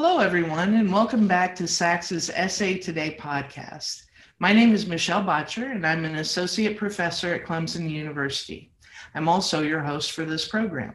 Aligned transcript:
Hello, 0.00 0.20
everyone, 0.20 0.74
and 0.74 0.92
welcome 0.92 1.26
back 1.26 1.56
to 1.56 1.64
SACSA's 1.64 2.30
SA 2.54 2.80
Today 2.80 3.16
podcast. 3.18 4.04
My 4.38 4.52
name 4.52 4.72
is 4.72 4.86
Michelle 4.86 5.24
Boettcher, 5.24 5.72
and 5.72 5.84
I'm 5.84 6.04
an 6.04 6.14
associate 6.14 6.76
professor 6.76 7.34
at 7.34 7.44
Clemson 7.44 7.90
University. 7.90 8.70
I'm 9.16 9.28
also 9.28 9.60
your 9.60 9.80
host 9.80 10.12
for 10.12 10.24
this 10.24 10.46
program. 10.46 10.94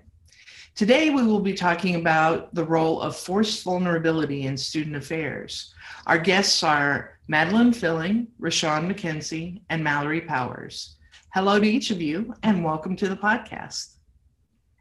Today, 0.74 1.10
we 1.10 1.22
will 1.22 1.42
be 1.42 1.54
talking 1.54 1.96
about 1.96 2.56
the 2.56 2.64
role 2.64 3.02
of 3.02 3.18
forced 3.18 3.62
vulnerability 3.66 4.44
in 4.44 4.56
student 4.56 4.96
affairs. 4.96 5.74
Our 6.08 6.18
guests 6.18 6.64
are 6.64 7.20
Madeline 7.28 7.74
Filling, 7.74 8.28
Rashawn 8.40 8.90
McKenzie, 8.90 9.64
and 9.70 9.84
Mallory 9.84 10.22
Powers. 10.22 10.96
Hello 11.34 11.60
to 11.60 11.68
each 11.68 11.92
of 11.92 12.02
you, 12.02 12.34
and 12.42 12.64
welcome 12.64 12.96
to 12.96 13.10
the 13.10 13.18
podcast. 13.18 13.96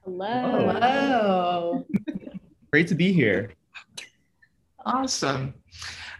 Hello. 0.04 0.70
Hello. 0.72 1.86
Great 2.70 2.86
to 2.86 2.94
be 2.94 3.12
here. 3.12 3.50
Awesome. 4.84 5.54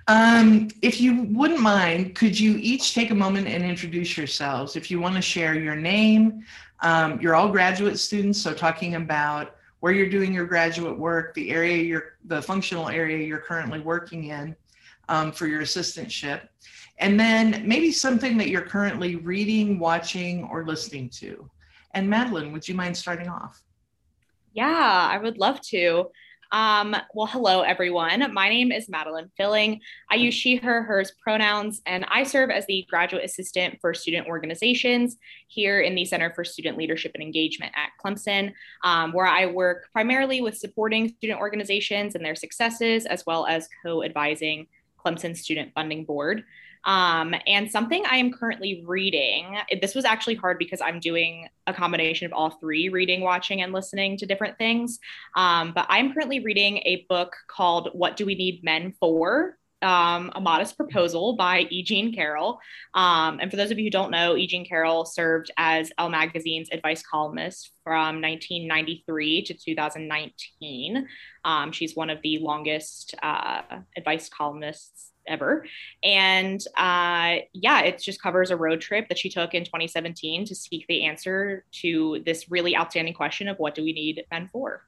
Um, 0.08 0.68
if 0.82 1.00
you 1.00 1.24
wouldn't 1.30 1.60
mind, 1.60 2.14
could 2.14 2.38
you 2.38 2.56
each 2.58 2.94
take 2.94 3.10
a 3.10 3.14
moment 3.14 3.46
and 3.46 3.64
introduce 3.64 4.16
yourselves? 4.16 4.74
If 4.76 4.90
you 4.90 5.00
want 5.00 5.14
to 5.14 5.22
share 5.22 5.54
your 5.54 5.76
name, 5.76 6.44
um, 6.80 7.20
you're 7.20 7.36
all 7.36 7.48
graduate 7.48 7.98
students, 7.98 8.40
so 8.40 8.52
talking 8.52 8.96
about 8.96 9.56
where 9.80 9.92
you're 9.92 10.10
doing 10.10 10.32
your 10.32 10.46
graduate 10.46 10.98
work, 10.98 11.34
the 11.34 11.50
area 11.50 11.76
you're, 11.76 12.16
the 12.24 12.42
functional 12.42 12.88
area 12.88 13.18
you're 13.18 13.38
currently 13.38 13.80
working 13.80 14.24
in 14.24 14.56
um, 15.08 15.32
for 15.32 15.46
your 15.46 15.62
assistantship, 15.62 16.48
and 16.98 17.18
then 17.18 17.62
maybe 17.66 17.92
something 17.92 18.36
that 18.38 18.48
you're 18.48 18.62
currently 18.62 19.16
reading, 19.16 19.78
watching, 19.78 20.44
or 20.44 20.64
listening 20.64 21.08
to. 21.10 21.48
And 21.94 22.08
Madeline, 22.08 22.52
would 22.52 22.66
you 22.66 22.74
mind 22.74 22.96
starting 22.96 23.28
off? 23.28 23.62
Yeah, 24.52 25.08
I 25.10 25.18
would 25.18 25.38
love 25.38 25.60
to. 25.68 26.10
Um, 26.52 26.94
well, 27.14 27.26
hello, 27.26 27.62
everyone. 27.62 28.30
My 28.34 28.50
name 28.50 28.72
is 28.72 28.86
Madeline 28.86 29.30
Filling. 29.38 29.80
I 30.10 30.16
use 30.16 30.34
she, 30.34 30.56
her, 30.56 30.82
hers 30.82 31.10
pronouns, 31.22 31.80
and 31.86 32.04
I 32.10 32.24
serve 32.24 32.50
as 32.50 32.66
the 32.66 32.86
graduate 32.90 33.24
assistant 33.24 33.78
for 33.80 33.94
student 33.94 34.26
organizations 34.26 35.16
here 35.48 35.80
in 35.80 35.94
the 35.94 36.04
Center 36.04 36.30
for 36.34 36.44
Student 36.44 36.76
Leadership 36.76 37.12
and 37.14 37.22
Engagement 37.22 37.72
at 37.74 37.92
Clemson, 38.04 38.52
um, 38.84 39.14
where 39.14 39.26
I 39.26 39.46
work 39.46 39.88
primarily 39.94 40.42
with 40.42 40.58
supporting 40.58 41.08
student 41.08 41.40
organizations 41.40 42.14
and 42.14 42.24
their 42.24 42.36
successes, 42.36 43.06
as 43.06 43.24
well 43.26 43.46
as 43.46 43.66
co 43.82 44.02
advising 44.02 44.66
Clemson 45.02 45.34
Student 45.34 45.72
Funding 45.72 46.04
Board. 46.04 46.44
Um, 46.84 47.34
and 47.46 47.70
something 47.70 48.04
I 48.10 48.16
am 48.16 48.32
currently 48.32 48.82
reading, 48.86 49.56
this 49.80 49.94
was 49.94 50.04
actually 50.04 50.34
hard 50.34 50.58
because 50.58 50.80
I'm 50.80 51.00
doing 51.00 51.48
a 51.66 51.72
combination 51.72 52.26
of 52.26 52.32
all 52.32 52.50
three 52.50 52.88
reading, 52.88 53.20
watching, 53.20 53.62
and 53.62 53.72
listening 53.72 54.16
to 54.18 54.26
different 54.26 54.58
things. 54.58 54.98
Um, 55.36 55.72
but 55.74 55.86
I'm 55.88 56.12
currently 56.12 56.40
reading 56.40 56.78
a 56.78 57.06
book 57.08 57.36
called 57.46 57.90
What 57.92 58.16
Do 58.16 58.26
We 58.26 58.34
Need 58.34 58.64
Men 58.64 58.94
For? 58.98 59.56
Um, 59.82 60.30
a 60.34 60.40
Modest 60.40 60.76
Proposal 60.76 61.34
by 61.34 61.66
E. 61.70 61.82
Jean 61.82 62.14
Carroll. 62.14 62.58
Um, 62.94 63.38
and 63.40 63.50
for 63.50 63.56
those 63.56 63.70
of 63.70 63.78
you 63.78 63.84
who 63.84 63.90
don't 63.90 64.10
know, 64.10 64.36
E. 64.36 64.46
Jean 64.46 64.64
Carroll 64.64 65.04
served 65.04 65.50
as 65.56 65.90
Elle 65.98 66.10
Magazine's 66.10 66.68
advice 66.70 67.02
columnist 67.02 67.72
from 67.84 68.20
1993 68.20 69.42
to 69.44 69.54
2019. 69.54 71.08
Um, 71.44 71.72
she's 71.72 71.96
one 71.96 72.10
of 72.10 72.18
the 72.22 72.38
longest 72.38 73.14
uh, 73.22 73.62
advice 73.96 74.28
columnists 74.28 75.12
ever. 75.26 75.64
And 76.02 76.60
uh, 76.76 77.36
yeah, 77.52 77.82
it 77.82 78.00
just 78.00 78.22
covers 78.22 78.50
a 78.50 78.56
road 78.56 78.80
trip 78.80 79.08
that 79.08 79.18
she 79.18 79.28
took 79.28 79.54
in 79.54 79.64
2017 79.64 80.46
to 80.46 80.54
seek 80.54 80.86
the 80.88 81.04
answer 81.04 81.64
to 81.80 82.22
this 82.24 82.50
really 82.50 82.76
outstanding 82.76 83.14
question 83.14 83.48
of 83.48 83.58
what 83.58 83.74
do 83.74 83.82
we 83.82 83.92
need 83.92 84.24
men 84.30 84.48
for? 84.52 84.82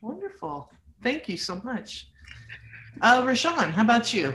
Wonderful. 0.00 0.70
Thank 1.02 1.28
you 1.28 1.36
so 1.36 1.60
much. 1.64 2.08
Uh, 3.00 3.22
Rashawn, 3.22 3.70
how 3.70 3.82
about 3.82 4.12
you? 4.12 4.34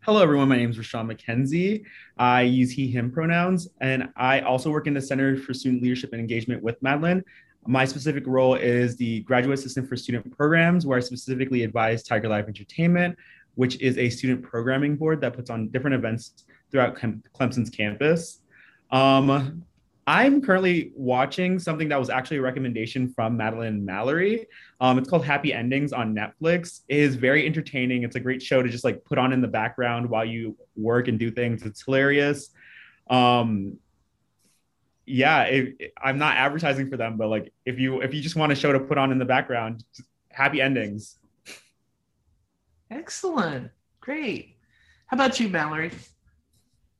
Hello, 0.00 0.22
everyone. 0.22 0.48
My 0.48 0.56
name 0.56 0.70
is 0.70 0.78
Rashawn 0.78 1.10
McKenzie. 1.10 1.84
I 2.16 2.42
use 2.42 2.70
he, 2.70 2.88
him 2.90 3.10
pronouns, 3.10 3.68
and 3.80 4.08
I 4.16 4.40
also 4.40 4.70
work 4.70 4.86
in 4.86 4.94
the 4.94 5.00
Center 5.00 5.36
for 5.36 5.52
Student 5.52 5.82
Leadership 5.82 6.12
and 6.12 6.20
Engagement 6.20 6.62
with 6.62 6.82
Madeline. 6.82 7.22
My 7.66 7.84
specific 7.84 8.26
role 8.26 8.54
is 8.54 8.96
the 8.96 9.20
graduate 9.20 9.58
assistant 9.58 9.88
for 9.88 9.96
student 9.96 10.34
programs, 10.36 10.86
where 10.86 10.96
I 10.96 11.00
specifically 11.00 11.62
advise 11.62 12.02
Tiger 12.02 12.28
Live 12.28 12.48
Entertainment, 12.48 13.16
which 13.54 13.80
is 13.80 13.98
a 13.98 14.08
student 14.08 14.42
programming 14.42 14.96
board 14.96 15.20
that 15.20 15.34
puts 15.34 15.50
on 15.50 15.68
different 15.68 15.94
events 15.94 16.44
throughout 16.70 16.96
Clemson's 16.96 17.70
campus. 17.70 18.40
Um, 18.90 19.64
I'm 20.06 20.42
currently 20.42 20.92
watching 20.94 21.58
something 21.58 21.88
that 21.88 21.98
was 21.98 22.10
actually 22.10 22.36
a 22.38 22.42
recommendation 22.42 23.08
from 23.08 23.36
Madeline 23.36 23.84
Mallory. 23.84 24.46
Um, 24.80 24.98
it's 24.98 25.08
called 25.08 25.24
Happy 25.24 25.52
Endings 25.52 25.92
on 25.92 26.14
Netflix. 26.14 26.80
It 26.88 26.98
is 26.98 27.14
very 27.14 27.46
entertaining. 27.46 28.02
It's 28.02 28.16
a 28.16 28.20
great 28.20 28.42
show 28.42 28.62
to 28.62 28.68
just 28.68 28.84
like 28.84 29.04
put 29.04 29.16
on 29.16 29.32
in 29.32 29.40
the 29.40 29.48
background 29.48 30.08
while 30.10 30.24
you 30.24 30.56
work 30.76 31.08
and 31.08 31.18
do 31.18 31.30
things. 31.30 31.62
It's 31.62 31.82
hilarious. 31.82 32.50
Um, 33.08 33.78
yeah, 35.06 35.44
it, 35.44 35.76
it, 35.78 35.92
I'm 36.02 36.18
not 36.18 36.36
advertising 36.36 36.90
for 36.90 36.96
them, 36.96 37.16
but 37.16 37.28
like 37.28 37.52
if 37.64 37.78
you 37.78 38.00
if 38.00 38.14
you 38.14 38.20
just 38.20 38.36
want 38.36 38.52
a 38.52 38.54
show 38.54 38.72
to 38.72 38.80
put 38.80 38.98
on 38.98 39.12
in 39.12 39.18
the 39.18 39.24
background, 39.24 39.84
Happy 40.30 40.60
Endings. 40.60 41.18
Excellent. 42.90 43.70
Great. 44.00 44.56
How 45.06 45.16
about 45.16 45.40
you, 45.40 45.48
Mallory? 45.48 45.90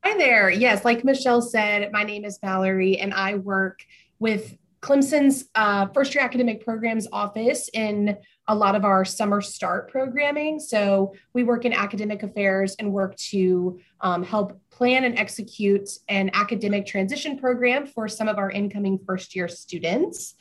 Hi 0.06 0.18
there. 0.18 0.50
Yes, 0.50 0.84
like 0.84 1.02
Michelle 1.02 1.40
said, 1.40 1.90
my 1.90 2.02
name 2.04 2.26
is 2.26 2.38
Mallory, 2.42 2.98
and 2.98 3.14
I 3.14 3.36
work 3.36 3.78
with 4.18 4.54
Clemson's 4.82 5.46
uh, 5.54 5.86
first 5.94 6.14
year 6.14 6.22
academic 6.22 6.62
programs 6.62 7.08
office 7.10 7.70
in 7.72 8.14
a 8.46 8.54
lot 8.54 8.74
of 8.74 8.84
our 8.84 9.06
summer 9.06 9.40
start 9.40 9.90
programming. 9.90 10.60
So 10.60 11.14
we 11.32 11.42
work 11.42 11.64
in 11.64 11.72
academic 11.72 12.22
affairs 12.22 12.76
and 12.78 12.92
work 12.92 13.16
to 13.30 13.80
um, 14.02 14.22
help 14.22 14.60
plan 14.70 15.04
and 15.04 15.18
execute 15.18 15.88
an 16.10 16.30
academic 16.34 16.84
transition 16.84 17.38
program 17.38 17.86
for 17.86 18.06
some 18.06 18.28
of 18.28 18.36
our 18.36 18.50
incoming 18.50 18.98
first 19.06 19.34
year 19.34 19.48
students. 19.48 20.34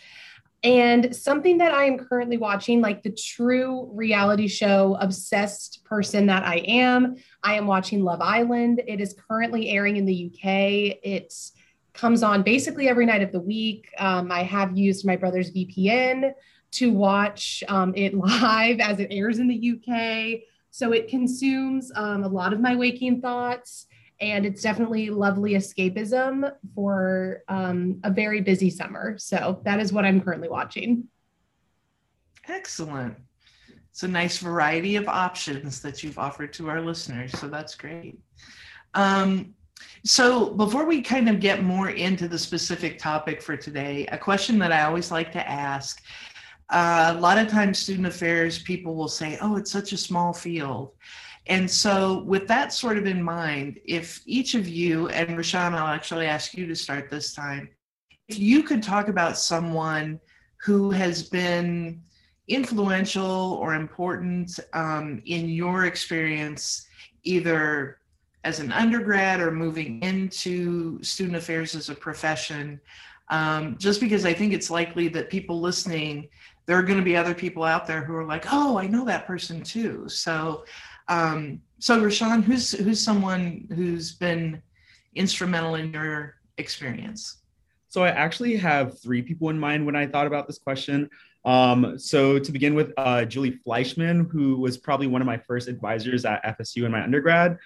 And 0.64 1.14
something 1.14 1.58
that 1.58 1.74
I 1.74 1.84
am 1.86 1.98
currently 1.98 2.38
watching, 2.38 2.80
like 2.80 3.04
the 3.04 3.12
true 3.12 3.90
reality 3.94 4.48
show 4.48 4.98
obsessed 5.00 5.84
person 5.84 6.28
that 6.28 6.44
I 6.44 6.58
am, 6.60 7.18
I 7.44 7.56
am 7.56 7.68
watching 7.68 8.02
Love 8.02 8.22
Island. 8.22 8.82
It 8.88 9.02
is 9.02 9.14
currently 9.28 9.70
airing 9.70 9.98
in 9.98 10.06
the 10.06 10.32
UK. 10.32 11.00
It 11.04 11.34
comes 11.94 12.24
on 12.24 12.44
basically 12.44 12.88
every 12.88 13.06
night 13.06 13.22
of 13.22 13.34
the 13.34 13.42
week. 13.42 13.90
Um, 13.98 14.32
I 14.32 14.44
have 14.44 14.78
used 14.78 15.06
my 15.06 15.18
brother's 15.18 15.52
VPN 15.52 16.32
to 16.72 16.94
watch 16.94 17.62
um, 17.68 17.94
it 17.96 18.14
live 18.14 18.80
as 18.80 19.00
it 19.00 19.08
airs 19.12 19.40
in 19.40 19.50
the 19.50 19.74
UK. 19.74 20.44
So 20.72 20.94
it 20.94 21.10
consumes 21.10 21.92
um, 21.96 22.24
a 22.24 22.28
lot 22.28 22.54
of 22.54 22.62
my 22.62 22.76
waking 22.76 23.22
thoughts 23.22 23.88
and 24.32 24.46
it's 24.46 24.62
definitely 24.62 25.10
lovely 25.10 25.54
escapism 25.54 26.52
for 26.74 27.44
um, 27.50 28.00
a 28.04 28.10
very 28.10 28.42
busy 28.42 28.70
summer. 28.70 29.18
So 29.18 29.62
that 29.66 29.80
is 29.80 29.92
what 29.92 30.06
I'm 30.06 30.22
currently 30.22 30.50
watching. 30.50 31.06
Excellent. 32.48 33.16
It's 33.92 34.04
a 34.04 34.08
nice 34.08 34.38
variety 34.38 34.96
of 34.96 35.08
options 35.08 35.82
that 35.82 36.04
you've 36.04 36.18
offered 36.18 36.54
to 36.54 36.70
our 36.70 36.82
listeners. 36.82 37.32
So 37.40 37.48
that's 37.48 37.76
great. 37.76 38.18
Um, 38.94 39.54
so 40.06 40.52
before 40.52 40.86
we 40.86 41.02
kind 41.02 41.30
of 41.30 41.40
get 41.40 41.64
more 41.64 41.90
into 41.90 42.28
the 42.28 42.40
specific 42.40 42.98
topic 42.98 43.42
for 43.42 43.56
today, 43.58 44.08
a 44.08 44.18
question 44.18 44.58
that 44.60 44.72
I 44.72 44.84
always 44.84 45.12
like 45.12 45.32
to 45.34 45.50
ask. 45.50 46.02
Uh, 46.70 47.14
a 47.16 47.20
lot 47.20 47.38
of 47.38 47.50
times, 47.50 47.78
student 47.78 48.08
affairs 48.08 48.58
people 48.64 48.96
will 48.96 49.08
say, 49.10 49.38
"Oh, 49.42 49.58
it's 49.58 49.72
such 49.72 49.92
a 49.92 49.98
small 49.98 50.34
field," 50.34 50.94
And 51.48 51.70
so, 51.70 52.24
with 52.24 52.48
that 52.48 52.72
sort 52.72 52.98
of 52.98 53.06
in 53.06 53.22
mind, 53.22 53.80
if 53.86 54.22
each 54.26 54.56
of 54.56 54.68
you, 54.68 55.10
and 55.10 55.38
Rashawn, 55.38 55.74
I'll 55.74 55.88
actually 55.88 56.26
ask 56.26 56.54
you 56.54 56.66
to 56.68 56.76
start 56.76 57.10
this 57.10 57.34
time, 57.34 57.70
if 58.30 58.40
you 58.40 58.64
could 58.64 58.82
talk 58.82 59.10
about 59.10 59.38
someone 59.38 60.22
who 60.64 60.90
has 60.92 61.24
been 61.24 62.02
influential 62.48 63.58
or 63.62 63.76
important 63.76 64.58
um, 64.74 65.22
in 65.26 65.50
your 65.50 65.86
experience, 65.86 66.88
either 67.24 67.98
as 68.46 68.60
an 68.60 68.72
undergrad 68.72 69.40
or 69.40 69.52
moving 69.52 70.02
into 70.02 71.02
student 71.04 71.36
affairs 71.36 71.76
as 71.76 71.90
a 71.90 71.96
profession, 71.96 72.80
um, 73.30 73.78
just 73.78 74.00
because 74.00 74.26
I 74.26 74.34
think 74.34 74.54
it's 74.54 74.70
likely 74.70 75.08
that 75.10 75.30
people 75.30 75.60
listening, 75.60 76.30
there 76.66 76.78
are 76.78 76.84
going 76.84 77.00
to 77.00 77.06
be 77.06 77.16
other 77.16 77.34
people 77.34 77.64
out 77.64 77.88
there 77.88 78.04
who 78.04 78.16
are 78.16 78.26
like, 78.26 78.46
oh, 78.52 78.78
I 78.78 78.88
know 78.88 79.06
that 79.06 79.26
person 79.26 79.62
too. 79.62 80.08
So, 80.08 80.66
um, 81.08 81.62
so 81.80 82.02
Rashawn, 82.02 82.44
who's 82.44 82.72
who's 82.72 83.02
someone 83.02 83.68
who's 83.76 84.14
been 84.14 84.62
instrumental 85.16 85.76
in 85.76 85.92
your 85.92 86.36
experience? 86.58 87.42
So 87.90 88.04
I 88.04 88.10
actually 88.10 88.56
have 88.58 89.00
three 89.00 89.22
people 89.22 89.50
in 89.50 89.60
mind 89.60 89.86
when 89.86 89.96
I 89.96 90.08
thought 90.08 90.26
about 90.26 90.48
this 90.48 90.58
question. 90.58 91.10
Um, 91.46 92.00
so 92.00 92.40
to 92.40 92.52
begin 92.52 92.74
with, 92.74 92.94
uh, 92.98 93.26
Julie 93.26 93.60
Fleischman, 93.68 94.32
who 94.32 94.58
was 94.58 94.78
probably 94.78 95.08
one 95.08 95.22
of 95.22 95.28
my 95.28 95.38
first 95.38 95.68
advisors 95.68 96.26
at 96.26 96.44
FSU 96.58 96.86
in 96.86 96.92
my 96.92 97.04
undergrad. 97.04 97.58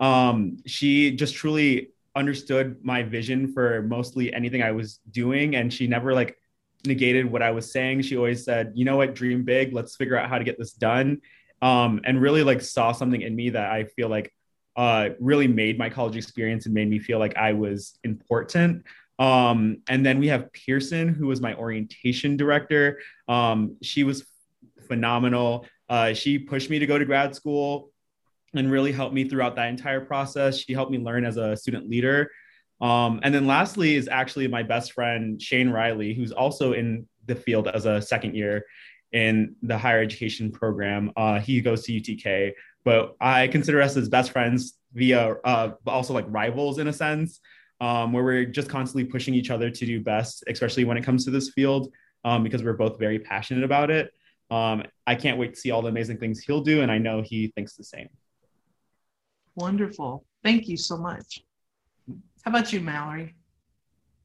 Um, 0.00 0.58
she 0.66 1.10
just 1.10 1.34
truly 1.34 1.90
understood 2.16 2.82
my 2.84 3.02
vision 3.02 3.52
for 3.52 3.82
mostly 3.82 4.32
anything 4.32 4.62
I 4.62 4.72
was 4.72 5.00
doing, 5.10 5.56
and 5.56 5.72
she 5.72 5.86
never 5.86 6.14
like 6.14 6.38
negated 6.86 7.30
what 7.30 7.42
I 7.42 7.50
was 7.50 7.72
saying. 7.72 8.02
She 8.02 8.16
always 8.16 8.44
said, 8.44 8.72
you 8.74 8.84
know 8.84 8.96
what, 8.96 9.14
dream 9.14 9.42
big, 9.42 9.72
let's 9.72 9.96
figure 9.96 10.16
out 10.16 10.28
how 10.28 10.38
to 10.38 10.44
get 10.44 10.58
this 10.58 10.72
done. 10.72 11.20
Um, 11.62 12.00
and 12.04 12.20
really 12.20 12.42
like 12.42 12.60
saw 12.60 12.92
something 12.92 13.22
in 13.22 13.34
me 13.34 13.50
that 13.50 13.70
I 13.70 13.84
feel 13.84 14.08
like 14.08 14.32
uh, 14.76 15.10
really 15.20 15.48
made 15.48 15.78
my 15.78 15.88
college 15.88 16.16
experience 16.16 16.66
and 16.66 16.74
made 16.74 16.90
me 16.90 16.98
feel 16.98 17.18
like 17.18 17.36
I 17.36 17.52
was 17.52 17.98
important. 18.04 18.84
Um, 19.18 19.78
and 19.88 20.04
then 20.04 20.18
we 20.18 20.28
have 20.28 20.52
Pearson, 20.52 21.08
who 21.08 21.28
was 21.28 21.40
my 21.40 21.54
orientation 21.54 22.36
director. 22.36 23.00
Um, 23.28 23.76
she 23.82 24.02
was 24.02 24.26
phenomenal. 24.88 25.66
Uh, 25.88 26.12
she 26.12 26.38
pushed 26.38 26.70
me 26.70 26.78
to 26.80 26.86
go 26.86 26.98
to 26.98 27.04
grad 27.04 27.34
school 27.34 27.90
and 28.54 28.70
really 28.70 28.92
helped 28.92 29.14
me 29.14 29.28
throughout 29.28 29.56
that 29.56 29.68
entire 29.68 30.00
process. 30.00 30.58
She 30.58 30.72
helped 30.72 30.90
me 30.90 30.98
learn 30.98 31.24
as 31.24 31.36
a 31.36 31.56
student 31.56 31.88
leader. 31.88 32.30
Um, 32.80 33.20
and 33.22 33.34
then 33.34 33.46
lastly 33.46 33.94
is 33.94 34.08
actually 34.08 34.48
my 34.48 34.62
best 34.62 34.92
friend, 34.92 35.40
Shane 35.40 35.70
Riley, 35.70 36.14
who's 36.14 36.32
also 36.32 36.72
in 36.72 37.06
the 37.26 37.34
field 37.34 37.68
as 37.68 37.86
a 37.86 38.02
second 38.02 38.34
year 38.34 38.64
in 39.14 39.54
the 39.62 39.78
higher 39.78 40.02
education 40.02 40.50
program. 40.50 41.12
Uh, 41.16 41.38
he 41.38 41.60
goes 41.60 41.84
to 41.84 41.92
UTK, 41.92 42.52
but 42.84 43.16
I 43.20 43.46
consider 43.46 43.80
us 43.80 43.96
as 43.96 44.08
best 44.08 44.32
friends 44.32 44.74
via, 44.92 45.36
uh, 45.44 45.70
also 45.86 46.12
like 46.12 46.26
rivals 46.28 46.78
in 46.80 46.88
a 46.88 46.92
sense, 46.92 47.40
um, 47.80 48.12
where 48.12 48.24
we're 48.24 48.44
just 48.44 48.68
constantly 48.68 49.04
pushing 49.04 49.32
each 49.32 49.50
other 49.50 49.70
to 49.70 49.86
do 49.86 50.02
best, 50.02 50.42
especially 50.48 50.84
when 50.84 50.96
it 50.96 51.04
comes 51.04 51.24
to 51.24 51.30
this 51.30 51.50
field, 51.50 51.92
um, 52.24 52.42
because 52.42 52.64
we're 52.64 52.72
both 52.72 52.98
very 52.98 53.20
passionate 53.20 53.62
about 53.62 53.88
it. 53.88 54.12
Um, 54.50 54.82
I 55.06 55.14
can't 55.14 55.38
wait 55.38 55.54
to 55.54 55.60
see 55.60 55.70
all 55.70 55.80
the 55.80 55.88
amazing 55.88 56.18
things 56.18 56.40
he'll 56.40 56.62
do, 56.62 56.82
and 56.82 56.90
I 56.90 56.98
know 56.98 57.22
he 57.22 57.52
thinks 57.54 57.76
the 57.76 57.84
same. 57.84 58.08
Wonderful. 59.54 60.24
Thank 60.42 60.66
you 60.66 60.76
so 60.76 60.96
much. 60.96 61.40
How 62.42 62.50
about 62.50 62.72
you, 62.72 62.80
Mallory? 62.80 63.36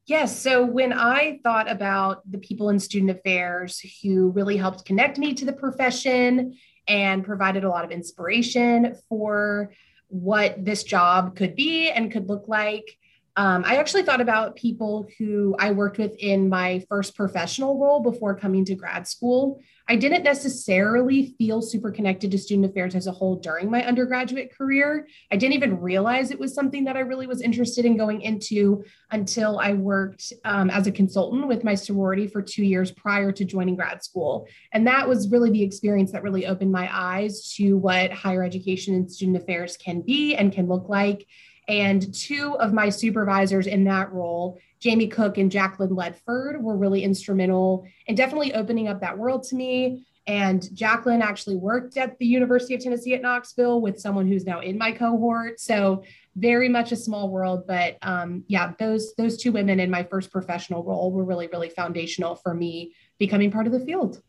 Yes. 0.06 0.40
So 0.40 0.64
when 0.64 0.92
I 0.92 1.40
thought 1.44 1.70
about 1.70 2.28
the 2.30 2.38
people 2.38 2.70
in 2.70 2.80
student 2.80 3.10
affairs 3.10 3.80
who 4.02 4.30
really 4.30 4.56
helped 4.56 4.84
connect 4.84 5.18
me 5.18 5.34
to 5.34 5.44
the 5.44 5.52
profession 5.52 6.56
and 6.88 7.24
provided 7.24 7.64
a 7.64 7.68
lot 7.68 7.84
of 7.84 7.90
inspiration 7.90 8.96
for 9.08 9.72
what 10.08 10.64
this 10.64 10.82
job 10.82 11.36
could 11.36 11.54
be 11.54 11.90
and 11.90 12.10
could 12.10 12.28
look 12.28 12.48
like, 12.48 12.98
um, 13.40 13.64
I 13.66 13.76
actually 13.76 14.02
thought 14.02 14.20
about 14.20 14.54
people 14.54 15.08
who 15.16 15.56
I 15.58 15.70
worked 15.70 15.96
with 15.96 16.14
in 16.18 16.50
my 16.50 16.84
first 16.90 17.16
professional 17.16 17.78
role 17.78 18.00
before 18.00 18.34
coming 18.34 18.66
to 18.66 18.74
grad 18.74 19.08
school. 19.08 19.62
I 19.88 19.96
didn't 19.96 20.24
necessarily 20.24 21.34
feel 21.38 21.62
super 21.62 21.90
connected 21.90 22.30
to 22.32 22.38
student 22.38 22.70
affairs 22.70 22.94
as 22.94 23.06
a 23.06 23.12
whole 23.12 23.36
during 23.36 23.70
my 23.70 23.82
undergraduate 23.82 24.54
career. 24.54 25.08
I 25.32 25.36
didn't 25.36 25.54
even 25.54 25.80
realize 25.80 26.30
it 26.30 26.38
was 26.38 26.54
something 26.54 26.84
that 26.84 26.98
I 26.98 27.00
really 27.00 27.26
was 27.26 27.40
interested 27.40 27.86
in 27.86 27.96
going 27.96 28.20
into 28.20 28.84
until 29.10 29.58
I 29.58 29.72
worked 29.72 30.34
um, 30.44 30.68
as 30.68 30.86
a 30.86 30.92
consultant 30.92 31.48
with 31.48 31.64
my 31.64 31.74
sorority 31.74 32.26
for 32.26 32.42
two 32.42 32.62
years 32.62 32.92
prior 32.92 33.32
to 33.32 33.44
joining 33.46 33.74
grad 33.74 34.04
school. 34.04 34.48
And 34.72 34.86
that 34.86 35.08
was 35.08 35.30
really 35.30 35.50
the 35.50 35.62
experience 35.62 36.12
that 36.12 36.22
really 36.22 36.46
opened 36.46 36.72
my 36.72 36.90
eyes 36.92 37.54
to 37.54 37.78
what 37.78 38.12
higher 38.12 38.44
education 38.44 38.94
and 38.96 39.10
student 39.10 39.38
affairs 39.38 39.78
can 39.78 40.02
be 40.02 40.36
and 40.36 40.52
can 40.52 40.68
look 40.68 40.90
like. 40.90 41.26
And 41.70 42.12
two 42.12 42.56
of 42.58 42.72
my 42.72 42.88
supervisors 42.88 43.68
in 43.68 43.84
that 43.84 44.12
role, 44.12 44.58
Jamie 44.80 45.06
Cook 45.06 45.38
and 45.38 45.52
Jacqueline 45.52 45.90
Ledford, 45.90 46.60
were 46.60 46.76
really 46.76 47.04
instrumental 47.04 47.86
in 48.08 48.16
definitely 48.16 48.52
opening 48.54 48.88
up 48.88 49.00
that 49.02 49.16
world 49.16 49.44
to 49.44 49.54
me. 49.54 50.04
And 50.26 50.68
Jacqueline 50.74 51.22
actually 51.22 51.54
worked 51.54 51.96
at 51.96 52.18
the 52.18 52.26
University 52.26 52.74
of 52.74 52.82
Tennessee 52.82 53.14
at 53.14 53.22
Knoxville 53.22 53.80
with 53.80 54.00
someone 54.00 54.26
who's 54.26 54.44
now 54.44 54.58
in 54.58 54.78
my 54.78 54.90
cohort. 54.90 55.60
So 55.60 56.02
very 56.34 56.68
much 56.68 56.90
a 56.90 56.96
small 56.96 57.30
world, 57.30 57.68
but 57.68 57.98
um, 58.02 58.42
yeah, 58.48 58.72
those 58.80 59.14
those 59.14 59.36
two 59.36 59.52
women 59.52 59.78
in 59.78 59.92
my 59.92 60.02
first 60.02 60.32
professional 60.32 60.82
role 60.82 61.12
were 61.12 61.24
really 61.24 61.46
really 61.48 61.68
foundational 61.68 62.34
for 62.34 62.52
me 62.52 62.94
becoming 63.18 63.52
part 63.52 63.66
of 63.68 63.72
the 63.72 63.80
field. 63.80 64.20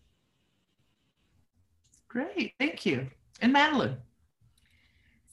Great, 2.07 2.53
thank 2.59 2.85
you. 2.85 3.07
And 3.41 3.51
Madeline. 3.51 3.97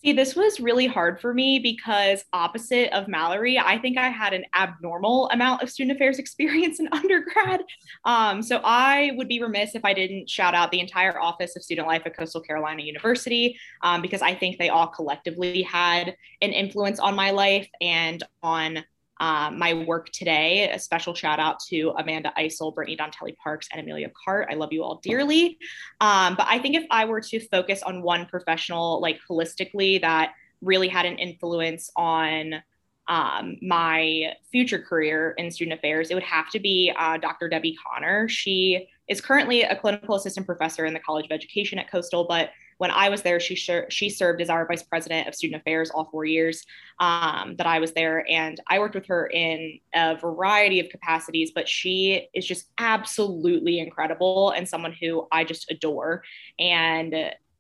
See, 0.08 0.14
this 0.14 0.34
was 0.34 0.58
really 0.58 0.86
hard 0.86 1.20
for 1.20 1.34
me 1.34 1.58
because, 1.58 2.24
opposite 2.32 2.90
of 2.96 3.08
Mallory, 3.08 3.58
I 3.58 3.76
think 3.76 3.98
I 3.98 4.08
had 4.08 4.32
an 4.32 4.46
abnormal 4.58 5.28
amount 5.34 5.62
of 5.62 5.68
student 5.68 5.96
affairs 5.98 6.18
experience 6.18 6.80
in 6.80 6.88
undergrad. 6.92 7.62
Um, 8.06 8.40
so, 8.40 8.62
I 8.64 9.12
would 9.16 9.28
be 9.28 9.42
remiss 9.42 9.74
if 9.74 9.84
I 9.84 9.92
didn't 9.92 10.30
shout 10.30 10.54
out 10.54 10.70
the 10.70 10.80
entire 10.80 11.20
Office 11.20 11.56
of 11.56 11.62
Student 11.62 11.88
Life 11.88 12.04
at 12.06 12.16
Coastal 12.16 12.40
Carolina 12.40 12.80
University 12.84 13.58
um, 13.82 14.00
because 14.00 14.22
I 14.22 14.34
think 14.34 14.56
they 14.56 14.70
all 14.70 14.86
collectively 14.86 15.60
had 15.60 16.16
an 16.40 16.52
influence 16.52 16.98
on 16.98 17.14
my 17.14 17.30
life 17.30 17.68
and 17.82 18.22
on 18.42 18.82
um, 19.20 19.58
my 19.58 19.74
work 19.74 20.10
today. 20.10 20.70
A 20.70 20.78
special 20.78 21.14
shout 21.14 21.40
out 21.40 21.58
to 21.68 21.92
Amanda 21.98 22.32
Eisel, 22.38 22.74
Brittany 22.74 22.96
Dontelli 22.96 23.36
Parks, 23.36 23.68
and 23.72 23.80
Amelia 23.80 24.10
Cart. 24.24 24.48
I 24.50 24.54
love 24.54 24.72
you 24.72 24.82
all 24.82 25.00
dearly. 25.02 25.58
Um, 26.00 26.36
but 26.36 26.46
I 26.48 26.58
think 26.58 26.76
if 26.76 26.84
I 26.90 27.04
were 27.04 27.20
to 27.22 27.40
focus 27.48 27.82
on 27.82 28.02
one 28.02 28.26
professional, 28.26 29.00
like 29.00 29.18
holistically, 29.28 30.00
that 30.00 30.32
really 30.60 30.88
had 30.88 31.06
an 31.06 31.18
influence 31.18 31.90
on 31.96 32.62
um, 33.08 33.56
my 33.62 34.34
future 34.52 34.78
career 34.78 35.34
in 35.38 35.50
student 35.50 35.78
affairs, 35.78 36.10
it 36.10 36.14
would 36.14 36.22
have 36.22 36.50
to 36.50 36.60
be 36.60 36.92
uh, 36.96 37.16
Dr. 37.16 37.48
Debbie 37.48 37.76
Connor. 37.84 38.28
She 38.28 38.86
is 39.08 39.20
currently 39.20 39.62
a 39.62 39.74
clinical 39.74 40.14
assistant 40.14 40.46
professor 40.46 40.84
in 40.84 40.92
the 40.92 41.00
College 41.00 41.24
of 41.24 41.32
Education 41.32 41.78
at 41.78 41.90
Coastal, 41.90 42.26
but 42.28 42.50
when 42.78 42.92
I 42.92 43.08
was 43.08 43.22
there, 43.22 43.38
she 43.40 43.56
she 43.56 44.08
served 44.08 44.40
as 44.40 44.48
our 44.48 44.66
vice 44.66 44.84
president 44.84 45.28
of 45.28 45.34
student 45.34 45.60
affairs 45.60 45.90
all 45.90 46.08
four 46.10 46.24
years 46.24 46.64
um, 47.00 47.56
that 47.58 47.66
I 47.66 47.80
was 47.80 47.92
there, 47.92 48.24
and 48.30 48.60
I 48.68 48.78
worked 48.78 48.94
with 48.94 49.06
her 49.06 49.26
in 49.26 49.80
a 49.94 50.16
variety 50.16 50.80
of 50.80 50.88
capacities. 50.88 51.50
But 51.54 51.68
she 51.68 52.28
is 52.34 52.46
just 52.46 52.70
absolutely 52.78 53.80
incredible 53.80 54.50
and 54.50 54.66
someone 54.66 54.94
who 54.98 55.26
I 55.30 55.44
just 55.44 55.70
adore. 55.70 56.22
And 56.58 57.14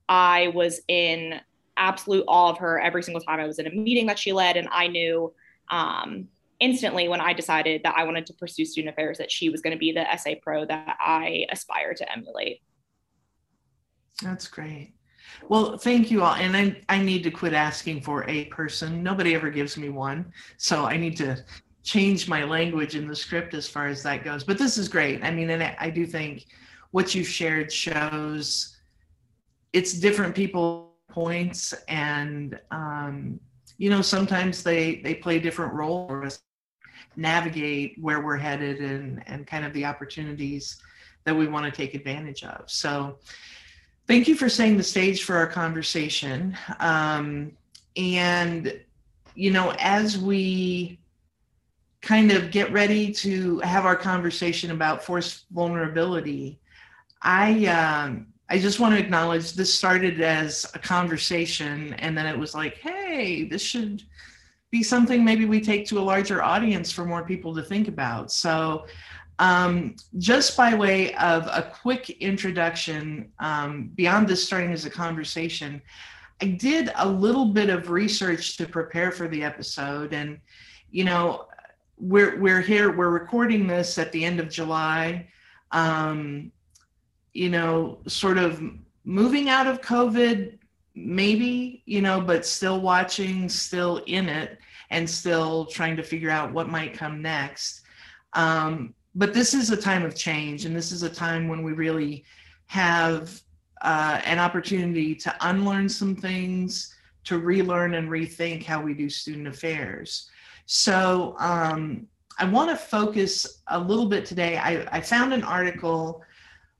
I 0.08 0.48
was 0.54 0.80
in 0.88 1.40
absolute 1.76 2.24
awe 2.26 2.50
of 2.50 2.58
her 2.58 2.80
every 2.80 3.02
single 3.02 3.20
time 3.20 3.40
I 3.40 3.46
was 3.46 3.58
in 3.58 3.66
a 3.66 3.70
meeting 3.70 4.06
that 4.06 4.18
she 4.18 4.32
led, 4.32 4.56
and 4.56 4.68
I 4.70 4.86
knew. 4.86 5.34
Um, 5.70 6.28
instantly 6.60 7.06
when 7.06 7.20
I 7.20 7.34
decided 7.34 7.82
that 7.84 7.94
I 7.96 8.02
wanted 8.02 8.26
to 8.26 8.32
pursue 8.32 8.64
student 8.64 8.92
affairs 8.92 9.18
that 9.18 9.30
she 9.30 9.48
was 9.48 9.60
going 9.60 9.74
to 9.74 9.78
be 9.78 9.92
the 9.92 10.04
SA 10.16 10.30
pro 10.42 10.64
that 10.64 10.96
I 10.98 11.46
aspire 11.52 11.94
to 11.94 12.12
emulate. 12.12 12.62
That's 14.22 14.48
great. 14.48 14.94
Well, 15.48 15.78
thank 15.78 16.10
you 16.10 16.22
all. 16.22 16.34
And 16.34 16.56
I, 16.56 16.80
I 16.88 17.00
need 17.00 17.22
to 17.24 17.30
quit 17.30 17.52
asking 17.52 18.02
for 18.02 18.28
a 18.28 18.46
person. 18.46 19.02
Nobody 19.02 19.34
ever 19.34 19.50
gives 19.50 19.76
me 19.76 19.88
one. 19.88 20.32
So 20.56 20.84
I 20.84 20.96
need 20.96 21.16
to 21.18 21.42
change 21.82 22.28
my 22.28 22.44
language 22.44 22.96
in 22.96 23.08
the 23.08 23.16
script 23.16 23.54
as 23.54 23.68
far 23.68 23.86
as 23.86 24.02
that 24.02 24.24
goes. 24.24 24.44
But 24.44 24.58
this 24.58 24.76
is 24.76 24.88
great. 24.88 25.22
I 25.24 25.30
mean, 25.30 25.50
and 25.50 25.62
I, 25.62 25.76
I 25.78 25.90
do 25.90 26.06
think 26.06 26.46
what 26.90 27.14
you've 27.14 27.28
shared 27.28 27.72
shows 27.72 28.76
it's 29.72 29.92
different 29.94 30.34
people 30.34 30.94
points 31.10 31.74
and 31.88 32.58
um, 32.70 33.40
you 33.76 33.90
know 33.90 34.02
sometimes 34.02 34.62
they 34.62 34.96
they 34.96 35.14
play 35.14 35.38
different 35.38 35.72
roles 35.72 36.40
navigate 37.16 37.96
where 38.00 38.22
we're 38.22 38.36
headed 38.36 38.80
and 38.80 39.22
and 39.26 39.46
kind 39.46 39.64
of 39.64 39.72
the 39.72 39.84
opportunities 39.84 40.80
that 41.24 41.34
we 41.34 41.46
want 41.46 41.64
to 41.64 41.70
take 41.70 41.94
advantage 41.94 42.44
of 42.44 42.62
so 42.70 43.18
Thank 44.08 44.26
you 44.26 44.36
for 44.36 44.48
setting 44.48 44.78
the 44.78 44.82
stage 44.82 45.24
for 45.24 45.36
our 45.36 45.46
conversation. 45.46 46.56
Um, 46.80 47.52
and, 47.94 48.80
you 49.34 49.50
know, 49.50 49.74
as 49.78 50.16
we 50.16 50.98
kind 52.00 52.32
of 52.32 52.50
get 52.50 52.72
ready 52.72 53.12
to 53.12 53.58
have 53.58 53.84
our 53.84 53.96
conversation 53.96 54.70
about 54.70 55.04
forced 55.04 55.44
vulnerability, 55.50 56.58
I, 57.20 57.66
um, 57.66 58.28
I 58.48 58.58
just 58.58 58.80
want 58.80 58.94
to 58.94 59.00
acknowledge 59.00 59.52
this 59.52 59.74
started 59.74 60.22
as 60.22 60.64
a 60.72 60.78
conversation, 60.78 61.92
and 61.94 62.16
then 62.16 62.24
it 62.24 62.38
was 62.38 62.54
like, 62.54 62.78
hey, 62.78 63.44
this 63.44 63.60
should 63.60 64.02
be 64.70 64.82
something 64.82 65.22
maybe 65.22 65.44
we 65.44 65.60
take 65.60 65.86
to 65.88 65.98
a 65.98 66.00
larger 66.00 66.42
audience 66.42 66.90
for 66.90 67.04
more 67.04 67.24
people 67.26 67.54
to 67.56 67.62
think 67.62 67.88
about. 67.88 68.32
So 68.32 68.86
um, 69.38 69.94
just 70.18 70.56
by 70.56 70.74
way 70.74 71.14
of 71.14 71.46
a 71.46 71.70
quick 71.82 72.10
introduction, 72.10 73.30
um, 73.38 73.90
beyond 73.94 74.26
this 74.26 74.44
starting 74.44 74.72
as 74.72 74.84
a 74.84 74.90
conversation, 74.90 75.80
I 76.42 76.46
did 76.46 76.90
a 76.96 77.08
little 77.08 77.46
bit 77.46 77.70
of 77.70 77.90
research 77.90 78.56
to 78.56 78.66
prepare 78.66 79.10
for 79.10 79.28
the 79.28 79.44
episode, 79.44 80.12
and 80.12 80.38
you 80.90 81.04
know, 81.04 81.46
we're 81.98 82.38
we're 82.38 82.60
here, 82.60 82.96
we're 82.96 83.10
recording 83.10 83.66
this 83.66 83.98
at 83.98 84.12
the 84.12 84.24
end 84.24 84.40
of 84.40 84.48
July. 84.48 85.28
Um, 85.72 86.50
you 87.32 87.50
know, 87.50 87.98
sort 88.06 88.38
of 88.38 88.62
moving 89.04 89.48
out 89.48 89.66
of 89.66 89.80
COVID, 89.80 90.58
maybe, 90.94 91.82
you 91.86 92.00
know, 92.00 92.20
but 92.20 92.44
still 92.44 92.80
watching, 92.80 93.48
still 93.48 93.98
in 94.06 94.28
it, 94.28 94.58
and 94.90 95.08
still 95.08 95.66
trying 95.66 95.96
to 95.96 96.02
figure 96.02 96.30
out 96.30 96.52
what 96.52 96.68
might 96.68 96.94
come 96.94 97.22
next. 97.22 97.82
Um, 98.32 98.94
but 99.18 99.34
this 99.34 99.52
is 99.52 99.70
a 99.70 99.76
time 99.76 100.04
of 100.04 100.14
change 100.14 100.64
and 100.64 100.74
this 100.74 100.92
is 100.92 101.02
a 101.02 101.10
time 101.10 101.48
when 101.48 101.62
we 101.62 101.72
really 101.72 102.24
have 102.66 103.40
uh, 103.82 104.20
an 104.24 104.38
opportunity 104.38 105.14
to 105.14 105.34
unlearn 105.42 105.88
some 105.88 106.16
things 106.16 106.94
to 107.24 107.38
relearn 107.38 107.94
and 107.94 108.08
rethink 108.08 108.64
how 108.64 108.80
we 108.80 108.94
do 108.94 109.10
student 109.10 109.46
affairs 109.46 110.30
so 110.66 111.34
um, 111.38 112.06
I 112.38 112.44
want 112.44 112.70
to 112.70 112.76
focus 112.76 113.62
a 113.66 113.80
little 113.80 114.06
bit 114.06 114.24
today. 114.24 114.58
I, 114.58 114.86
I 114.92 115.00
found 115.00 115.32
an 115.32 115.42
article 115.42 116.22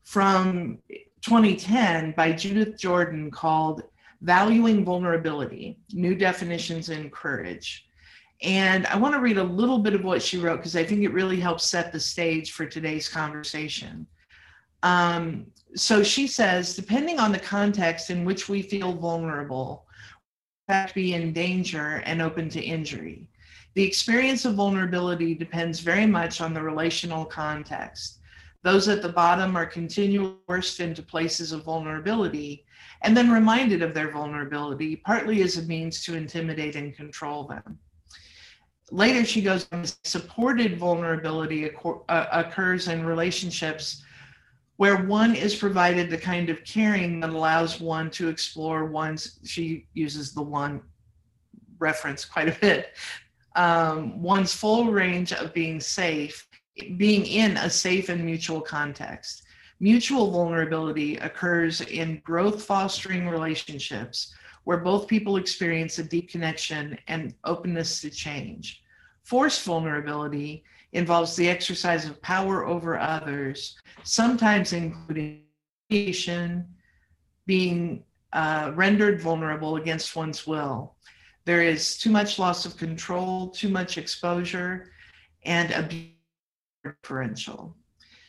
from 0.04 0.78
2010 1.23 2.12
by 2.12 2.30
Judith 2.33 2.78
Jordan 2.78 3.30
called 3.30 3.83
Valuing 4.21 4.85
Vulnerability 4.85 5.78
New 5.92 6.14
Definitions 6.14 6.90
in 6.90 7.11
Courage. 7.11 7.88
And 8.42 8.87
I 8.87 8.97
want 8.97 9.14
to 9.14 9.21
read 9.21 9.38
a 9.38 9.45
little 9.45 9.78
bit 9.78 9.95
of 9.95 10.04
what 10.04 10.23
she 10.23 10.38
wrote 10.38 10.59
because 10.59 10.76
I 10.76 10.85
think 10.85 11.02
it 11.02 11.12
really 11.12 11.40
helps 11.40 11.64
set 11.64 11.92
the 11.92 11.99
stage 11.99 12.52
for 12.52 12.66
today's 12.66 13.09
conversation. 13.09 14.07
Um, 14.83 15.47
so 15.75 16.02
she 16.02 16.26
says, 16.26 16.76
depending 16.76 17.18
on 17.18 17.33
the 17.33 17.38
context 17.38 18.11
in 18.11 18.25
which 18.25 18.49
we 18.49 18.62
feel 18.62 18.92
vulnerable, 18.92 19.87
we 20.68 20.75
have 20.75 20.88
to 20.90 20.95
be 20.95 21.14
in 21.14 21.33
danger 21.33 22.02
and 22.07 22.23
open 22.23 22.49
to 22.50 22.62
injury. 22.62 23.26
The 23.75 23.83
experience 23.83 24.45
of 24.45 24.54
vulnerability 24.54 25.35
depends 25.35 25.80
very 25.80 26.07
much 26.07 26.40
on 26.40 26.54
the 26.54 26.62
relational 26.62 27.25
context. 27.25 28.18
Those 28.62 28.88
at 28.88 29.02
the 29.02 29.09
bottom 29.09 29.57
are 29.57 29.66
continually 29.66 30.35
forced 30.47 30.80
into 30.80 31.02
places 31.02 31.52
of 31.52 31.64
vulnerability 31.64 32.64
and 33.02 33.16
then 33.16 33.30
reminded 33.30 33.83
of 33.83 33.95
their 33.95 34.11
vulnerability, 34.11 34.97
partly 34.97 35.42
as 35.42 35.59
a 35.59 35.62
means 35.62 36.02
to 36.04 36.16
intimidate 36.16 36.76
and 36.76 36.95
control 36.95 37.45
them. 37.45 37.78
Later, 38.90 39.25
she 39.25 39.42
goes 39.42 39.66
on, 39.73 39.85
supported 40.04 40.78
vulnerability 40.78 41.71
uh, 42.09 42.26
occurs 42.33 42.88
in 42.88 43.04
relationships 43.04 44.02
where 44.76 45.04
one 45.04 45.35
is 45.35 45.57
provided 45.57 46.09
the 46.09 46.16
kind 46.16 46.49
of 46.49 46.64
caring 46.64 47.21
that 47.21 47.30
allows 47.30 47.80
one 47.80 48.11
to 48.12 48.28
explore 48.28 48.87
one's, 48.87 49.40
she 49.45 49.87
uses 49.92 50.33
the 50.33 50.42
one 50.42 50.80
reference 51.78 52.25
quite 52.25 52.49
a 52.49 52.61
bit, 52.61 52.95
um, 53.57 54.23
one's 54.23 54.54
full 54.54 54.87
range 54.87 55.33
of 55.33 55.52
being 55.52 55.80
safe, 55.80 56.47
being 56.97 57.26
in 57.26 57.57
a 57.57 57.68
safe 57.68 58.09
and 58.09 58.25
mutual 58.25 58.61
context. 58.61 59.42
Mutual 59.80 60.30
vulnerability 60.30 61.16
occurs 61.16 61.80
in 61.80 62.21
growth 62.25 62.62
fostering 62.62 63.28
relationships 63.28 64.33
where 64.68 64.76
both 64.76 65.08
people 65.08 65.38
experience 65.38 65.98
a 65.98 66.04
deep 66.04 66.28
connection 66.28 66.98
and 67.08 67.32
openness 67.44 68.02
to 68.02 68.10
change. 68.10 68.82
Forced 69.22 69.64
vulnerability 69.64 70.62
involves 70.92 71.34
the 71.37 71.48
exercise 71.48 72.04
of 72.04 72.20
power 72.20 72.66
over 72.66 72.98
others, 72.98 73.78
sometimes 74.02 74.75
including 74.75 75.44
being 77.46 78.04
uh, 78.34 78.70
rendered 78.75 79.22
vulnerable 79.22 79.76
against 79.76 80.14
one's 80.14 80.46
will. 80.46 80.96
There 81.46 81.62
is 81.62 81.96
too 81.96 82.10
much 82.10 82.38
loss 82.38 82.66
of 82.66 82.76
control, 82.76 83.48
too 83.48 83.70
much 83.70 83.96
exposure, 83.96 84.90
and 85.46 85.70
abuse 85.70 86.12
differential. 86.84 87.75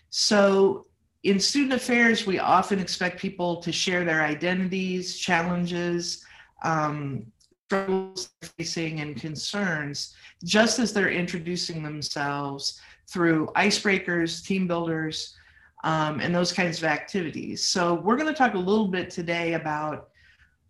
So 0.10 0.86
in 1.24 1.38
student 1.38 1.74
affairs, 1.74 2.26
we 2.26 2.40
often 2.40 2.80
expect 2.80 3.20
people 3.20 3.58
to 3.58 3.74
share 3.74 4.06
their 4.06 4.22
identities, 4.22 5.18
challenges, 5.20 6.26
um, 6.64 7.26
struggles 7.68 8.32
facing, 8.58 9.00
and 9.00 9.20
concerns 9.20 10.16
just 10.44 10.80
as 10.80 10.92
they're 10.94 11.12
introducing 11.12 11.84
themselves 11.84 12.80
through 13.08 13.48
icebreakers, 13.56 14.44
team 14.44 14.68
builders, 14.68 15.36
um, 15.84 16.20
and 16.20 16.34
those 16.34 16.52
kinds 16.52 16.80
of 16.80 16.86
activities. 16.86 17.64
So, 17.64 17.96
we're 17.96 18.18
going 18.18 18.28
to 18.28 18.34
talk 18.34 18.54
a 18.54 18.58
little 18.58 18.88
bit 18.88 19.10
today 19.10 19.54
about 19.54 20.10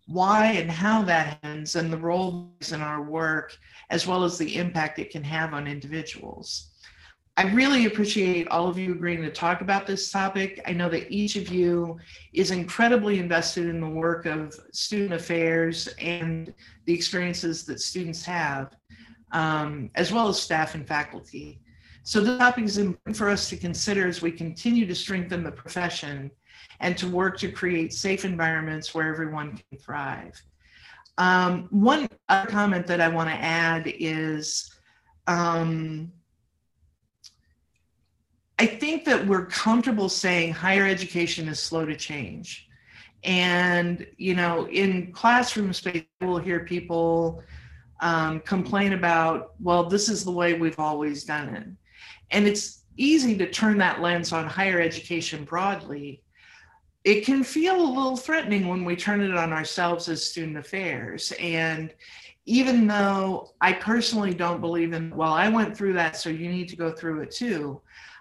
why 0.06 0.46
and 0.52 0.70
how 0.70 1.02
that 1.02 1.26
happens 1.26 1.76
and 1.76 1.92
the 1.92 1.96
role 1.96 2.52
in 2.72 2.80
our 2.80 3.02
work, 3.02 3.56
as 3.90 4.06
well 4.06 4.24
as 4.24 4.36
the 4.36 4.56
impact 4.56 4.98
it 4.98 5.10
can 5.10 5.22
have 5.22 5.54
on 5.54 5.66
individuals. 5.66 6.69
I 7.40 7.44
really 7.54 7.86
appreciate 7.86 8.48
all 8.48 8.68
of 8.68 8.78
you 8.78 8.92
agreeing 8.92 9.22
to 9.22 9.30
talk 9.30 9.62
about 9.62 9.86
this 9.86 10.10
topic. 10.10 10.60
I 10.66 10.74
know 10.74 10.90
that 10.90 11.10
each 11.10 11.36
of 11.36 11.48
you 11.48 11.98
is 12.34 12.50
incredibly 12.50 13.18
invested 13.18 13.66
in 13.66 13.80
the 13.80 13.88
work 13.88 14.26
of 14.26 14.54
student 14.72 15.14
affairs 15.14 15.88
and 15.98 16.52
the 16.84 16.92
experiences 16.92 17.64
that 17.64 17.80
students 17.80 18.22
have 18.26 18.76
um, 19.32 19.90
as 19.94 20.12
well 20.12 20.28
as 20.28 20.38
staff 20.38 20.74
and 20.74 20.86
faculty. 20.86 21.62
So 22.02 22.20
the 22.20 22.36
topic 22.36 22.64
is 22.64 22.76
important 22.76 23.16
for 23.16 23.30
us 23.30 23.48
to 23.48 23.56
consider 23.56 24.06
as 24.06 24.20
we 24.20 24.32
continue 24.32 24.84
to 24.84 24.94
strengthen 24.94 25.42
the 25.42 25.50
profession 25.50 26.30
and 26.80 26.94
to 26.98 27.08
work 27.08 27.38
to 27.38 27.50
create 27.50 27.94
safe 27.94 28.26
environments 28.26 28.94
where 28.94 29.08
everyone 29.08 29.52
can 29.56 29.78
thrive. 29.78 30.38
Um, 31.16 31.68
one 31.70 32.06
other 32.28 32.50
comment 32.50 32.86
that 32.88 33.00
I 33.00 33.08
want 33.08 33.30
to 33.30 33.34
add 33.34 33.90
is 33.98 34.70
um, 35.26 36.12
I 38.60 38.66
think 38.66 39.06
that 39.06 39.26
we're 39.26 39.46
comfortable 39.46 40.10
saying 40.10 40.52
higher 40.52 40.86
education 40.86 41.48
is 41.48 41.58
slow 41.58 41.86
to 41.86 41.96
change. 41.96 42.68
And, 43.24 44.06
you 44.18 44.34
know, 44.34 44.68
in 44.68 45.12
classroom 45.12 45.72
space, 45.72 46.04
we'll 46.20 46.36
hear 46.36 46.60
people 46.60 47.42
um, 48.02 48.40
complain 48.40 48.92
about, 48.92 49.54
well, 49.60 49.84
this 49.84 50.10
is 50.10 50.26
the 50.26 50.30
way 50.30 50.52
we've 50.52 50.78
always 50.78 51.24
done 51.24 51.48
it. 51.56 51.68
And 52.32 52.46
it's 52.46 52.82
easy 52.98 53.34
to 53.38 53.50
turn 53.50 53.78
that 53.78 54.02
lens 54.02 54.30
on 54.30 54.46
higher 54.46 54.78
education 54.78 55.44
broadly. 55.44 56.22
It 57.04 57.24
can 57.24 57.42
feel 57.42 57.76
a 57.76 57.94
little 57.96 58.18
threatening 58.18 58.68
when 58.68 58.84
we 58.84 58.94
turn 58.94 59.22
it 59.22 59.34
on 59.34 59.54
ourselves 59.54 60.06
as 60.10 60.26
student 60.26 60.58
affairs. 60.58 61.32
And 61.40 61.94
even 62.44 62.86
though 62.86 63.52
I 63.62 63.72
personally 63.72 64.34
don't 64.34 64.60
believe 64.60 64.92
in, 64.92 65.16
well, 65.16 65.32
I 65.32 65.48
went 65.48 65.74
through 65.74 65.94
that, 65.94 66.16
so 66.16 66.28
you 66.28 66.50
need 66.50 66.68
to 66.68 66.76
go 66.76 66.90
through 66.90 67.20
it 67.20 67.30
too. 67.30 67.80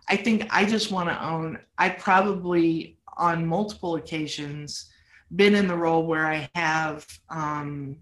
I 0.09 0.15
think 0.15 0.47
I 0.49 0.65
just 0.65 0.91
want 0.91 1.09
to 1.09 1.23
own, 1.23 1.59
I 1.77 1.89
probably 1.89 2.97
on 3.17 3.45
multiple 3.45 3.95
occasions 3.95 4.89
been 5.35 5.53
in 5.55 5.67
the 5.67 5.75
role 5.75 6.05
where 6.05 6.25
I 6.25 6.49
have 6.55 7.05
um, 7.29 7.95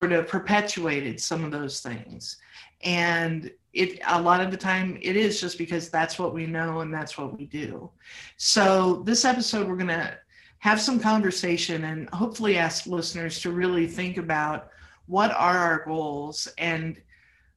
sort 0.00 0.12
of 0.12 0.26
perpetuated 0.26 1.20
some 1.20 1.44
of 1.44 1.50
those 1.50 1.80
things. 1.80 2.38
And 2.82 3.50
it 3.72 3.98
a 4.06 4.20
lot 4.20 4.40
of 4.40 4.50
the 4.50 4.56
time 4.56 4.98
it 5.02 5.16
is 5.16 5.40
just 5.40 5.58
because 5.58 5.90
that's 5.90 6.18
what 6.18 6.32
we 6.32 6.46
know 6.46 6.80
and 6.80 6.94
that's 6.94 7.18
what 7.18 7.36
we 7.36 7.46
do. 7.46 7.90
So 8.36 9.02
this 9.04 9.24
episode 9.24 9.68
we're 9.68 9.76
going 9.76 9.88
to 9.88 10.16
have 10.58 10.80
some 10.80 10.98
conversation 10.98 11.84
and 11.84 12.08
hopefully 12.10 12.56
ask 12.56 12.86
listeners 12.86 13.40
to 13.40 13.50
really 13.50 13.86
think 13.86 14.16
about 14.16 14.70
what 15.06 15.30
are 15.32 15.58
our 15.58 15.84
goals 15.84 16.48
and 16.56 17.02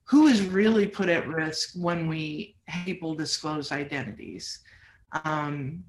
who 0.08 0.28
is 0.28 0.42
really 0.42 0.88
put 0.88 1.10
at 1.10 1.28
risk 1.28 1.72
when 1.76 2.08
we 2.08 2.56
people 2.84 3.14
disclose 3.16 3.72
identities. 3.72 4.60
Um, 5.24 5.84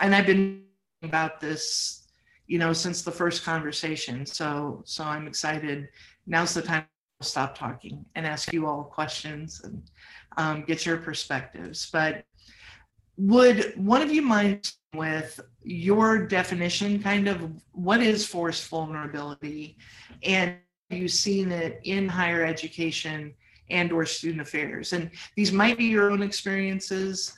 and 0.00 0.14
I've 0.14 0.26
been 0.26 0.64
about 1.02 1.40
this 1.40 2.06
you 2.46 2.58
know, 2.58 2.72
since 2.72 3.02
the 3.02 3.10
first 3.10 3.44
conversation. 3.44 4.24
So, 4.24 4.82
so 4.84 5.04
I'm 5.04 5.26
excited. 5.26 5.88
Now's 6.26 6.54
the 6.54 6.62
time 6.62 6.86
to 7.20 7.26
stop 7.26 7.56
talking 7.56 8.04
and 8.14 8.26
ask 8.26 8.52
you 8.52 8.66
all 8.66 8.84
questions 8.84 9.60
and 9.64 9.82
um, 10.36 10.64
get 10.64 10.86
your 10.86 10.96
perspectives. 10.98 11.88
But 11.90 12.24
would 13.16 13.72
one 13.76 14.02
of 14.02 14.12
you 14.12 14.22
mind 14.22 14.72
with 14.94 15.40
your 15.62 16.26
definition, 16.26 17.02
kind 17.02 17.28
of 17.28 17.50
what 17.72 18.00
is 18.00 18.26
forced 18.26 18.68
vulnerability, 18.68 19.78
and 20.22 20.56
you 20.90 21.08
seen 21.08 21.50
it 21.50 21.80
in 21.84 22.08
higher 22.08 22.44
education 22.44 23.34
and 23.70 23.92
or 23.92 24.06
student 24.06 24.40
affairs? 24.40 24.92
And 24.92 25.10
these 25.34 25.52
might 25.52 25.78
be 25.78 25.84
your 25.84 26.10
own 26.10 26.22
experiences, 26.22 27.34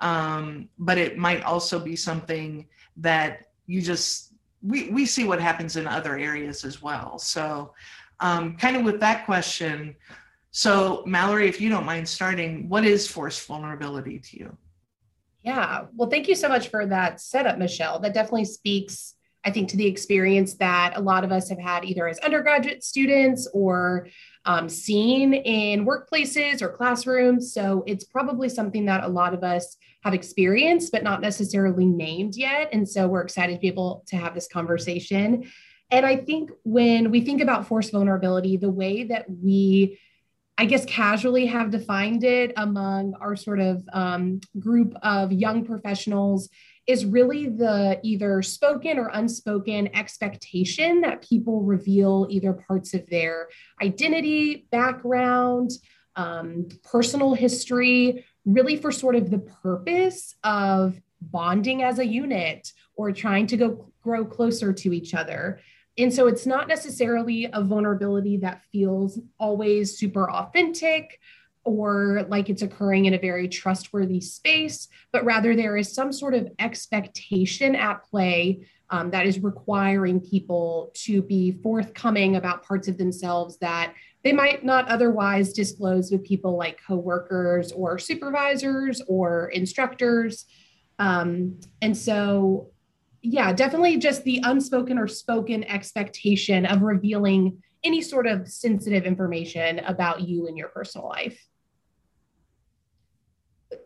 um, 0.00 0.68
but 0.78 0.98
it 0.98 1.18
might 1.18 1.42
also 1.42 1.78
be 1.78 1.96
something 1.96 2.66
that 2.96 3.46
you 3.66 3.82
just 3.82 4.32
we, 4.62 4.90
we 4.90 5.06
see 5.06 5.24
what 5.24 5.40
happens 5.40 5.76
in 5.76 5.88
other 5.88 6.16
areas 6.16 6.64
as 6.64 6.80
well. 6.80 7.18
So, 7.18 7.74
um, 8.20 8.56
kind 8.56 8.76
of 8.76 8.84
with 8.84 9.00
that 9.00 9.24
question, 9.24 9.96
so 10.52 11.02
Mallory, 11.06 11.48
if 11.48 11.60
you 11.60 11.68
don't 11.68 11.84
mind 11.84 12.08
starting, 12.08 12.68
what 12.68 12.84
is 12.84 13.08
forced 13.08 13.46
vulnerability 13.46 14.18
to 14.20 14.38
you? 14.38 14.56
Yeah, 15.42 15.86
well, 15.96 16.08
thank 16.08 16.28
you 16.28 16.36
so 16.36 16.48
much 16.48 16.68
for 16.68 16.86
that 16.86 17.20
setup, 17.20 17.58
Michelle. 17.58 17.98
That 17.98 18.14
definitely 18.14 18.44
speaks, 18.44 19.14
I 19.44 19.50
think, 19.50 19.68
to 19.70 19.76
the 19.76 19.86
experience 19.86 20.54
that 20.54 20.96
a 20.96 21.00
lot 21.00 21.24
of 21.24 21.32
us 21.32 21.48
have 21.48 21.58
had 21.58 21.84
either 21.84 22.06
as 22.06 22.18
undergraduate 22.20 22.84
students 22.84 23.48
or 23.52 24.08
um, 24.44 24.68
seen 24.68 25.34
in 25.34 25.86
workplaces 25.86 26.62
or 26.62 26.68
classrooms. 26.68 27.52
So 27.52 27.82
it's 27.86 28.04
probably 28.04 28.48
something 28.48 28.86
that 28.86 29.04
a 29.04 29.08
lot 29.08 29.34
of 29.34 29.42
us 29.42 29.76
have 30.02 30.14
experienced, 30.14 30.92
but 30.92 31.02
not 31.02 31.20
necessarily 31.20 31.86
named 31.86 32.36
yet. 32.36 32.68
And 32.72 32.88
so 32.88 33.06
we're 33.08 33.22
excited 33.22 33.54
to 33.54 33.60
be 33.60 33.68
able 33.68 34.04
to 34.08 34.16
have 34.16 34.34
this 34.34 34.48
conversation. 34.48 35.50
And 35.90 36.06
I 36.06 36.16
think 36.16 36.50
when 36.64 37.10
we 37.10 37.20
think 37.20 37.40
about 37.40 37.66
forced 37.66 37.92
vulnerability, 37.92 38.56
the 38.56 38.70
way 38.70 39.04
that 39.04 39.26
we 39.28 39.98
I 40.58 40.66
guess 40.66 40.84
casually 40.84 41.46
have 41.46 41.70
defined 41.70 42.24
it 42.24 42.52
among 42.56 43.14
our 43.14 43.36
sort 43.36 43.58
of 43.58 43.82
um, 43.92 44.40
group 44.58 44.94
of 45.02 45.32
young 45.32 45.64
professionals 45.64 46.50
is 46.86 47.04
really 47.04 47.48
the 47.48 48.00
either 48.02 48.42
spoken 48.42 48.98
or 48.98 49.10
unspoken 49.12 49.94
expectation 49.94 51.00
that 51.02 51.22
people 51.22 51.62
reveal 51.62 52.26
either 52.28 52.52
parts 52.52 52.92
of 52.94 53.06
their 53.08 53.48
identity, 53.80 54.66
background, 54.72 55.70
um, 56.16 56.68
personal 56.82 57.34
history, 57.34 58.24
really 58.44 58.76
for 58.76 58.90
sort 58.90 59.14
of 59.14 59.30
the 59.30 59.38
purpose 59.38 60.34
of 60.42 61.00
bonding 61.20 61.82
as 61.82 61.98
a 61.98 62.06
unit 62.06 62.72
or 62.96 63.12
trying 63.12 63.46
to 63.46 63.56
go 63.56 63.92
grow 64.02 64.24
closer 64.24 64.72
to 64.72 64.92
each 64.92 65.14
other. 65.14 65.60
And 65.98 66.12
so 66.12 66.26
it's 66.26 66.46
not 66.46 66.68
necessarily 66.68 67.48
a 67.52 67.62
vulnerability 67.62 68.38
that 68.38 68.62
feels 68.72 69.20
always 69.38 69.96
super 69.96 70.30
authentic 70.30 71.20
or 71.64 72.26
like 72.28 72.48
it's 72.48 72.62
occurring 72.62 73.06
in 73.06 73.14
a 73.14 73.18
very 73.18 73.48
trustworthy 73.48 74.20
space, 74.20 74.88
but 75.12 75.24
rather 75.24 75.54
there 75.54 75.76
is 75.76 75.94
some 75.94 76.12
sort 76.12 76.34
of 76.34 76.48
expectation 76.58 77.74
at 77.74 78.02
play 78.04 78.66
um, 78.90 79.10
that 79.10 79.26
is 79.26 79.42
requiring 79.42 80.20
people 80.20 80.90
to 80.94 81.22
be 81.22 81.52
forthcoming 81.62 82.36
about 82.36 82.64
parts 82.64 82.88
of 82.88 82.98
themselves 82.98 83.56
that 83.58 83.94
they 84.22 84.32
might 84.32 84.64
not 84.64 84.86
otherwise 84.88 85.52
disclose 85.52 86.10
with 86.10 86.24
people 86.24 86.56
like 86.56 86.78
coworkers 86.86 87.72
or 87.72 87.98
supervisors 87.98 89.02
or 89.08 89.48
instructors. 89.48 90.44
Um, 90.98 91.58
and 91.80 91.96
so, 91.96 92.70
yeah, 93.22 93.52
definitely 93.52 93.96
just 93.96 94.24
the 94.24 94.40
unspoken 94.44 94.98
or 94.98 95.08
spoken 95.08 95.64
expectation 95.64 96.66
of 96.66 96.82
revealing 96.82 97.62
any 97.84 98.00
sort 98.00 98.26
of 98.26 98.46
sensitive 98.48 99.04
information 99.04 99.80
about 99.80 100.20
you 100.20 100.46
and 100.46 100.56
your 100.56 100.68
personal 100.68 101.08
life. 101.08 101.44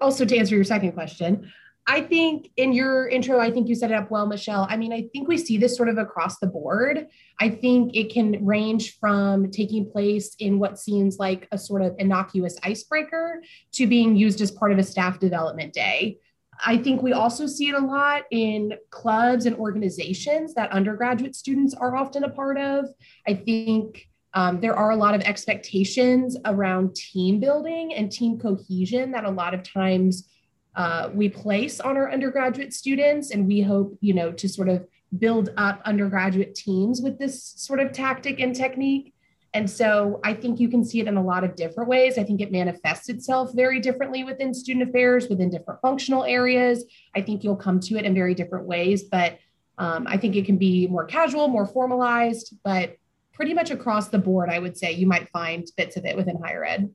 Also, 0.00 0.24
to 0.24 0.36
answer 0.36 0.54
your 0.54 0.64
second 0.64 0.92
question, 0.92 1.50
I 1.88 2.00
think 2.00 2.50
in 2.56 2.72
your 2.72 3.08
intro, 3.08 3.38
I 3.38 3.50
think 3.50 3.68
you 3.68 3.76
set 3.76 3.92
it 3.92 3.94
up 3.94 4.10
well, 4.10 4.26
Michelle. 4.26 4.66
I 4.68 4.76
mean, 4.76 4.92
I 4.92 5.08
think 5.12 5.28
we 5.28 5.38
see 5.38 5.56
this 5.56 5.76
sort 5.76 5.88
of 5.88 5.98
across 5.98 6.38
the 6.40 6.48
board. 6.48 7.06
I 7.40 7.48
think 7.48 7.94
it 7.94 8.12
can 8.12 8.44
range 8.44 8.98
from 8.98 9.52
taking 9.52 9.88
place 9.88 10.34
in 10.40 10.58
what 10.58 10.80
seems 10.80 11.18
like 11.18 11.46
a 11.52 11.58
sort 11.58 11.82
of 11.82 11.94
innocuous 11.98 12.56
icebreaker 12.64 13.40
to 13.72 13.86
being 13.86 14.16
used 14.16 14.40
as 14.40 14.50
part 14.50 14.72
of 14.72 14.78
a 14.78 14.82
staff 14.82 15.20
development 15.20 15.72
day. 15.72 16.18
I 16.64 16.78
think 16.78 17.02
we 17.02 17.12
also 17.12 17.46
see 17.46 17.68
it 17.68 17.74
a 17.74 17.78
lot 17.78 18.22
in 18.32 18.72
clubs 18.90 19.46
and 19.46 19.54
organizations 19.56 20.54
that 20.54 20.72
undergraduate 20.72 21.36
students 21.36 21.74
are 21.74 21.94
often 21.94 22.24
a 22.24 22.30
part 22.30 22.58
of. 22.58 22.86
I 23.28 23.34
think 23.34 24.08
um, 24.34 24.60
there 24.60 24.74
are 24.74 24.90
a 24.90 24.96
lot 24.96 25.14
of 25.14 25.22
expectations 25.22 26.36
around 26.44 26.94
team 26.94 27.40
building 27.40 27.94
and 27.94 28.12
team 28.12 28.38
cohesion 28.38 29.12
that 29.12 29.24
a 29.24 29.30
lot 29.30 29.54
of 29.54 29.62
times 29.62 30.28
uh, 30.76 31.08
we 31.14 31.28
place 31.28 31.80
on 31.80 31.96
our 31.96 32.12
undergraduate 32.12 32.74
students. 32.74 33.30
And 33.30 33.46
we 33.46 33.62
hope, 33.62 33.96
you 34.00 34.12
know, 34.12 34.32
to 34.32 34.48
sort 34.48 34.68
of 34.68 34.86
build 35.18 35.50
up 35.56 35.80
undergraduate 35.84 36.54
teams 36.54 37.00
with 37.00 37.18
this 37.18 37.54
sort 37.56 37.80
of 37.80 37.92
tactic 37.92 38.40
and 38.40 38.54
technique. 38.54 39.14
And 39.54 39.70
so 39.70 40.20
I 40.22 40.34
think 40.34 40.60
you 40.60 40.68
can 40.68 40.84
see 40.84 41.00
it 41.00 41.06
in 41.06 41.16
a 41.16 41.22
lot 41.22 41.42
of 41.42 41.56
different 41.56 41.88
ways. 41.88 42.18
I 42.18 42.24
think 42.24 42.42
it 42.42 42.52
manifests 42.52 43.08
itself 43.08 43.52
very 43.54 43.80
differently 43.80 44.22
within 44.22 44.52
student 44.52 44.90
affairs, 44.90 45.28
within 45.30 45.48
different 45.48 45.80
functional 45.80 46.24
areas. 46.24 46.84
I 47.14 47.22
think 47.22 47.42
you'll 47.42 47.56
come 47.56 47.80
to 47.80 47.96
it 47.96 48.04
in 48.04 48.12
very 48.12 48.34
different 48.34 48.66
ways, 48.66 49.04
but 49.04 49.38
um, 49.78 50.06
I 50.06 50.18
think 50.18 50.36
it 50.36 50.44
can 50.44 50.58
be 50.58 50.86
more 50.88 51.06
casual, 51.06 51.48
more 51.48 51.66
formalized, 51.66 52.54
but 52.64 52.96
pretty 53.36 53.52
much 53.52 53.70
across 53.70 54.08
the 54.08 54.18
board, 54.18 54.48
I 54.48 54.58
would 54.58 54.78
say 54.78 54.92
you 54.92 55.06
might 55.06 55.28
find 55.28 55.66
bits 55.76 55.98
of 55.98 56.06
it 56.06 56.16
within 56.16 56.40
higher 56.42 56.64
ed. 56.64 56.90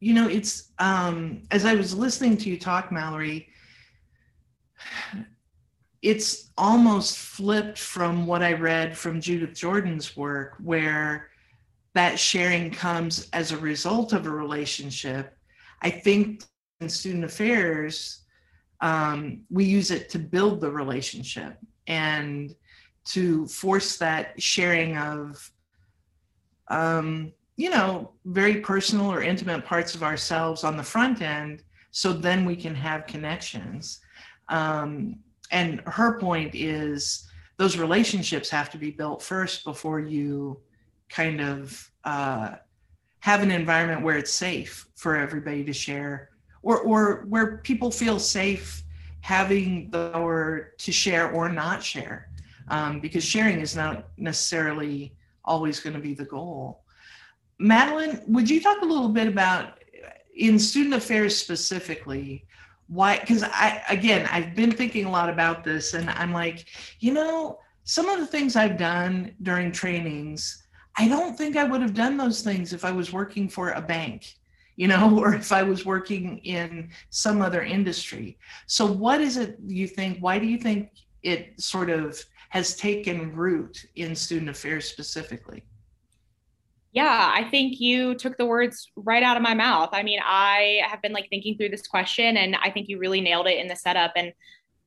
you 0.00 0.12
know, 0.12 0.28
it's 0.28 0.72
um, 0.78 1.42
as 1.50 1.64
I 1.64 1.74
was 1.74 1.94
listening 1.94 2.36
to 2.38 2.50
you 2.50 2.58
talk, 2.58 2.92
Mallory, 2.92 3.48
it's 6.02 6.50
almost 6.58 7.16
flipped 7.16 7.78
from 7.78 8.26
what 8.26 8.42
I 8.42 8.52
read 8.52 8.96
from 8.96 9.20
Judith 9.20 9.56
Jordan's 9.56 10.16
work, 10.16 10.56
where 10.62 11.28
that 11.94 12.18
sharing 12.18 12.70
comes 12.70 13.28
as 13.32 13.50
a 13.50 13.56
result 13.56 14.12
of 14.12 14.26
a 14.26 14.30
relationship. 14.30 15.36
I 15.82 15.90
think 15.90 16.44
in 16.80 16.88
student 16.88 17.24
affairs, 17.24 18.20
um, 18.80 19.42
we 19.50 19.64
use 19.64 19.90
it 19.90 20.08
to 20.10 20.18
build 20.18 20.60
the 20.60 20.70
relationship 20.70 21.58
and 21.88 22.54
to 23.06 23.46
force 23.48 23.96
that 23.96 24.40
sharing 24.40 24.96
of 24.96 25.50
um, 26.68 27.32
you 27.58 27.70
know, 27.70 28.12
very 28.24 28.60
personal 28.60 29.10
or 29.10 29.20
intimate 29.20 29.64
parts 29.64 29.94
of 29.96 30.04
ourselves 30.04 30.62
on 30.62 30.76
the 30.76 30.82
front 30.82 31.20
end 31.20 31.64
so 31.90 32.12
then 32.12 32.44
we 32.44 32.54
can 32.54 32.74
have 32.74 33.06
connections. 33.06 34.00
Um, 34.48 35.16
and 35.50 35.82
her 35.86 36.18
point 36.20 36.54
is 36.54 37.28
those 37.56 37.76
relationships 37.76 38.48
have 38.50 38.70
to 38.70 38.78
be 38.78 38.92
built 38.92 39.22
first 39.22 39.64
before 39.64 39.98
you 39.98 40.60
kind 41.08 41.40
of 41.40 41.90
uh, 42.04 42.50
have 43.20 43.42
an 43.42 43.50
environment 43.50 44.02
where 44.02 44.16
it's 44.16 44.32
safe 44.32 44.86
for 44.94 45.16
everybody 45.16 45.64
to 45.64 45.72
share 45.72 46.28
or, 46.62 46.78
or 46.82 47.24
where 47.28 47.58
people 47.58 47.90
feel 47.90 48.20
safe 48.20 48.84
having 49.20 49.90
the 49.90 50.10
power 50.10 50.72
to 50.78 50.92
share 50.92 51.30
or 51.30 51.48
not 51.48 51.82
share 51.82 52.28
um, 52.68 53.00
because 53.00 53.24
sharing 53.24 53.60
is 53.60 53.74
not 53.76 54.08
necessarily 54.16 55.14
always 55.44 55.80
going 55.80 55.94
to 55.94 56.00
be 56.00 56.14
the 56.14 56.24
goal 56.24 56.82
Madeline, 57.58 58.22
would 58.28 58.48
you 58.48 58.60
talk 58.60 58.82
a 58.82 58.84
little 58.84 59.08
bit 59.08 59.26
about 59.26 59.78
in 60.36 60.58
student 60.58 60.94
affairs 60.94 61.36
specifically? 61.36 62.46
Why? 62.86 63.18
Because 63.18 63.42
I, 63.42 63.82
again, 63.90 64.28
I've 64.30 64.54
been 64.54 64.70
thinking 64.70 65.04
a 65.06 65.10
lot 65.10 65.28
about 65.28 65.64
this 65.64 65.94
and 65.94 66.08
I'm 66.10 66.32
like, 66.32 66.66
you 67.00 67.12
know, 67.12 67.58
some 67.84 68.08
of 68.08 68.20
the 68.20 68.26
things 68.26 68.54
I've 68.54 68.78
done 68.78 69.34
during 69.42 69.72
trainings, 69.72 70.64
I 70.96 71.08
don't 71.08 71.36
think 71.36 71.56
I 71.56 71.64
would 71.64 71.82
have 71.82 71.94
done 71.94 72.16
those 72.16 72.42
things 72.42 72.72
if 72.72 72.84
I 72.84 72.92
was 72.92 73.12
working 73.12 73.48
for 73.48 73.70
a 73.70 73.80
bank, 73.80 74.36
you 74.78 74.86
know, 74.86 75.18
or 75.22 75.34
if 75.34 75.52
I 75.52 75.62
was 75.62 75.84
working 75.84 76.38
in 76.38 76.90
some 77.10 77.42
other 77.42 77.62
industry. 77.62 78.38
So, 78.66 78.86
what 78.86 79.20
is 79.20 79.36
it 79.36 79.58
you 79.66 79.86
think? 79.86 80.18
Why 80.20 80.38
do 80.38 80.46
you 80.46 80.56
think 80.56 80.90
it 81.22 81.60
sort 81.60 81.90
of 81.90 82.18
has 82.50 82.76
taken 82.76 83.34
root 83.34 83.84
in 83.96 84.14
student 84.14 84.48
affairs 84.48 84.86
specifically? 84.86 85.64
Yeah, 86.92 87.30
I 87.34 87.44
think 87.50 87.80
you 87.80 88.14
took 88.14 88.38
the 88.38 88.46
words 88.46 88.90
right 88.96 89.22
out 89.22 89.36
of 89.36 89.42
my 89.42 89.52
mouth. 89.52 89.90
I 89.92 90.02
mean, 90.02 90.20
I 90.24 90.80
have 90.88 91.02
been 91.02 91.12
like 91.12 91.28
thinking 91.28 91.56
through 91.58 91.68
this 91.68 91.86
question 91.86 92.38
and 92.38 92.56
I 92.56 92.70
think 92.70 92.88
you 92.88 92.98
really 92.98 93.20
nailed 93.20 93.46
it 93.46 93.58
in 93.58 93.68
the 93.68 93.76
setup. 93.76 94.12
And 94.16 94.32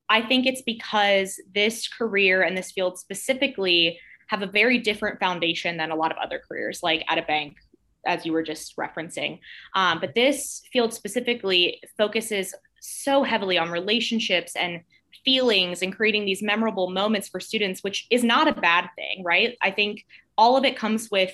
I 0.10 0.22
think 0.24 0.48
it's 0.48 0.64
because 0.64 1.40
this 1.54 1.88
career 1.88 2.42
and 2.42 2.58
this 2.58 2.72
field 2.72 2.98
specifically 2.98 4.00
have 4.30 4.42
a 4.42 4.48
very 4.48 4.80
different 4.80 5.20
foundation 5.20 5.78
than 5.78 5.92
a 5.92 5.96
lot 5.96 6.12
of 6.12 6.18
other 6.18 6.42
careers, 6.46 6.82
like 6.82 7.06
at 7.08 7.20
a 7.20 7.22
bank, 7.22 7.56
as 8.06 8.26
you 8.26 8.34
were 8.34 8.44
just 8.44 8.76
referencing. 8.78 9.40
Um, 9.76 10.00
but 10.00 10.16
this 10.16 10.62
field 10.72 10.94
specifically 10.94 11.82
focuses 11.98 12.54
so 12.80 13.24
heavily 13.24 13.58
on 13.58 13.70
relationships 13.70 14.56
and 14.56 14.82
feelings 15.24 15.82
and 15.82 15.96
creating 15.96 16.26
these 16.26 16.42
memorable 16.42 16.90
moments 16.90 17.30
for 17.30 17.40
students, 17.40 17.84
which 17.84 18.08
is 18.10 18.24
not 18.24 18.48
a 18.48 18.54
bad 18.54 18.90
thing, 18.96 19.24
right? 19.24 19.58
I 19.62 19.72
think 19.72 20.06
all 20.38 20.58
of 20.58 20.66
it 20.66 20.78
comes 20.78 21.10
with 21.12 21.34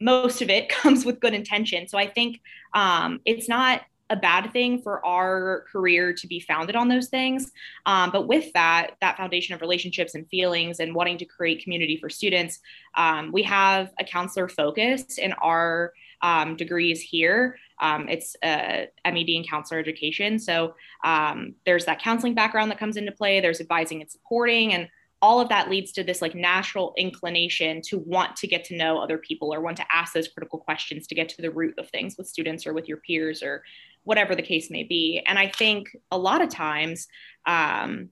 most 0.00 0.40
of 0.40 0.48
it 0.48 0.68
comes 0.80 1.04
with 1.04 1.20
good 1.20 1.34
intention. 1.34 1.88
So 1.88 1.98
I 1.98 2.06
think 2.06 2.40
um, 2.74 3.20
it's 3.24 3.48
not 3.48 3.82
a 4.10 4.16
bad 4.16 4.52
thing 4.52 4.82
for 4.82 5.04
our 5.06 5.64
career 5.72 6.12
to 6.12 6.26
be 6.26 6.40
founded 6.40 6.76
on 6.76 6.88
those 6.88 7.08
things. 7.08 7.52
Um, 7.86 8.10
but 8.10 8.26
with 8.26 8.52
that, 8.52 8.96
that 9.00 9.16
foundation 9.16 9.54
of 9.54 9.60
relationships 9.60 10.14
and 10.14 10.28
feelings 10.28 10.80
and 10.80 10.94
wanting 10.94 11.16
to 11.18 11.24
create 11.24 11.62
community 11.62 11.96
for 11.96 12.10
students, 12.10 12.58
um, 12.96 13.30
we 13.32 13.44
have 13.44 13.90
a 13.98 14.04
counselor 14.04 14.48
focus 14.48 15.18
in 15.18 15.32
our 15.34 15.92
um, 16.22 16.56
degrees 16.56 17.00
here. 17.00 17.56
Um, 17.80 18.08
it's 18.08 18.36
a 18.44 18.88
MED 19.06 19.28
in 19.28 19.44
counselor 19.44 19.80
education. 19.80 20.38
So 20.38 20.74
um, 21.04 21.54
there's 21.64 21.86
that 21.86 22.02
counseling 22.02 22.34
background 22.34 22.70
that 22.70 22.78
comes 22.78 22.96
into 22.96 23.12
play. 23.12 23.40
There's 23.40 23.60
advising 23.60 24.02
and 24.02 24.10
supporting, 24.10 24.74
and 24.74 24.88
all 25.22 25.40
of 25.40 25.50
that 25.50 25.68
leads 25.68 25.92
to 25.92 26.02
this 26.02 26.22
like 26.22 26.34
natural 26.34 26.94
inclination 26.96 27.82
to 27.82 27.98
want 27.98 28.36
to 28.36 28.46
get 28.46 28.64
to 28.64 28.76
know 28.76 28.98
other 28.98 29.18
people 29.18 29.52
or 29.52 29.60
want 29.60 29.76
to 29.76 29.84
ask 29.92 30.14
those 30.14 30.28
critical 30.28 30.58
questions 30.58 31.06
to 31.06 31.14
get 31.14 31.28
to 31.28 31.42
the 31.42 31.50
root 31.50 31.78
of 31.78 31.88
things 31.90 32.16
with 32.16 32.26
students 32.26 32.66
or 32.66 32.72
with 32.72 32.88
your 32.88 32.96
peers 32.98 33.42
or 33.42 33.62
whatever 34.04 34.34
the 34.34 34.42
case 34.42 34.70
may 34.70 34.84
be. 34.84 35.22
And 35.26 35.38
i 35.38 35.48
think 35.48 35.88
a 36.10 36.18
lot 36.18 36.42
of 36.42 36.48
times 36.48 37.06
um, 37.46 38.10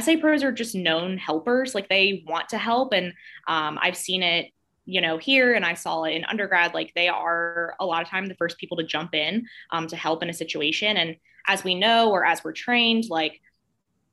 SA 0.00 0.16
pros 0.20 0.42
are 0.42 0.52
just 0.52 0.74
known 0.74 1.18
helpers 1.18 1.74
like 1.74 1.88
they 1.88 2.24
want 2.26 2.48
to 2.50 2.58
help. 2.58 2.92
And 2.92 3.12
um, 3.46 3.78
i've 3.80 3.96
seen 3.96 4.22
it 4.22 4.50
you 4.84 5.00
know 5.00 5.16
here 5.16 5.54
and 5.54 5.64
i 5.64 5.74
saw 5.74 6.02
it 6.02 6.12
in 6.12 6.24
undergrad 6.24 6.74
like 6.74 6.92
they 6.96 7.06
are 7.06 7.76
a 7.78 7.86
lot 7.86 8.02
of 8.02 8.08
time 8.08 8.26
the 8.26 8.34
first 8.34 8.58
people 8.58 8.76
to 8.76 8.82
jump 8.82 9.14
in 9.14 9.46
um, 9.70 9.86
to 9.86 9.96
help 9.96 10.22
in 10.22 10.30
a 10.30 10.34
situation. 10.34 10.96
And 10.96 11.16
as 11.46 11.64
we 11.64 11.74
know 11.74 12.10
or 12.10 12.24
as 12.24 12.42
we're 12.44 12.52
trained 12.52 13.04
like 13.08 13.40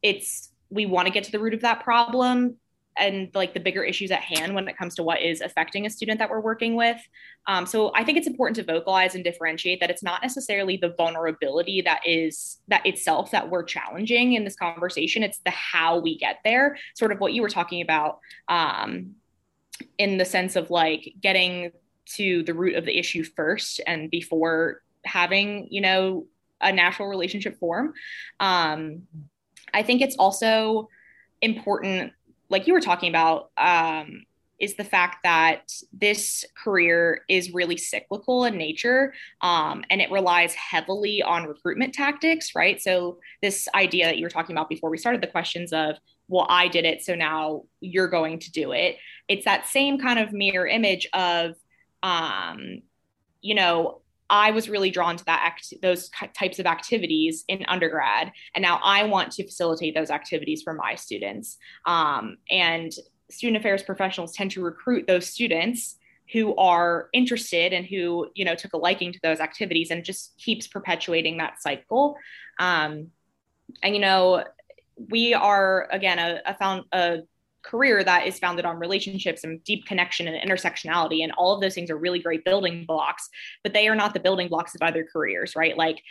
it's 0.01 0.49
we 0.69 0.85
want 0.85 1.07
to 1.07 1.13
get 1.13 1.23
to 1.25 1.31
the 1.31 1.39
root 1.39 1.53
of 1.53 1.61
that 1.61 1.83
problem 1.83 2.55
and 2.97 3.29
like 3.33 3.53
the 3.53 3.59
bigger 3.59 3.83
issues 3.83 4.11
at 4.11 4.21
hand 4.21 4.53
when 4.53 4.67
it 4.67 4.77
comes 4.77 4.95
to 4.95 5.03
what 5.03 5.21
is 5.21 5.41
affecting 5.41 5.85
a 5.85 5.89
student 5.89 6.19
that 6.19 6.29
we're 6.29 6.41
working 6.41 6.75
with. 6.75 6.97
Um, 7.47 7.65
so 7.65 7.91
I 7.95 8.03
think 8.03 8.17
it's 8.17 8.27
important 8.27 8.55
to 8.57 8.63
vocalize 8.63 9.15
and 9.15 9.23
differentiate 9.23 9.79
that 9.79 9.89
it's 9.89 10.03
not 10.03 10.21
necessarily 10.21 10.77
the 10.77 10.93
vulnerability 10.97 11.81
that 11.81 12.01
is 12.05 12.57
that 12.67 12.85
itself 12.85 13.31
that 13.31 13.49
we're 13.49 13.63
challenging 13.63 14.33
in 14.33 14.43
this 14.43 14.55
conversation. 14.55 15.23
It's 15.23 15.39
the 15.39 15.51
how 15.51 15.99
we 15.99 16.17
get 16.17 16.39
there, 16.43 16.77
sort 16.95 17.11
of 17.11 17.19
what 17.19 17.33
you 17.33 17.41
were 17.41 17.49
talking 17.49 17.81
about. 17.81 18.19
Um, 18.47 19.15
in 19.97 20.17
the 20.17 20.25
sense 20.25 20.55
of 20.55 20.69
like 20.69 21.13
getting 21.21 21.71
to 22.05 22.43
the 22.43 22.53
root 22.53 22.75
of 22.75 22.85
the 22.85 22.97
issue 22.97 23.23
first 23.23 23.81
and 23.85 24.09
before 24.09 24.81
having, 25.05 25.67
you 25.69 25.81
know, 25.81 26.25
a 26.61 26.71
natural 26.71 27.07
relationship 27.07 27.57
form. 27.59 27.93
Um, 28.39 29.03
I 29.73 29.83
think 29.83 30.01
it's 30.01 30.15
also 30.17 30.89
important, 31.41 32.13
like 32.49 32.67
you 32.67 32.73
were 32.73 32.81
talking 32.81 33.09
about, 33.09 33.51
um, 33.57 34.23
is 34.59 34.75
the 34.75 34.83
fact 34.83 35.23
that 35.23 35.71
this 35.93 36.43
career 36.61 37.21
is 37.29 37.53
really 37.53 37.77
cyclical 37.77 38.43
in 38.43 38.57
nature 38.57 39.13
um, 39.41 39.83
and 39.89 40.01
it 40.01 40.11
relies 40.11 40.53
heavily 40.53 41.21
on 41.21 41.45
recruitment 41.45 41.93
tactics, 41.93 42.53
right? 42.55 42.81
So, 42.81 43.19
this 43.41 43.67
idea 43.73 44.05
that 44.05 44.17
you 44.17 44.25
were 44.25 44.29
talking 44.29 44.55
about 44.55 44.69
before 44.69 44.89
we 44.89 44.97
started 44.97 45.21
the 45.21 45.27
questions 45.27 45.71
of, 45.71 45.95
well, 46.27 46.45
I 46.49 46.67
did 46.67 46.85
it, 46.85 47.03
so 47.03 47.15
now 47.15 47.63
you're 47.79 48.09
going 48.09 48.39
to 48.39 48.51
do 48.51 48.73
it. 48.73 48.97
It's 49.27 49.45
that 49.45 49.65
same 49.65 49.97
kind 49.97 50.19
of 50.19 50.33
mirror 50.33 50.67
image 50.67 51.07
of, 51.13 51.55
um, 52.03 52.81
you 53.41 53.55
know, 53.55 54.01
I 54.29 54.51
was 54.51 54.69
really 54.69 54.91
drawn 54.91 55.17
to 55.17 55.25
that 55.25 55.41
act, 55.43 55.73
those 55.81 56.09
types 56.33 56.59
of 56.59 56.65
activities 56.65 57.43
in 57.47 57.65
undergrad, 57.67 58.31
and 58.55 58.61
now 58.61 58.79
I 58.83 59.03
want 59.03 59.31
to 59.33 59.43
facilitate 59.43 59.95
those 59.95 60.11
activities 60.11 60.61
for 60.61 60.73
my 60.73 60.95
students. 60.95 61.57
Um, 61.85 62.37
and 62.49 62.91
student 63.31 63.57
affairs 63.57 63.83
professionals 63.83 64.33
tend 64.33 64.51
to 64.51 64.63
recruit 64.63 65.07
those 65.07 65.27
students 65.27 65.97
who 66.31 66.55
are 66.57 67.09
interested 67.11 67.73
and 67.73 67.85
who 67.85 68.27
you 68.35 68.45
know 68.45 68.55
took 68.55 68.73
a 68.73 68.77
liking 68.77 69.11
to 69.13 69.19
those 69.23 69.39
activities, 69.39 69.91
and 69.91 70.03
just 70.03 70.37
keeps 70.37 70.67
perpetuating 70.67 71.37
that 71.37 71.61
cycle. 71.61 72.15
Um, 72.59 73.07
and 73.83 73.95
you 73.95 74.01
know, 74.01 74.43
we 75.09 75.33
are 75.33 75.87
again 75.91 76.19
a, 76.19 76.41
a 76.45 76.53
found 76.55 76.85
a 76.91 77.19
career 77.63 78.03
that 78.03 78.25
is 78.25 78.39
founded 78.39 78.65
on 78.65 78.77
relationships 78.77 79.43
and 79.43 79.63
deep 79.63 79.85
connection 79.85 80.27
and 80.27 80.49
intersectionality 80.49 81.23
and 81.23 81.31
all 81.33 81.53
of 81.53 81.61
those 81.61 81.75
things 81.75 81.89
are 81.89 81.97
really 81.97 82.19
great 82.19 82.45
building 82.45 82.85
blocks 82.85 83.29
but 83.63 83.73
they 83.73 83.87
are 83.87 83.95
not 83.95 84.13
the 84.13 84.19
building 84.19 84.47
blocks 84.47 84.75
of 84.75 84.81
other 84.81 85.05
careers 85.11 85.55
right? 85.55 85.77
Like 85.77 86.01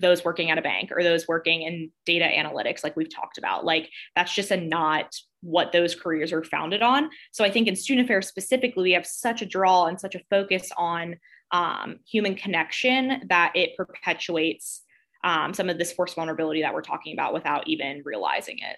those 0.00 0.24
working 0.24 0.50
at 0.50 0.58
a 0.58 0.62
bank 0.62 0.90
or 0.92 1.02
those 1.02 1.26
working 1.28 1.62
in 1.62 1.90
data 2.04 2.24
analytics 2.24 2.84
like 2.84 2.96
we've 2.96 3.14
talked 3.14 3.38
about 3.38 3.64
like 3.64 3.88
that's 4.14 4.34
just 4.34 4.50
a 4.50 4.56
not 4.56 5.14
what 5.40 5.72
those 5.72 5.94
careers 5.94 6.32
are 6.32 6.44
founded 6.44 6.82
on. 6.82 7.10
So 7.32 7.44
i 7.44 7.50
think 7.50 7.68
in 7.68 7.76
student 7.76 8.06
affairs 8.06 8.28
specifically 8.28 8.82
we 8.84 8.92
have 8.92 9.06
such 9.06 9.42
a 9.42 9.46
draw 9.46 9.86
and 9.86 10.00
such 10.00 10.14
a 10.14 10.20
focus 10.30 10.70
on 10.76 11.16
um, 11.50 12.00
human 12.06 12.34
connection 12.34 13.22
that 13.28 13.52
it 13.54 13.76
perpetuates 13.76 14.82
um, 15.24 15.54
some 15.54 15.68
of 15.68 15.78
this 15.78 15.92
forced 15.92 16.14
vulnerability 16.14 16.62
that 16.62 16.74
we're 16.74 16.82
talking 16.82 17.12
about 17.12 17.32
without 17.32 17.66
even 17.66 18.02
realizing 18.04 18.58
it 18.58 18.76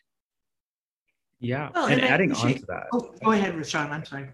yeah, 1.40 1.70
well, 1.74 1.86
and, 1.86 2.00
and 2.00 2.10
adding 2.10 2.32
on 2.32 2.54
to 2.54 2.66
that. 2.66 2.86
Oh, 2.92 3.12
go 3.24 3.32
ahead, 3.32 3.54
Rashawn. 3.54 3.90
I'm 3.90 4.04
sorry. 4.04 4.28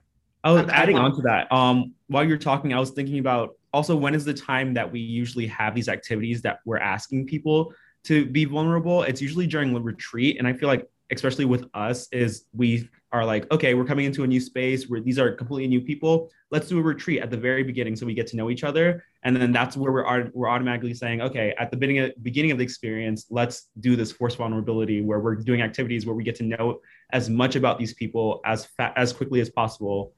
I 0.44 0.52
was 0.52 0.68
adding 0.68 0.96
on 0.96 1.14
to 1.16 1.22
that. 1.22 1.50
Um, 1.52 1.94
while 2.08 2.24
you're 2.24 2.38
talking, 2.38 2.72
I 2.72 2.78
was 2.78 2.90
thinking 2.90 3.18
about 3.18 3.56
also 3.72 3.96
when 3.96 4.14
is 4.14 4.24
the 4.24 4.34
time 4.34 4.74
that 4.74 4.90
we 4.90 5.00
usually 5.00 5.46
have 5.48 5.74
these 5.74 5.88
activities 5.88 6.42
that 6.42 6.60
we're 6.64 6.78
asking 6.78 7.26
people 7.26 7.72
to 8.04 8.26
be 8.26 8.44
vulnerable? 8.44 9.02
It's 9.02 9.20
usually 9.20 9.46
during 9.46 9.72
the 9.72 9.80
retreat, 9.80 10.38
and 10.38 10.46
I 10.46 10.52
feel 10.52 10.68
like 10.68 10.88
especially 11.10 11.44
with 11.44 11.64
us 11.74 12.08
is 12.12 12.44
we 12.52 12.88
are 13.16 13.24
like 13.24 13.50
okay 13.50 13.72
we're 13.74 13.84
coming 13.84 14.04
into 14.04 14.22
a 14.24 14.26
new 14.26 14.40
space 14.40 14.88
where 14.88 15.00
these 15.00 15.18
are 15.18 15.32
completely 15.32 15.66
new 15.66 15.80
people. 15.80 16.30
Let's 16.50 16.68
do 16.68 16.78
a 16.78 16.82
retreat 16.82 17.20
at 17.22 17.30
the 17.30 17.36
very 17.36 17.62
beginning 17.62 17.96
so 17.96 18.04
we 18.04 18.14
get 18.14 18.26
to 18.28 18.36
know 18.36 18.50
each 18.50 18.62
other. 18.62 19.04
And 19.24 19.34
then 19.34 19.50
that's 19.50 19.76
where 19.76 19.90
we're, 19.90 20.30
we're 20.34 20.48
automatically 20.48 20.94
saying 20.94 21.22
okay 21.22 21.54
at 21.58 21.70
the 21.70 21.76
beginning 21.76 21.98
of, 22.04 22.22
beginning 22.22 22.50
of 22.50 22.58
the 22.58 22.64
experience 22.64 23.26
let's 23.30 23.68
do 23.80 23.96
this 23.96 24.12
force 24.12 24.34
vulnerability 24.34 25.00
where 25.00 25.20
we're 25.20 25.36
doing 25.36 25.62
activities 25.62 26.04
where 26.06 26.14
we 26.14 26.24
get 26.24 26.36
to 26.36 26.44
know 26.44 26.80
as 27.10 27.30
much 27.30 27.56
about 27.56 27.78
these 27.78 27.94
people 27.94 28.40
as 28.44 28.66
fa- 28.76 28.92
as 28.96 29.12
quickly 29.12 29.40
as 29.40 29.48
possible. 29.48 30.12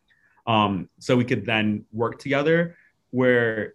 Um, 0.46 0.88
so 0.98 1.16
we 1.16 1.24
could 1.24 1.44
then 1.46 1.84
work 1.92 2.18
together 2.18 2.76
where 3.11 3.74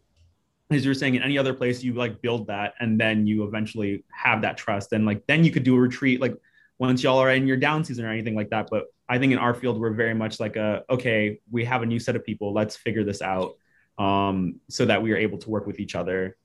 as 0.71 0.83
you're 0.85 0.93
saying 0.93 1.15
in 1.15 1.23
any 1.23 1.37
other 1.37 1.53
place 1.53 1.83
you 1.83 1.93
like 1.93 2.21
build 2.21 2.47
that 2.47 2.73
and 2.79 2.99
then 2.99 3.27
you 3.27 3.43
eventually 3.43 4.03
have 4.11 4.41
that 4.41 4.57
trust. 4.57 4.91
And 4.93 5.05
like 5.05 5.25
then 5.27 5.43
you 5.43 5.51
could 5.51 5.63
do 5.63 5.75
a 5.75 5.79
retreat 5.79 6.19
like 6.19 6.35
once 6.79 7.03
y'all 7.03 7.19
are 7.19 7.31
in 7.31 7.47
your 7.47 7.57
down 7.57 7.83
season 7.83 8.05
or 8.05 8.11
anything 8.11 8.35
like 8.35 8.49
that. 8.49 8.67
But 8.69 8.85
I 9.09 9.19
think 9.19 9.33
in 9.33 9.39
our 9.39 9.53
field, 9.53 9.79
we're 9.79 9.93
very 9.93 10.13
much 10.13 10.39
like 10.39 10.55
a, 10.55 10.83
okay, 10.89 11.39
we 11.51 11.65
have 11.65 11.81
a 11.81 11.85
new 11.85 11.99
set 11.99 12.15
of 12.15 12.23
people. 12.23 12.53
Let's 12.53 12.75
figure 12.75 13.03
this 13.03 13.21
out 13.21 13.55
um, 13.97 14.59
so 14.69 14.85
that 14.85 15.01
we 15.01 15.11
are 15.11 15.17
able 15.17 15.37
to 15.39 15.49
work 15.49 15.67
with 15.67 15.79
each 15.79 15.95
other 15.95 16.37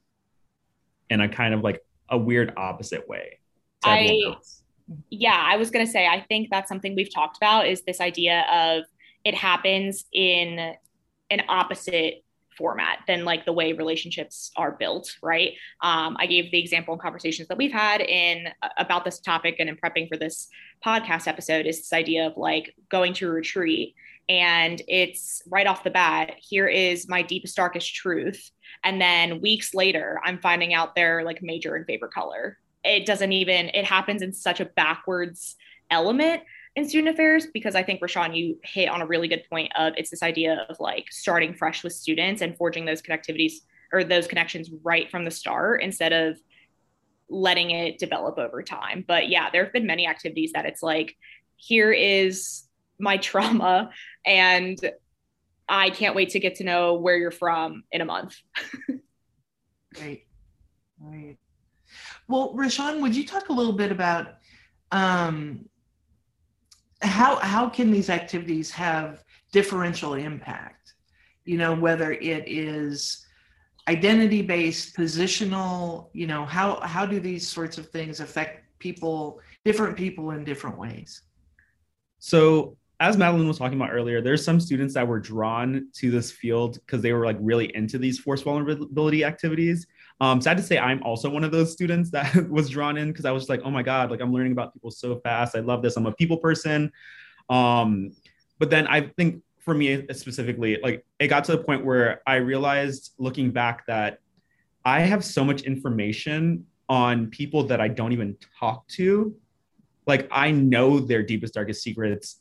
in 1.11 1.21
a 1.21 1.29
kind 1.29 1.55
of 1.55 1.63
like 1.63 1.81
a 2.09 2.19
weird 2.19 2.53
opposite 2.57 3.09
way. 3.09 3.39
I, 3.85 4.35
yeah, 5.11 5.41
I 5.47 5.57
was 5.57 5.71
going 5.71 5.87
to 5.87 5.91
say, 5.91 6.07
I 6.07 6.25
think 6.29 6.49
that's 6.51 6.69
something 6.69 6.95
we've 6.97 7.13
talked 7.13 7.37
about 7.37 7.67
is 7.69 7.83
this 7.83 8.01
idea 8.01 8.45
of 8.51 8.85
it 9.25 9.35
happens 9.35 10.05
in 10.13 10.75
an 11.31 11.43
opposite 11.49 12.25
format 12.59 12.99
than 13.07 13.25
like 13.25 13.47
the 13.47 13.53
way 13.53 13.73
relationships 13.73 14.51
are 14.57 14.73
built 14.73 15.17
right? 15.23 15.53
Um, 15.81 16.17
i 16.19 16.27
gave 16.27 16.51
the 16.51 16.59
example 16.59 16.93
in 16.95 17.01
conversations 17.01 17.49
that 17.49 17.57
we've 17.57 17.73
had 17.73 18.01
in 18.01 18.49
about 18.77 19.05
this 19.05 19.21
topic 19.21 19.57
and 19.59 19.69
in 19.69 19.77
prepping 19.77 20.09
for 20.09 20.17
this 20.17 20.49
podcast 20.85 21.27
episode 21.27 21.67
is 21.67 21.79
this 21.79 21.93
idea 21.93 22.27
of 22.27 22.37
like 22.37 22.75
going 22.91 23.13
to 23.15 23.29
a 23.29 23.31
retreat. 23.31 23.95
And 24.29 24.83
it's 24.89 25.43
right 25.49 25.67
off 25.67 25.85
the 25.85 25.91
bat 25.91 26.35
here 26.39 26.67
is 26.67 27.09
my 27.09 27.23
deepest 27.23 27.57
darkest 27.57 27.95
truth. 27.95 28.51
And 28.85 29.01
then 29.01 29.41
weeks 29.41 29.73
later 29.75 30.21
i'm 30.25 30.39
finding 30.41 30.75
out 30.75 30.95
their 30.95 31.25
like 31.25 31.43
major 31.43 31.77
and 31.77 31.87
favorite 31.87 32.13
color. 32.13 32.59
It 32.85 33.07
doesn't 33.07 33.33
even 33.33 33.69
it 33.69 33.85
happens 33.85 34.23
in 34.23 34.33
such 34.33 34.61
a 34.61 34.67
backwards 34.67 35.57
element 35.91 36.43
in 36.79 36.89
student 36.89 37.13
affairs 37.13 37.49
because 37.53 37.75
I 37.75 37.83
think 37.83 38.01
Rashawn, 38.01 38.37
you 38.37 38.57
hit 38.63 38.89
on 38.89 39.03
a 39.03 39.07
really 39.07 39.27
good 39.27 39.43
point 39.51 39.73
of 39.77 39.95
it's 39.97 40.11
this 40.11 40.23
idea 40.23 40.65
of 40.69 40.79
like 40.79 41.07
starting 41.11 41.53
fresh 41.53 41.83
with 41.83 41.93
students 41.93 42.41
and 42.41 42.57
forging 42.57 42.85
those 42.85 43.03
connectivities 43.03 43.55
or 43.93 44.05
those 44.05 44.29
connections 44.29 44.71
right 44.85 45.11
from 45.11 45.25
the 45.25 45.31
start 45.31 45.83
instead 45.83 46.13
of 46.13 46.39
letting 47.29 47.73
it 47.73 47.99
develop 47.99 48.39
over 48.39 48.63
time. 48.63 49.05
But 49.07 49.29
yeah, 49.29 49.51
there 49.51 49.65
have 49.65 49.73
been 49.73 49.87
many 49.87 50.07
activities 50.07 50.53
that 50.53 50.67
it's 50.67 50.83
like, 50.83 51.17
here 51.57 51.93
is 51.93 52.63
my 53.01 53.17
trauma 53.29 53.91
and 54.25 54.79
I 55.69 55.91
can't 55.91 56.15
wait 56.15 56.31
to 56.31 56.41
get 56.41 56.57
to 56.57 56.65
know 56.65 56.95
where 56.95 57.17
you're 57.17 57.31
from 57.33 57.83
in 57.91 58.01
a 58.01 58.05
month. 58.05 58.37
Great. 59.95 60.27
Right. 61.01 61.37
Well, 62.29 62.55
Rashawn, 62.55 63.03
would 63.03 63.17
you 63.17 63.27
talk 63.27 63.49
a 63.49 63.53
little 63.53 63.73
bit 63.73 63.91
about 63.91 64.35
um, 64.93 65.67
how 67.03 67.37
how 67.37 67.69
can 67.69 67.91
these 67.91 68.11
activities 68.11 68.71
have 68.71 69.23
differential 69.53 70.15
impact? 70.15 70.95
You 71.45 71.59
know 71.59 71.75
whether 71.75 72.13
it 72.13 72.45
is 72.47 73.25
identity 73.89 74.43
based 74.43 74.95
positional 74.97 76.11
you 76.13 76.27
know 76.27 76.45
how 76.45 76.81
how 76.81 77.07
do 77.07 77.21
these 77.21 77.49
sorts 77.49 77.79
of 77.79 77.89
things 77.89 78.21
affect 78.21 78.65
people 78.79 79.41
different 79.65 79.97
people 79.97 80.33
in 80.33 80.45
different 80.45 80.79
ways? 80.79 81.23
So 82.19 82.77
as 83.01 83.17
madeline 83.17 83.47
was 83.47 83.59
talking 83.59 83.79
about 83.79 83.93
earlier 83.93 84.21
there's 84.21 84.45
some 84.45 84.59
students 84.59 84.95
that 84.95 85.07
were 85.07 85.21
drawn 85.21 85.89
to 85.95 86.11
this 86.11 86.33
field 86.33 86.79
because 86.85 87.01
they 87.01 87.13
were 87.13 87.25
like 87.25 87.37
really 87.41 87.75
into 87.77 87.97
these 87.97 88.19
force 88.19 88.43
vulnerability 88.43 89.25
activities 89.25 89.87
um, 90.21 90.41
sad 90.41 90.57
to 90.57 90.63
say, 90.63 90.79
I'm 90.79 91.03
also 91.03 91.31
one 91.31 91.45
of 91.45 91.53
those 91.53 91.73
students 91.73 92.11
that 92.11 92.49
was 92.51 92.69
drawn 92.69 92.97
in 92.97 93.09
because 93.09 93.25
I 93.25 93.31
was 93.31 93.49
like, 93.49 93.61
oh 93.65 93.71
my 93.71 93.83
God, 93.83 94.11
like 94.11 94.21
I'm 94.21 94.33
learning 94.33 94.53
about 94.53 94.73
people 94.73 94.91
so 94.91 95.21
fast. 95.21 95.55
I 95.55 95.61
love 95.61 95.83
this. 95.83 95.97
I'm 95.97 96.07
a 96.07 96.13
people 96.13 96.39
person. 96.39 96.91
Um, 97.49 98.13
but 98.59 98.71
then 98.71 98.87
I 98.89 99.03
think 99.17 99.43
for 99.61 99.75
me 99.75 100.07
specifically, 100.13 100.79
like 100.83 101.05
it 101.21 101.29
got 101.29 101.45
to 101.45 101.53
the 101.53 101.63
point 101.63 101.85
where 101.85 102.23
I 102.27 102.37
realized 102.37 103.13
looking 103.19 103.53
back 103.53 103.87
that 103.87 104.19
I 104.85 105.01
have 105.01 105.25
so 105.25 105.45
much 105.45 105.63
information 105.63 106.67
on 106.89 107.29
people 107.29 107.65
that 107.65 107.81
I 107.81 107.89
don't 107.89 108.13
even 108.13 108.37
talk 108.59 108.89
to. 108.89 109.35
Like 110.07 110.27
I 110.31 110.51
know 110.51 110.99
their 110.99 111.23
deepest, 111.23 111.55
darkest 111.55 111.83
secrets. 111.83 112.41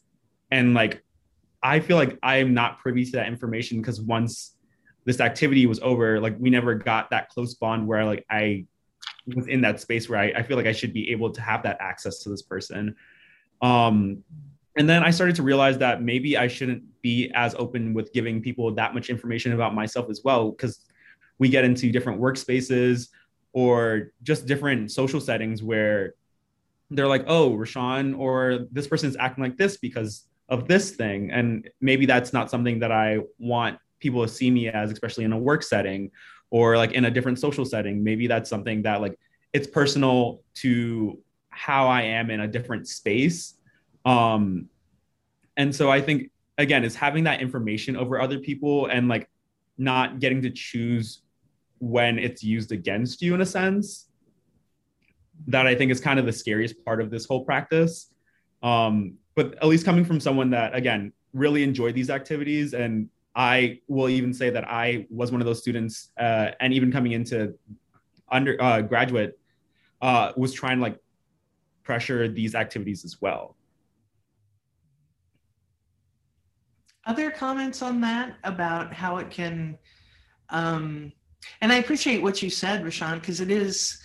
And 0.50 0.74
like 0.74 1.04
I 1.62 1.80
feel 1.80 1.98
like 1.98 2.18
I 2.24 2.38
am 2.38 2.54
not 2.54 2.80
privy 2.80 3.06
to 3.06 3.12
that 3.14 3.28
information 3.28 3.82
because 3.82 4.02
once 4.02 4.56
this 5.08 5.22
activity 5.22 5.66
was 5.66 5.80
over, 5.80 6.20
like 6.20 6.36
we 6.38 6.50
never 6.50 6.76
got 6.76 7.10
that 7.12 7.30
close 7.30 7.54
bond 7.54 7.88
where 7.88 8.04
like 8.04 8.26
I 8.30 8.66
was 9.36 9.48
in 9.48 9.62
that 9.62 9.80
space 9.80 10.10
where 10.10 10.20
I, 10.20 10.34
I 10.36 10.44
feel 10.44 10.58
like 10.58 10.66
I 10.66 10.74
should 10.74 10.92
be 10.92 11.12
able 11.12 11.32
to 11.32 11.40
have 11.40 11.64
that 11.64 11.78
access 11.80 12.20
to 12.24 12.30
this 12.30 12.42
person. 12.42 12.94
Um, 13.62 14.24
and 14.78 14.88
then 14.88 15.04
I 15.04 15.12
started 15.12 15.38
to 15.38 15.44
realize 15.44 15.78
that 15.78 16.04
maybe 16.04 16.38
I 16.38 16.50
shouldn't 16.50 16.84
be 17.02 17.32
as 17.34 17.56
open 17.56 17.94
with 17.94 18.12
giving 18.12 18.42
people 18.42 18.76
that 18.76 18.94
much 18.94 19.10
information 19.10 19.54
about 19.54 19.74
myself 19.74 20.10
as 20.10 20.22
well, 20.26 20.52
because 20.52 20.86
we 21.40 21.48
get 21.48 21.64
into 21.64 21.90
different 21.90 22.20
workspaces 22.20 23.08
or 23.54 24.12
just 24.24 24.46
different 24.46 24.92
social 24.92 25.22
settings 25.22 25.64
where 25.64 26.16
they're 26.92 27.08
like, 27.08 27.24
oh, 27.28 27.52
Rashawn 27.52 28.20
or 28.20 28.68
this 28.74 28.88
person's 28.88 29.16
acting 29.18 29.44
like 29.44 29.56
this 29.56 29.78
because 29.78 30.26
of 30.50 30.68
this 30.68 30.92
thing. 30.92 31.32
And 31.32 31.70
maybe 31.80 32.06
that's 32.06 32.34
not 32.34 32.52
something 32.52 32.80
that 32.80 32.92
I 32.92 33.20
want 33.40 33.80
people 34.00 34.28
see 34.28 34.52
me 34.52 34.68
as, 34.70 34.92
especially 34.92 35.24
in 35.26 35.34
a 35.34 35.38
work 35.38 35.64
setting 35.64 36.12
or 36.50 36.78
like 36.78 36.94
in 36.94 37.06
a 37.06 37.12
different 37.12 37.40
social 37.40 37.66
setting. 37.66 38.04
Maybe 38.04 38.28
that's 38.28 38.50
something 38.50 38.84
that 38.84 39.02
like 39.02 39.18
it's 39.54 39.68
personal 39.68 40.42
to 40.56 41.20
how 41.50 41.88
I 41.88 42.04
am 42.04 42.30
in 42.30 42.42
a 42.42 42.48
different 42.48 42.88
space. 42.88 43.56
Um, 44.06 44.70
and 45.58 45.76
so 45.76 45.90
I 45.90 46.02
think 46.02 46.32
again 46.58 46.84
is 46.84 46.96
having 46.96 47.24
that 47.26 47.42
information 47.42 47.96
over 47.96 48.20
other 48.20 48.40
people 48.40 48.88
and 48.88 49.08
like 49.08 49.30
not 49.78 50.20
getting 50.20 50.42
to 50.42 50.50
choose 50.50 51.22
when 51.80 52.18
it's 52.18 52.44
used 52.44 52.72
against 52.72 53.22
you 53.22 53.34
in 53.36 53.42
a 53.42 53.46
sense 53.46 54.08
that 55.46 55.68
i 55.68 55.76
think 55.76 55.92
is 55.92 56.00
kind 56.00 56.20
of 56.20 56.26
the 56.26 56.34
scariest 56.34 56.84
part 56.84 57.00
of 57.00 57.10
this 57.12 57.26
whole 57.26 57.46
practice 57.46 58.12
um, 58.64 59.14
but 59.36 59.54
at 59.56 59.68
least 59.68 59.86
coming 59.86 60.04
from 60.04 60.20
someone 60.20 60.50
that 60.50 60.76
again 60.76 61.14
really 61.34 61.62
enjoyed 61.64 61.94
these 61.94 62.10
activities 62.10 62.74
and 62.74 63.08
i 63.38 63.80
will 63.88 64.10
even 64.10 64.34
say 64.34 64.50
that 64.50 64.68
i 64.70 65.06
was 65.10 65.32
one 65.32 65.40
of 65.40 65.48
those 65.48 65.60
students 65.60 66.10
uh, 66.20 66.52
and 66.60 66.74
even 66.74 66.92
coming 66.92 67.14
into 67.14 67.54
under 68.30 68.62
uh, 68.62 68.82
graduate 68.82 69.40
uh, 70.02 70.32
was 70.36 70.52
trying 70.54 70.78
to 70.78 70.82
like 70.82 71.00
pressure 71.84 72.28
these 72.28 72.54
activities 72.54 73.06
as 73.06 73.22
well. 73.22 73.56
Other 77.06 77.32
comments 77.32 77.82
on 77.82 78.02
that 78.02 78.36
about 78.44 78.94
how 78.94 79.18
it 79.18 79.30
can 79.30 79.78
um, 80.50 81.14
and 81.62 81.72
i 81.72 81.76
appreciate 81.76 82.22
what 82.22 82.42
you 82.42 82.50
said 82.50 82.84
rashawn 82.84 83.20
because 83.20 83.42
it 83.42 83.52
is 83.52 84.02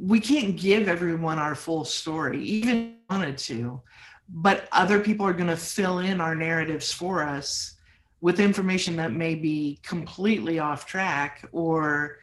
we 0.00 0.18
can't 0.20 0.56
give 0.56 0.88
everyone 0.88 1.38
our 1.38 1.54
full 1.54 1.84
story 1.84 2.42
even 2.42 2.96
wanted 3.10 3.38
to 3.38 3.80
but 4.28 4.68
other 4.72 4.98
people 4.98 5.24
are 5.24 5.32
going 5.32 5.48
to 5.48 5.56
fill 5.56 6.00
in 6.00 6.20
our 6.20 6.34
narratives 6.34 6.92
for 6.92 7.22
us 7.22 7.75
with 8.20 8.40
information 8.40 8.96
that 8.96 9.12
may 9.12 9.34
be 9.34 9.78
completely 9.82 10.58
off 10.58 10.86
track 10.86 11.46
or 11.52 12.18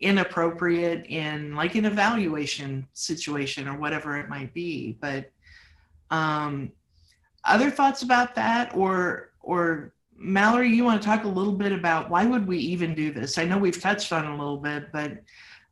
inappropriate 0.00 1.06
in 1.06 1.54
like 1.54 1.74
an 1.74 1.84
evaluation 1.84 2.86
situation 2.92 3.66
or 3.66 3.78
whatever 3.78 4.16
it 4.16 4.28
might 4.28 4.52
be. 4.54 4.96
But 5.00 5.30
um 6.10 6.72
other 7.44 7.70
thoughts 7.70 8.02
about 8.02 8.34
that? 8.34 8.74
Or 8.74 9.32
or 9.40 9.92
mallory 10.16 10.68
you 10.70 10.84
want 10.84 11.00
to 11.00 11.06
talk 11.06 11.24
a 11.24 11.28
little 11.28 11.52
bit 11.52 11.72
about 11.72 12.10
why 12.10 12.26
would 12.26 12.46
we 12.46 12.58
even 12.58 12.94
do 12.94 13.12
this? 13.12 13.38
I 13.38 13.44
know 13.44 13.58
we've 13.58 13.80
touched 13.80 14.12
on 14.12 14.26
a 14.26 14.36
little 14.36 14.58
bit 14.58 14.92
but 14.92 15.22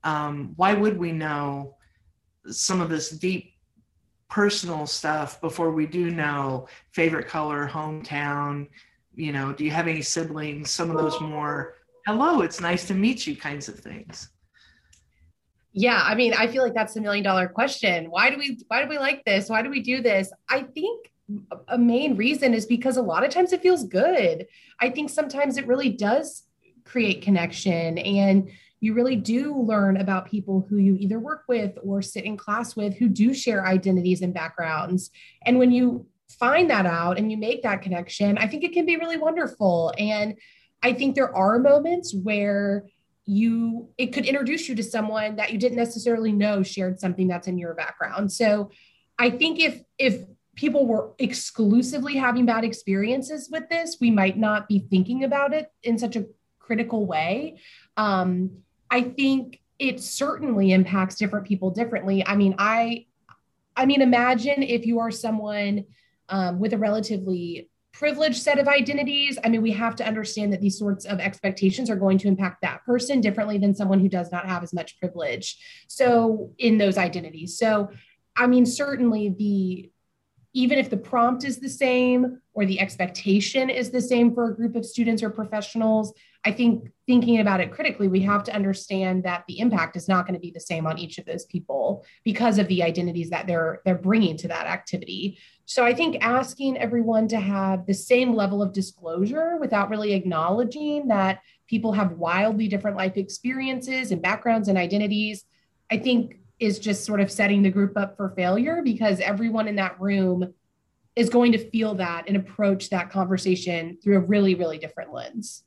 um, 0.04 0.52
why 0.54 0.72
would 0.72 0.96
we 0.96 1.10
know 1.10 1.74
some 2.48 2.80
of 2.80 2.88
this 2.88 3.10
deep 3.10 3.54
personal 4.28 4.86
stuff 4.86 5.40
before 5.40 5.72
we 5.72 5.86
do 5.86 6.10
know 6.10 6.68
favorite 6.92 7.26
color 7.26 7.68
hometown 7.68 8.68
you 9.16 9.32
know 9.32 9.52
do 9.52 9.64
you 9.64 9.70
have 9.70 9.88
any 9.88 10.02
siblings 10.02 10.70
some 10.70 10.90
of 10.90 10.96
those 10.96 11.20
more 11.20 11.74
hello 12.06 12.42
it's 12.42 12.60
nice 12.60 12.86
to 12.86 12.94
meet 12.94 13.26
you 13.26 13.34
kinds 13.36 13.68
of 13.68 13.78
things 13.78 14.30
yeah 15.72 16.02
i 16.04 16.14
mean 16.14 16.32
i 16.34 16.46
feel 16.46 16.62
like 16.62 16.74
that's 16.74 16.96
a 16.96 17.00
million 17.00 17.24
dollar 17.24 17.48
question 17.48 18.10
why 18.10 18.30
do 18.30 18.38
we 18.38 18.58
why 18.68 18.82
do 18.82 18.88
we 18.88 18.98
like 18.98 19.24
this 19.24 19.48
why 19.48 19.62
do 19.62 19.70
we 19.70 19.80
do 19.80 20.00
this 20.02 20.30
i 20.48 20.62
think 20.62 21.10
a 21.68 21.78
main 21.78 22.16
reason 22.16 22.54
is 22.54 22.66
because 22.66 22.96
a 22.96 23.02
lot 23.02 23.24
of 23.24 23.30
times 23.30 23.52
it 23.52 23.62
feels 23.62 23.84
good. 23.84 24.46
I 24.80 24.90
think 24.90 25.10
sometimes 25.10 25.56
it 25.56 25.66
really 25.66 25.90
does 25.90 26.44
create 26.84 27.22
connection 27.22 27.98
and 27.98 28.48
you 28.78 28.94
really 28.94 29.16
do 29.16 29.56
learn 29.56 29.96
about 29.96 30.30
people 30.30 30.64
who 30.68 30.76
you 30.76 30.96
either 31.00 31.18
work 31.18 31.44
with 31.48 31.76
or 31.82 32.02
sit 32.02 32.24
in 32.24 32.36
class 32.36 32.76
with 32.76 32.94
who 32.94 33.08
do 33.08 33.34
share 33.34 33.66
identities 33.66 34.22
and 34.22 34.34
backgrounds. 34.34 35.10
And 35.44 35.58
when 35.58 35.72
you 35.72 36.06
find 36.38 36.70
that 36.70 36.86
out 36.86 37.18
and 37.18 37.30
you 37.30 37.36
make 37.36 37.62
that 37.62 37.82
connection, 37.82 38.38
I 38.38 38.46
think 38.46 38.64
it 38.64 38.72
can 38.72 38.86
be 38.86 38.96
really 38.96 39.16
wonderful. 39.16 39.92
And 39.98 40.36
I 40.82 40.92
think 40.92 41.14
there 41.14 41.34
are 41.34 41.58
moments 41.58 42.14
where 42.14 42.84
you 43.28 43.88
it 43.98 44.12
could 44.12 44.24
introduce 44.24 44.68
you 44.68 44.76
to 44.76 44.82
someone 44.84 45.36
that 45.36 45.52
you 45.52 45.58
didn't 45.58 45.76
necessarily 45.76 46.30
know 46.30 46.62
shared 46.62 47.00
something 47.00 47.26
that's 47.26 47.48
in 47.48 47.58
your 47.58 47.74
background. 47.74 48.30
So 48.30 48.70
I 49.18 49.30
think 49.30 49.58
if 49.58 49.82
if 49.98 50.22
people 50.54 50.86
were 50.86 51.12
exclusively 51.18 52.16
having 52.16 52.46
bad 52.46 52.64
experiences 52.64 53.48
with 53.50 53.68
this, 53.68 53.98
we 54.00 54.10
might 54.10 54.38
not 54.38 54.68
be 54.68 54.86
thinking 54.90 55.24
about 55.24 55.52
it 55.52 55.70
in 55.82 55.98
such 55.98 56.16
a 56.16 56.26
critical 56.58 57.06
way. 57.06 57.60
Um, 57.96 58.62
I 58.90 59.02
think 59.02 59.60
it 59.78 60.00
certainly 60.00 60.72
impacts 60.72 61.16
different 61.16 61.46
people 61.46 61.70
differently. 61.70 62.26
I 62.26 62.36
mean, 62.36 62.54
I, 62.58 63.06
I 63.76 63.84
mean, 63.84 64.00
imagine 64.00 64.62
if 64.62 64.86
you 64.86 65.00
are 65.00 65.10
someone 65.10 65.84
um, 66.28 66.58
with 66.58 66.72
a 66.72 66.78
relatively 66.78 67.70
privileged 67.92 68.42
set 68.42 68.58
of 68.58 68.68
identities. 68.68 69.38
I 69.42 69.48
mean, 69.48 69.62
we 69.62 69.72
have 69.72 69.96
to 69.96 70.06
understand 70.06 70.52
that 70.52 70.60
these 70.60 70.78
sorts 70.78 71.06
of 71.06 71.18
expectations 71.18 71.88
are 71.88 71.96
going 71.96 72.18
to 72.18 72.28
impact 72.28 72.60
that 72.60 72.84
person 72.84 73.22
differently 73.22 73.56
than 73.56 73.74
someone 73.74 74.00
who 74.00 74.08
does 74.08 74.30
not 74.30 74.46
have 74.46 74.62
as 74.62 74.74
much 74.74 74.98
privilege. 74.98 75.56
So, 75.88 76.52
in 76.58 76.76
those 76.76 76.98
identities. 76.98 77.58
So, 77.58 77.90
I 78.36 78.46
mean, 78.46 78.66
certainly 78.66 79.34
the 79.38 79.90
even 80.56 80.78
if 80.78 80.88
the 80.88 80.96
prompt 80.96 81.44
is 81.44 81.58
the 81.58 81.68
same 81.68 82.40
or 82.54 82.64
the 82.64 82.80
expectation 82.80 83.68
is 83.68 83.90
the 83.90 84.00
same 84.00 84.32
for 84.32 84.50
a 84.50 84.56
group 84.56 84.74
of 84.74 84.86
students 84.86 85.22
or 85.22 85.28
professionals, 85.28 86.14
I 86.46 86.52
think 86.52 86.88
thinking 87.06 87.40
about 87.40 87.60
it 87.60 87.70
critically, 87.70 88.08
we 88.08 88.22
have 88.22 88.42
to 88.44 88.54
understand 88.54 89.24
that 89.24 89.44
the 89.46 89.58
impact 89.58 89.96
is 89.96 90.08
not 90.08 90.26
going 90.26 90.32
to 90.32 90.40
be 90.40 90.52
the 90.52 90.60
same 90.60 90.86
on 90.86 90.96
each 90.96 91.18
of 91.18 91.26
those 91.26 91.44
people 91.44 92.06
because 92.24 92.58
of 92.58 92.68
the 92.68 92.82
identities 92.82 93.28
that 93.30 93.46
they're 93.46 93.82
they're 93.84 93.98
bringing 93.98 94.38
to 94.38 94.48
that 94.48 94.66
activity. 94.66 95.38
So 95.68 95.84
I 95.84 95.92
think 95.94 96.18
asking 96.20 96.78
everyone 96.78 97.26
to 97.28 97.40
have 97.40 97.86
the 97.86 97.94
same 97.94 98.34
level 98.34 98.62
of 98.62 98.72
disclosure 98.72 99.56
without 99.58 99.90
really 99.90 100.12
acknowledging 100.12 101.08
that 101.08 101.40
people 101.66 101.92
have 101.92 102.12
wildly 102.12 102.68
different 102.68 102.96
life 102.96 103.16
experiences 103.16 104.12
and 104.12 104.22
backgrounds 104.22 104.68
and 104.68 104.78
identities, 104.78 105.44
I 105.90 105.98
think 105.98 106.36
is 106.60 106.78
just 106.78 107.04
sort 107.04 107.20
of 107.20 107.32
setting 107.32 107.62
the 107.62 107.70
group 107.70 107.96
up 107.96 108.16
for 108.16 108.32
failure 108.36 108.80
because 108.84 109.18
everyone 109.18 109.66
in 109.66 109.74
that 109.76 110.00
room 110.00 110.54
is 111.16 111.28
going 111.30 111.50
to 111.50 111.70
feel 111.70 111.96
that 111.96 112.28
and 112.28 112.36
approach 112.36 112.88
that 112.90 113.10
conversation 113.10 113.98
through 114.00 114.18
a 114.18 114.20
really, 114.20 114.54
really 114.54 114.78
different 114.78 115.12
lens. 115.12 115.64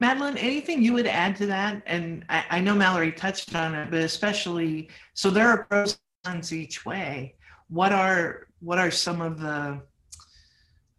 Madeline, 0.00 0.38
anything 0.38 0.82
you 0.82 0.92
would 0.92 1.06
add 1.06 1.36
to 1.36 1.46
that? 1.46 1.82
And 1.86 2.24
I, 2.28 2.44
I, 2.50 2.60
know 2.60 2.74
Mallory 2.74 3.12
touched 3.12 3.54
on 3.54 3.74
it, 3.74 3.90
but 3.90 4.00
especially 4.00 4.90
so 5.14 5.28
there 5.28 5.48
are 5.48 5.64
pros 5.64 5.98
and 6.24 6.52
each 6.52 6.84
way. 6.84 7.34
What 7.68 7.92
are 7.92 8.46
what 8.60 8.78
are 8.78 8.90
some 8.90 9.20
of 9.20 9.40
the 9.40 9.80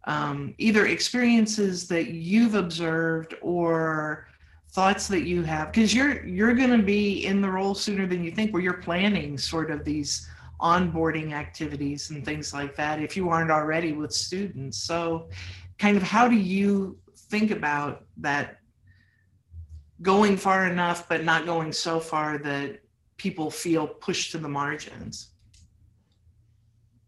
um, 0.04 0.54
either 0.58 0.86
experiences 0.86 1.86
that 1.88 2.08
you've 2.08 2.54
observed 2.54 3.34
or 3.42 4.26
thoughts 4.70 5.08
that 5.08 5.22
you 5.22 5.42
have 5.42 5.72
because 5.72 5.92
you're 5.92 6.24
you're 6.24 6.54
going 6.54 6.70
to 6.70 6.82
be 6.82 7.26
in 7.26 7.40
the 7.40 7.50
role 7.50 7.74
sooner 7.74 8.06
than 8.06 8.24
you 8.24 8.30
think 8.30 8.52
where 8.52 8.62
you're 8.62 8.74
planning 8.74 9.36
sort 9.36 9.70
of 9.70 9.84
these 9.84 10.28
onboarding 10.60 11.32
activities 11.32 12.10
and 12.10 12.24
things 12.24 12.54
like 12.54 12.76
that 12.76 13.02
if 13.02 13.16
you 13.16 13.28
aren't 13.30 13.50
already 13.50 13.92
with 13.92 14.12
students 14.12 14.78
so 14.78 15.28
kind 15.78 15.96
of 15.96 16.04
how 16.04 16.28
do 16.28 16.36
you 16.36 16.96
think 17.16 17.50
about 17.50 18.04
that 18.16 18.58
going 20.02 20.36
far 20.36 20.68
enough 20.68 21.08
but 21.08 21.24
not 21.24 21.46
going 21.46 21.72
so 21.72 21.98
far 21.98 22.38
that 22.38 22.78
people 23.20 23.50
feel 23.50 23.86
pushed 23.86 24.32
to 24.32 24.38
the 24.38 24.48
margins 24.48 25.32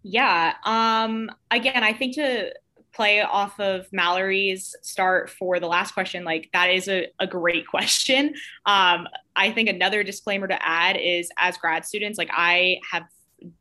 yeah 0.03 0.55
um 0.64 1.31
again 1.51 1.83
i 1.83 1.92
think 1.92 2.14
to 2.14 2.53
play 2.94 3.22
off 3.22 3.59
of 3.59 3.87
Mallory's 3.90 4.77
start 4.83 5.31
for 5.31 5.59
the 5.59 5.66
last 5.66 5.92
question, 5.92 6.25
like 6.25 6.51
that 6.53 6.70
is 6.70 6.88
a, 6.88 7.09
a 7.18 7.27
great 7.27 7.66
question. 7.75 8.35
Um, 8.66 9.09
I 9.35 9.51
think 9.51 9.70
another 9.70 10.03
disclaimer 10.03 10.46
to 10.46 10.66
add 10.66 10.98
is 10.98 11.31
as 11.38 11.57
grad 11.57 11.87
students, 11.87 12.18
like 12.18 12.31
I 12.31 12.81
have 12.90 13.05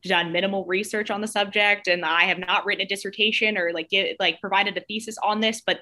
done 0.03 0.31
minimal 0.31 0.65
research 0.65 1.09
on 1.09 1.21
the 1.21 1.27
subject 1.27 1.87
and 1.87 2.03
I 2.05 2.23
have 2.23 2.39
not 2.39 2.65
written 2.65 2.85
a 2.85 2.87
dissertation 2.87 3.57
or 3.57 3.71
like 3.73 3.89
get, 3.89 4.17
like 4.19 4.39
provided 4.41 4.77
a 4.77 4.81
thesis 4.81 5.17
on 5.23 5.41
this 5.41 5.61
but 5.65 5.81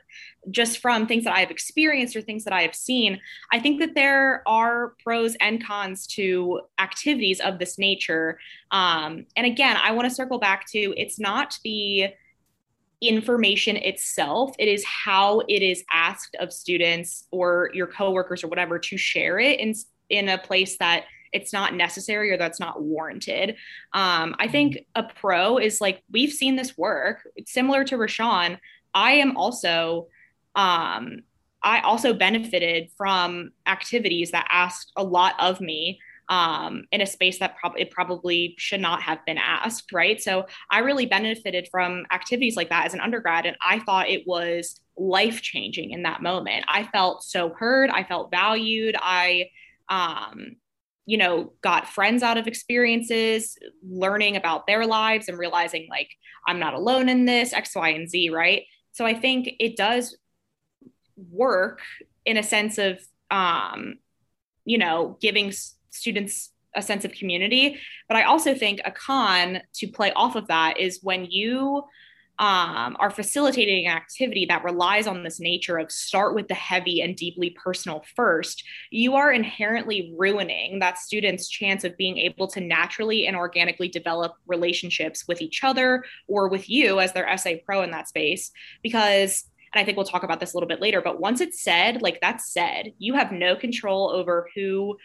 just 0.51 0.79
from 0.79 1.07
things 1.07 1.23
that 1.23 1.35
I 1.35 1.39
have 1.39 1.51
experienced 1.51 2.15
or 2.15 2.21
things 2.21 2.43
that 2.43 2.53
I 2.53 2.61
have 2.61 2.75
seen 2.75 3.19
I 3.51 3.59
think 3.59 3.79
that 3.79 3.95
there 3.95 4.43
are 4.47 4.93
pros 5.03 5.35
and 5.41 5.65
cons 5.65 6.07
to 6.07 6.61
activities 6.79 7.39
of 7.39 7.59
this 7.59 7.77
nature. 7.77 8.39
Um, 8.71 9.25
and 9.35 9.45
again 9.45 9.77
I 9.81 9.91
want 9.91 10.07
to 10.09 10.15
circle 10.15 10.39
back 10.39 10.67
to 10.71 10.93
it's 10.97 11.19
not 11.19 11.57
the 11.63 12.13
information 13.01 13.77
itself. 13.77 14.53
It 14.59 14.67
is 14.67 14.83
how 14.83 15.39
it 15.47 15.61
is 15.61 15.83
asked 15.89 16.35
of 16.39 16.51
students 16.51 17.25
or 17.31 17.69
your 17.73 17.87
coworkers 17.87 18.43
or 18.43 18.47
whatever 18.47 18.77
to 18.79 18.97
share 18.97 19.39
it 19.39 19.59
in 19.59 19.73
in 20.09 20.27
a 20.27 20.37
place 20.37 20.77
that 20.77 21.05
it's 21.31 21.53
not 21.53 21.73
necessary 21.73 22.31
or 22.31 22.37
that's 22.37 22.59
not 22.59 22.81
warranted 22.81 23.55
um, 23.93 24.35
i 24.39 24.47
think 24.47 24.79
a 24.95 25.03
pro 25.03 25.57
is 25.57 25.81
like 25.81 26.01
we've 26.11 26.31
seen 26.31 26.55
this 26.55 26.77
work 26.77 27.27
it's 27.35 27.53
similar 27.53 27.83
to 27.83 27.95
rashawn 27.95 28.57
i 28.93 29.11
am 29.11 29.37
also 29.37 30.07
um, 30.55 31.21
i 31.63 31.79
also 31.81 32.13
benefited 32.13 32.89
from 32.97 33.51
activities 33.65 34.31
that 34.31 34.47
asked 34.49 34.91
a 34.95 35.03
lot 35.03 35.35
of 35.39 35.61
me 35.61 35.99
um, 36.29 36.85
in 36.91 37.01
a 37.01 37.07
space 37.07 37.39
that 37.39 37.57
prob- 37.57 37.77
it 37.77 37.89
probably 37.91 38.53
should 38.57 38.79
not 38.81 39.01
have 39.01 39.25
been 39.25 39.39
asked, 39.39 39.91
right? 39.91 40.21
So 40.21 40.45
I 40.69 40.79
really 40.79 41.07
benefited 41.07 41.67
from 41.71 42.05
activities 42.11 42.55
like 42.55 42.69
that 42.69 42.85
as 42.85 42.93
an 42.93 43.01
undergrad, 43.01 43.47
and 43.47 43.57
I 43.65 43.79
thought 43.79 44.09
it 44.09 44.27
was 44.27 44.79
life 44.95 45.41
changing 45.41 45.91
in 45.91 46.03
that 46.03 46.21
moment. 46.21 46.65
I 46.67 46.83
felt 46.83 47.23
so 47.23 47.49
heard, 47.49 47.89
I 47.89 48.03
felt 48.03 48.31
valued, 48.31 48.95
I 48.99 49.49
um, 49.89 50.57
you 51.09 51.17
know, 51.17 51.51
got 51.63 51.89
friends 51.89 52.21
out 52.21 52.37
of 52.37 52.45
experiences, 52.45 53.57
learning 53.81 54.35
about 54.35 54.67
their 54.67 54.85
lives 54.85 55.27
and 55.27 55.39
realizing 55.39 55.87
like 55.89 56.07
I'm 56.45 56.59
not 56.59 56.75
alone 56.75 57.09
in 57.09 57.25
this, 57.25 57.51
X, 57.51 57.75
Y, 57.75 57.89
and 57.89 58.07
Z, 58.07 58.29
right? 58.29 58.61
So 58.91 59.07
I 59.07 59.15
think 59.15 59.49
it 59.59 59.75
does 59.75 60.15
work 61.31 61.81
in 62.25 62.37
a 62.37 62.43
sense 62.43 62.77
of, 62.77 62.99
um, 63.31 63.95
you 64.65 64.77
know, 64.77 65.17
giving 65.19 65.51
students 65.89 66.51
a 66.75 66.83
sense 66.83 67.05
of 67.05 67.11
community. 67.13 67.79
But 68.07 68.17
I 68.17 68.25
also 68.25 68.53
think 68.53 68.79
a 68.85 68.91
con 68.91 69.61
to 69.77 69.87
play 69.87 70.13
off 70.13 70.35
of 70.35 70.45
that 70.49 70.79
is 70.79 70.99
when 71.01 71.25
you 71.25 71.85
um, 72.39 72.95
are 72.99 73.11
facilitating 73.11 73.85
an 73.85 73.95
activity 73.95 74.45
that 74.45 74.63
relies 74.63 75.07
on 75.07 75.23
this 75.23 75.41
nature 75.41 75.77
of 75.77 75.91
start 75.91 76.33
with 76.33 76.47
the 76.47 76.53
heavy 76.53 77.01
and 77.01 77.17
deeply 77.17 77.49
personal 77.49 78.03
first, 78.15 78.63
you 78.91 79.15
are 79.15 79.33
inherently 79.33 80.13
ruining 80.17 80.79
that 80.79 80.97
student's 80.97 81.49
chance 81.49 81.83
of 81.83 81.97
being 81.97 82.17
able 82.17 82.47
to 82.47 82.61
naturally 82.61 83.27
and 83.27 83.35
organically 83.35 83.89
develop 83.89 84.35
relationships 84.47 85.27
with 85.27 85.41
each 85.41 85.65
other 85.65 86.05
or 86.27 86.47
with 86.47 86.69
you 86.69 87.01
as 87.01 87.11
their 87.11 87.37
SA 87.37 87.51
pro 87.65 87.83
in 87.83 87.91
that 87.91 88.07
space. 88.07 88.51
Because 88.81 89.45
and 89.73 89.81
I 89.81 89.85
think 89.85 89.97
we'll 89.97 90.05
talk 90.05 90.23
about 90.23 90.39
this 90.39 90.53
a 90.53 90.57
little 90.57 90.67
bit 90.67 90.81
later, 90.81 90.99
but 90.99 91.19
once 91.19 91.41
it's 91.41 91.61
said, 91.61 92.01
like 92.01 92.19
that's 92.21 92.51
said, 92.51 92.93
you 92.97 93.13
have 93.13 93.31
no 93.31 93.55
control 93.55 94.09
over 94.09 94.49
who, 94.55 94.97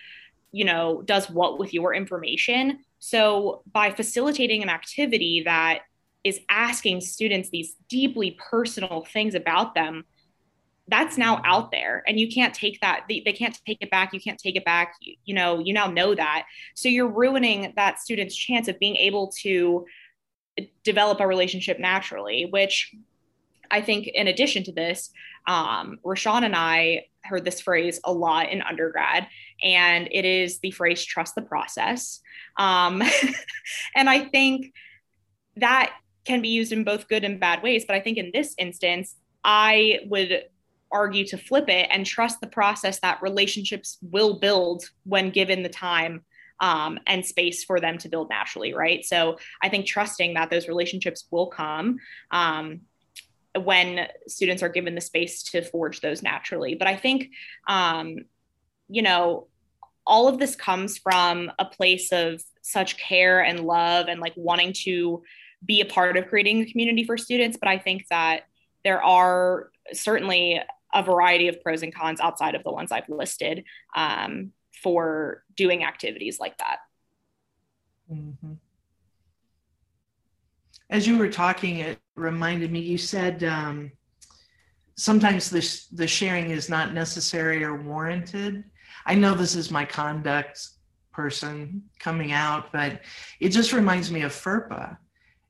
you 0.52 0.64
know, 0.64 1.02
does 1.02 1.28
what 1.28 1.58
with 1.58 1.74
your 1.74 1.92
information. 1.92 2.78
So 2.98 3.62
by 3.70 3.90
facilitating 3.90 4.62
an 4.62 4.70
activity 4.70 5.42
that 5.44 5.80
is 6.24 6.40
asking 6.48 7.00
students 7.00 7.50
these 7.50 7.76
deeply 7.88 8.38
personal 8.50 9.06
things 9.12 9.34
about 9.34 9.74
them 9.74 10.04
that's 10.88 11.16
now 11.16 11.40
out 11.46 11.70
there. 11.70 12.04
And 12.06 12.20
you 12.20 12.28
can't 12.28 12.52
take 12.52 12.78
that 12.82 13.06
they, 13.08 13.22
they, 13.24 13.32
can't 13.32 13.58
take 13.66 13.78
it 13.80 13.90
back. 13.90 14.12
You 14.12 14.20
can't 14.20 14.38
take 14.38 14.54
it 14.54 14.66
back. 14.66 14.96
You, 15.00 15.14
you 15.24 15.34
know 15.34 15.58
you 15.58 15.72
now 15.72 15.86
know 15.86 16.14
that. 16.14 16.44
So 16.74 16.90
you're 16.90 17.08
ruining 17.08 17.72
that 17.76 18.00
student's 18.00 18.36
chance 18.36 18.68
of 18.68 18.78
being 18.78 18.96
able 18.96 19.32
to 19.40 19.86
develop 20.82 21.20
a 21.20 21.26
relationship 21.26 21.78
naturally 21.78 22.46
which 22.50 22.94
i 23.70 23.80
think 23.80 24.06
in 24.06 24.28
addition 24.28 24.62
to 24.62 24.72
this 24.72 25.10
um, 25.46 25.98
rashawn 26.04 26.44
and 26.44 26.54
i 26.56 27.04
heard 27.22 27.44
this 27.44 27.60
phrase 27.60 28.00
a 28.04 28.12
lot 28.12 28.50
in 28.50 28.62
undergrad 28.62 29.26
and 29.62 30.08
it 30.12 30.24
is 30.24 30.58
the 30.60 30.70
phrase 30.70 31.04
trust 31.04 31.34
the 31.34 31.42
process. 31.42 32.20
Um, 32.56 33.02
and 33.96 34.08
i 34.08 34.20
think 34.20 34.72
that 35.56 35.94
can 36.24 36.40
be 36.40 36.48
used 36.48 36.72
in 36.72 36.84
both 36.84 37.08
good 37.08 37.24
and 37.24 37.40
bad 37.40 37.62
ways. 37.62 37.84
But 37.86 37.96
I 37.96 38.00
think 38.00 38.18
in 38.18 38.30
this 38.32 38.54
instance, 38.58 39.16
I 39.44 40.00
would 40.06 40.44
argue 40.90 41.26
to 41.26 41.36
flip 41.36 41.68
it 41.68 41.88
and 41.90 42.06
trust 42.06 42.40
the 42.40 42.46
process 42.46 43.00
that 43.00 43.20
relationships 43.20 43.98
will 44.00 44.38
build 44.38 44.84
when 45.04 45.30
given 45.30 45.62
the 45.62 45.68
time 45.68 46.24
um, 46.60 47.00
and 47.06 47.26
space 47.26 47.64
for 47.64 47.80
them 47.80 47.98
to 47.98 48.08
build 48.08 48.30
naturally, 48.30 48.74
right? 48.74 49.04
So 49.04 49.38
I 49.62 49.68
think 49.68 49.86
trusting 49.86 50.34
that 50.34 50.50
those 50.50 50.68
relationships 50.68 51.26
will 51.30 51.48
come 51.48 51.98
um, 52.30 52.82
when 53.60 54.06
students 54.28 54.62
are 54.62 54.68
given 54.68 54.94
the 54.94 55.00
space 55.00 55.42
to 55.44 55.62
forge 55.62 56.00
those 56.00 56.22
naturally. 56.22 56.74
But 56.74 56.88
I 56.88 56.96
think, 56.96 57.30
um, 57.68 58.18
you 58.88 59.02
know, 59.02 59.48
all 60.06 60.28
of 60.28 60.38
this 60.38 60.54
comes 60.54 60.98
from 60.98 61.50
a 61.58 61.64
place 61.64 62.12
of 62.12 62.42
such 62.62 62.96
care 62.98 63.42
and 63.42 63.60
love 63.60 64.06
and 64.08 64.20
like 64.20 64.34
wanting 64.36 64.72
to 64.84 65.22
be 65.64 65.80
a 65.80 65.86
part 65.86 66.16
of 66.16 66.28
creating 66.28 66.60
a 66.60 66.66
community 66.66 67.04
for 67.04 67.16
students. 67.16 67.56
But 67.56 67.68
I 67.68 67.78
think 67.78 68.06
that 68.08 68.42
there 68.84 69.02
are 69.02 69.70
certainly 69.92 70.60
a 70.92 71.02
variety 71.02 71.48
of 71.48 71.60
pros 71.62 71.82
and 71.82 71.94
cons 71.94 72.20
outside 72.20 72.54
of 72.54 72.62
the 72.62 72.70
ones 72.70 72.92
I've 72.92 73.08
listed 73.08 73.64
um, 73.96 74.52
for 74.82 75.42
doing 75.56 75.84
activities 75.84 76.38
like 76.38 76.56
that. 76.58 76.78
Mm-hmm. 78.12 78.52
As 80.90 81.06
you 81.06 81.18
were 81.18 81.30
talking, 81.30 81.78
it 81.78 81.98
reminded 82.14 82.70
me. 82.70 82.80
You 82.80 82.98
said 82.98 83.42
um, 83.44 83.90
sometimes 84.96 85.50
the 85.50 85.96
the 85.96 86.06
sharing 86.06 86.50
is 86.50 86.68
not 86.68 86.92
necessary 86.92 87.64
or 87.64 87.82
warranted. 87.82 88.64
I 89.06 89.14
know 89.14 89.34
this 89.34 89.56
is 89.56 89.70
my 89.70 89.84
conduct 89.84 90.68
person 91.12 91.82
coming 91.98 92.32
out, 92.32 92.72
but 92.72 93.00
it 93.40 93.48
just 93.48 93.72
reminds 93.72 94.10
me 94.10 94.22
of 94.22 94.32
FERPA 94.32 94.96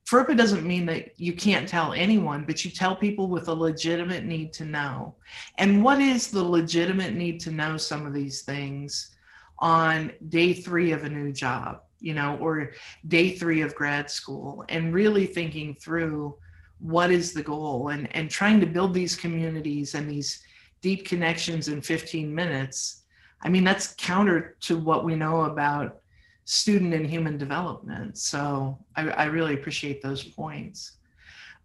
FERPA 0.09 0.37
doesn't 0.37 0.67
mean 0.67 0.85
that 0.87 1.19
you 1.19 1.33
can't 1.33 1.69
tell 1.69 1.95
anyone, 1.95 2.45
but 2.45 2.65
you 2.65 2.71
tell 2.71 2.95
people 2.95 3.29
with 3.29 3.49
a 3.49 3.55
legitimate 3.55 4.25
need 4.25 4.53
to 4.55 4.65
know. 4.65 5.15
And 5.57 5.83
what 5.83 5.99
is 5.99 6.31
the 6.31 6.45
legitimate 6.45 7.15
need 7.15 7.41
to 7.41 7.51
know 7.51 7.79
some 7.79 8.07
of 8.07 8.13
these 8.13 8.43
things 8.43 9.15
on 9.61 10.13
day 10.29 10.53
three 10.53 10.93
of 10.93 11.05
a 11.05 11.09
new 11.09 11.33
job, 11.33 11.81
you 12.01 12.13
know, 12.13 12.37
or 12.39 12.73
day 13.09 13.31
three 13.31 13.63
of 13.63 13.75
grad 13.75 14.11
school, 14.11 14.65
and 14.69 14.93
really 14.93 15.25
thinking 15.25 15.75
through 15.75 16.37
what 16.81 17.11
is 17.11 17.33
the 17.33 17.43
goal 17.43 17.89
and, 17.89 18.15
and 18.15 18.31
trying 18.31 18.61
to 18.61 18.67
build 18.67 18.93
these 18.93 19.17
communities 19.17 19.95
and 19.95 20.11
these 20.11 20.43
deep 20.83 21.07
connections 21.07 21.69
in 21.69 21.81
15 21.81 22.35
minutes. 22.35 23.05
I 23.41 23.49
mean, 23.49 23.65
that's 23.65 23.95
counter 23.97 24.57
to 24.63 24.77
what 24.77 25.03
we 25.03 25.17
know 25.17 25.43
about 25.43 26.01
student 26.45 26.95
and 26.95 27.07
human 27.07 27.39
development. 27.39 28.19
So 28.19 28.79
I, 28.97 29.09
I 29.09 29.25
really 29.25 29.55
appreciate 29.55 30.03
those 30.03 30.23
points. 30.23 30.93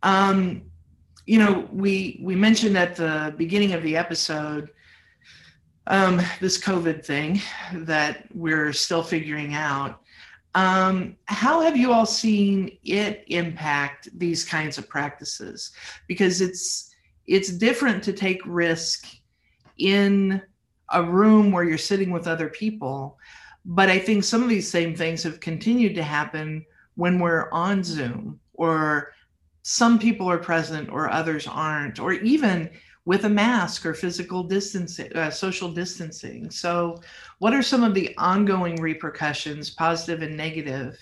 Um, 0.04 0.64
you 1.26 1.38
know, 1.38 1.68
we 1.72 2.20
we 2.24 2.36
mentioned 2.36 2.78
at 2.78 2.96
the 2.96 3.34
beginning 3.38 3.74
of 3.74 3.84
the 3.84 3.96
episode 3.98 4.70
um, 5.88 6.22
this 6.40 6.58
COVID 6.58 7.06
thing 7.06 7.42
that 7.74 8.26
we're 8.34 8.74
still 8.74 9.04
figuring 9.04 9.54
out. 9.54 10.02
Um, 10.56 11.18
how 11.26 11.62
have 11.62 11.78
you 11.78 11.92
all 11.92 12.06
seen 12.06 12.78
it 12.84 13.24
impact 13.28 14.10
these 14.18 14.44
kinds 14.44 14.78
of 14.78 14.90
practices? 14.90 15.72
Because 16.08 16.42
it's 16.42 16.96
it's 17.28 17.50
different 17.50 18.04
to 18.04 18.14
take 18.14 18.42
risk 18.46 19.08
in 19.78 20.42
a 20.92 21.04
room 21.04 21.52
where 21.52 21.64
you're 21.64 21.78
sitting 21.78 22.10
with 22.10 22.28
other 22.28 22.50
people 22.50 23.20
but 23.70 23.88
I 23.88 24.00
think 24.00 24.24
some 24.24 24.42
of 24.42 24.50
these 24.50 24.70
same 24.70 24.96
things 24.96 25.22
have 25.22 25.40
continued 25.40 25.94
to 25.94 26.02
happen 26.02 26.66
when 26.96 27.20
we're 27.20 27.52
on 27.52 27.84
Zoom 27.84 28.40
or 28.54 29.14
some 29.62 30.00
people 30.00 30.28
are 30.28 30.40
present 30.40 30.90
or 30.90 31.08
others 31.08 31.46
aren't, 31.46 32.00
or 32.00 32.14
even 32.14 32.72
with 33.06 33.26
a 33.26 33.30
mask 33.30 33.86
or 33.86 33.94
physical 33.94 34.42
distancing, 34.42 35.16
uh, 35.16 35.30
social 35.30 35.72
distancing. 35.72 36.50
So, 36.50 37.00
what 37.38 37.54
are 37.54 37.62
some 37.62 37.84
of 37.84 37.94
the 37.94 38.18
ongoing 38.18 38.82
repercussions, 38.82 39.70
positive 39.70 40.24
and 40.24 40.36
negative, 40.36 40.98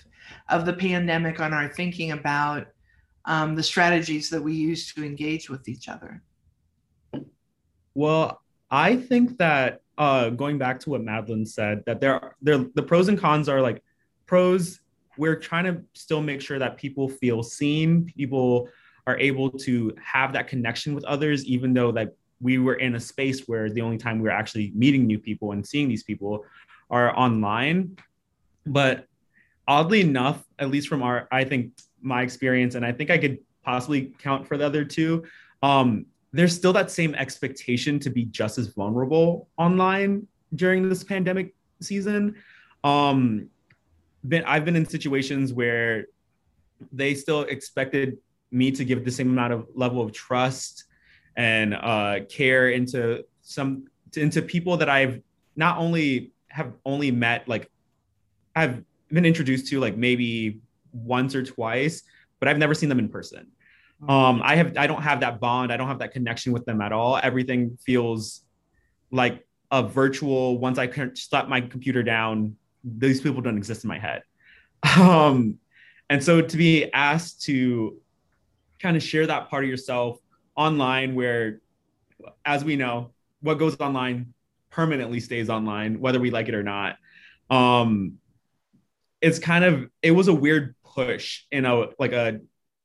of 0.50 0.66
the 0.66 0.74
pandemic 0.74 1.40
on 1.40 1.54
our 1.54 1.68
thinking 1.68 2.10
about 2.10 2.66
um, 3.24 3.54
the 3.54 3.62
strategies 3.62 4.28
that 4.28 4.42
we 4.42 4.52
use 4.52 4.92
to 4.92 5.02
engage 5.02 5.48
with 5.48 5.68
each 5.68 5.88
other? 5.88 6.22
Well, 7.94 8.42
I 8.70 8.96
think 8.96 9.38
that 9.38 9.80
uh, 9.98 10.30
going 10.30 10.56
back 10.56 10.80
to 10.80 10.90
what 10.90 11.02
Madeline 11.02 11.44
said, 11.44 11.82
that 11.86 12.00
there 12.00 12.14
are 12.14 12.36
there 12.40 12.64
the 12.74 12.82
pros 12.82 13.08
and 13.08 13.18
cons 13.18 13.48
are 13.48 13.60
like 13.60 13.82
pros. 14.26 14.80
We're 15.16 15.36
trying 15.36 15.64
to 15.64 15.82
still 15.94 16.22
make 16.22 16.40
sure 16.40 16.60
that 16.60 16.76
people 16.76 17.08
feel 17.08 17.42
seen, 17.42 18.04
people 18.16 18.68
are 19.06 19.18
able 19.18 19.50
to 19.50 19.92
have 20.02 20.32
that 20.34 20.46
connection 20.46 20.94
with 20.94 21.04
others, 21.04 21.44
even 21.44 21.74
though 21.74 21.90
like 21.90 22.14
we 22.40 22.58
were 22.58 22.74
in 22.74 22.94
a 22.94 23.00
space 23.00 23.48
where 23.48 23.68
the 23.68 23.80
only 23.80 23.98
time 23.98 24.18
we 24.18 24.24
were 24.24 24.34
actually 24.34 24.70
meeting 24.74 25.06
new 25.06 25.18
people 25.18 25.52
and 25.52 25.66
seeing 25.66 25.88
these 25.88 26.04
people 26.04 26.44
are 26.88 27.18
online. 27.18 27.96
But 28.64 29.06
oddly 29.66 30.00
enough, 30.00 30.44
at 30.58 30.70
least 30.70 30.88
from 30.88 31.02
our, 31.02 31.26
I 31.32 31.44
think 31.44 31.72
my 32.00 32.22
experience, 32.22 32.76
and 32.76 32.86
I 32.86 32.92
think 32.92 33.10
I 33.10 33.18
could 33.18 33.38
possibly 33.64 34.12
count 34.18 34.46
for 34.46 34.56
the 34.56 34.66
other 34.66 34.84
two, 34.84 35.24
um, 35.62 36.06
there's 36.32 36.54
still 36.54 36.72
that 36.74 36.90
same 36.90 37.14
expectation 37.14 37.98
to 38.00 38.10
be 38.10 38.24
just 38.26 38.58
as 38.58 38.68
vulnerable 38.68 39.48
online 39.56 40.26
during 40.54 40.88
this 40.88 41.02
pandemic 41.04 41.54
season. 41.80 42.34
Um, 42.84 43.48
been, 44.26 44.44
I've 44.44 44.64
been 44.64 44.76
in 44.76 44.86
situations 44.86 45.52
where 45.52 46.06
they 46.92 47.14
still 47.14 47.42
expected 47.42 48.18
me 48.50 48.70
to 48.72 48.84
give 48.84 49.04
the 49.04 49.10
same 49.10 49.30
amount 49.30 49.52
of 49.52 49.66
level 49.74 50.02
of 50.02 50.12
trust 50.12 50.84
and 51.36 51.74
uh, 51.74 52.20
care 52.28 52.70
into 52.70 53.24
some 53.42 53.86
into 54.16 54.42
people 54.42 54.76
that 54.76 54.88
I've 54.88 55.20
not 55.56 55.78
only 55.78 56.32
have 56.48 56.72
only 56.84 57.10
met 57.10 57.46
like 57.48 57.70
I've 58.56 58.82
been 59.10 59.24
introduced 59.24 59.68
to 59.68 59.80
like 59.80 59.96
maybe 59.96 60.60
once 60.92 61.34
or 61.34 61.42
twice, 61.42 62.02
but 62.40 62.48
I've 62.48 62.58
never 62.58 62.74
seen 62.74 62.88
them 62.88 62.98
in 62.98 63.08
person. 63.08 63.48
Um, 64.06 64.40
I 64.44 64.56
have 64.56 64.76
I 64.76 64.86
don't 64.86 65.02
have 65.02 65.20
that 65.20 65.40
bond. 65.40 65.72
I 65.72 65.76
don't 65.76 65.88
have 65.88 65.98
that 65.98 66.12
connection 66.12 66.52
with 66.52 66.64
them 66.64 66.80
at 66.80 66.92
all. 66.92 67.18
Everything 67.20 67.78
feels 67.84 68.42
like 69.10 69.44
a 69.70 69.82
virtual. 69.82 70.58
Once 70.58 70.78
I 70.78 70.88
slap 71.14 71.48
my 71.48 71.60
computer 71.60 72.02
down, 72.02 72.56
these 72.84 73.20
people 73.20 73.40
don't 73.40 73.56
exist 73.56 73.84
in 73.84 73.88
my 73.88 73.98
head. 73.98 74.22
Um, 74.98 75.58
and 76.08 76.22
so 76.22 76.40
to 76.40 76.56
be 76.56 76.90
asked 76.92 77.42
to 77.42 78.00
kind 78.78 78.96
of 78.96 79.02
share 79.02 79.26
that 79.26 79.50
part 79.50 79.64
of 79.64 79.70
yourself 79.70 80.18
online, 80.54 81.14
where, 81.14 81.60
as 82.44 82.64
we 82.64 82.76
know, 82.76 83.12
what 83.40 83.58
goes 83.58 83.78
online 83.80 84.32
permanently 84.70 85.20
stays 85.20 85.50
online, 85.50 86.00
whether 86.00 86.20
we 86.20 86.30
like 86.30 86.48
it 86.48 86.54
or 86.54 86.62
not. 86.62 86.96
um, 87.50 88.18
it's 89.20 89.38
kind 89.38 89.64
of 89.64 89.90
it 90.02 90.12
was 90.12 90.28
a 90.28 90.34
weird 90.34 90.74
push 90.84 91.42
in 91.50 91.64
a 91.64 91.86
like 91.98 92.12
a 92.12 92.40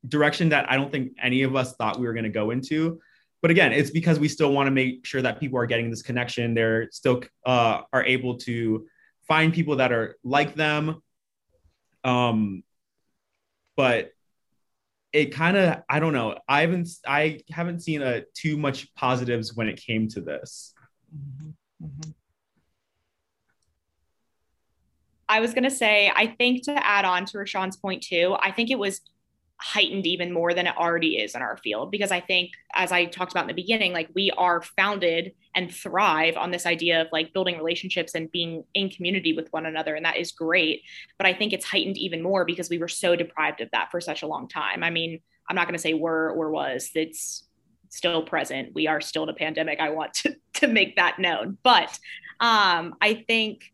direction 0.07 0.49
that 0.49 0.69
I 0.69 0.75
don't 0.75 0.91
think 0.91 1.13
any 1.21 1.43
of 1.43 1.55
us 1.55 1.75
thought 1.75 1.99
we 1.99 2.05
were 2.05 2.13
going 2.13 2.23
to 2.23 2.29
go 2.29 2.51
into. 2.51 2.99
But 3.41 3.51
again, 3.51 3.73
it's 3.73 3.89
because 3.89 4.19
we 4.19 4.27
still 4.27 4.51
want 4.53 4.67
to 4.67 4.71
make 4.71 5.05
sure 5.05 5.21
that 5.21 5.39
people 5.39 5.59
are 5.59 5.65
getting 5.65 5.89
this 5.89 6.01
connection. 6.01 6.53
They're 6.53 6.89
still 6.91 7.23
uh, 7.45 7.81
are 7.91 8.03
able 8.03 8.37
to 8.39 8.87
find 9.27 9.53
people 9.53 9.77
that 9.77 9.91
are 9.91 10.17
like 10.23 10.55
them. 10.55 11.01
Um, 12.03 12.63
but 13.75 14.11
it 15.11 15.33
kind 15.33 15.57
of 15.57 15.83
I 15.89 15.99
don't 15.99 16.13
know. 16.13 16.37
I 16.47 16.61
haven't 16.61 16.89
I 17.05 17.41
haven't 17.51 17.81
seen 17.81 18.01
a 18.01 18.23
too 18.33 18.57
much 18.57 18.93
positives 18.95 19.53
when 19.53 19.67
it 19.67 19.77
came 19.77 20.07
to 20.09 20.21
this. 20.21 20.73
Mm-hmm. 21.15 21.85
Mm-hmm. 21.85 22.11
I 25.29 25.39
was 25.39 25.53
going 25.53 25.63
to 25.63 25.71
say, 25.71 26.11
I 26.15 26.27
think 26.27 26.63
to 26.65 26.85
add 26.85 27.05
on 27.05 27.25
to 27.25 27.37
Rashawn's 27.37 27.77
point 27.77 28.03
too, 28.03 28.35
I 28.39 28.51
think 28.51 28.69
it 28.69 28.77
was 28.77 29.01
heightened 29.63 30.05
even 30.05 30.33
more 30.33 30.53
than 30.53 30.67
it 30.67 30.75
already 30.75 31.15
is 31.17 31.35
in 31.35 31.41
our 31.41 31.55
field 31.55 31.89
because 31.89 32.11
I 32.11 32.19
think, 32.19 32.51
as 32.75 32.91
I 32.91 33.05
talked 33.05 33.31
about 33.31 33.45
in 33.45 33.47
the 33.47 33.53
beginning, 33.53 33.93
like 33.93 34.09
we 34.13 34.29
are 34.31 34.61
founded 34.61 35.31
and 35.55 35.73
thrive 35.73 36.35
on 36.35 36.51
this 36.51 36.65
idea 36.65 37.01
of 37.01 37.07
like 37.13 37.31
building 37.31 37.55
relationships 37.55 38.13
and 38.13 38.29
being 38.29 38.65
in 38.73 38.89
community 38.89 39.31
with 39.31 39.47
one 39.53 39.65
another. 39.65 39.95
And 39.95 40.03
that 40.05 40.17
is 40.17 40.33
great. 40.33 40.81
But 41.17 41.27
I 41.27 41.33
think 41.33 41.53
it's 41.53 41.63
heightened 41.63 41.97
even 41.97 42.21
more 42.21 42.43
because 42.43 42.69
we 42.69 42.77
were 42.77 42.89
so 42.89 43.15
deprived 43.15 43.61
of 43.61 43.69
that 43.71 43.89
for 43.89 44.01
such 44.01 44.21
a 44.21 44.27
long 44.27 44.49
time. 44.49 44.83
I 44.83 44.89
mean, 44.89 45.21
I'm 45.47 45.55
not 45.55 45.65
going 45.65 45.77
to 45.77 45.81
say 45.81 45.93
were 45.93 46.31
or 46.31 46.51
was, 46.51 46.91
it's 46.93 47.45
still 47.87 48.21
present. 48.21 48.75
We 48.75 48.87
are 48.87 48.99
still 48.99 49.23
in 49.23 49.29
a 49.29 49.33
pandemic. 49.33 49.79
I 49.79 49.91
want 49.91 50.13
to, 50.15 50.35
to 50.55 50.67
make 50.67 50.97
that 50.97 51.19
known. 51.19 51.57
But 51.63 51.97
um, 52.41 52.95
I 52.99 53.23
think 53.27 53.71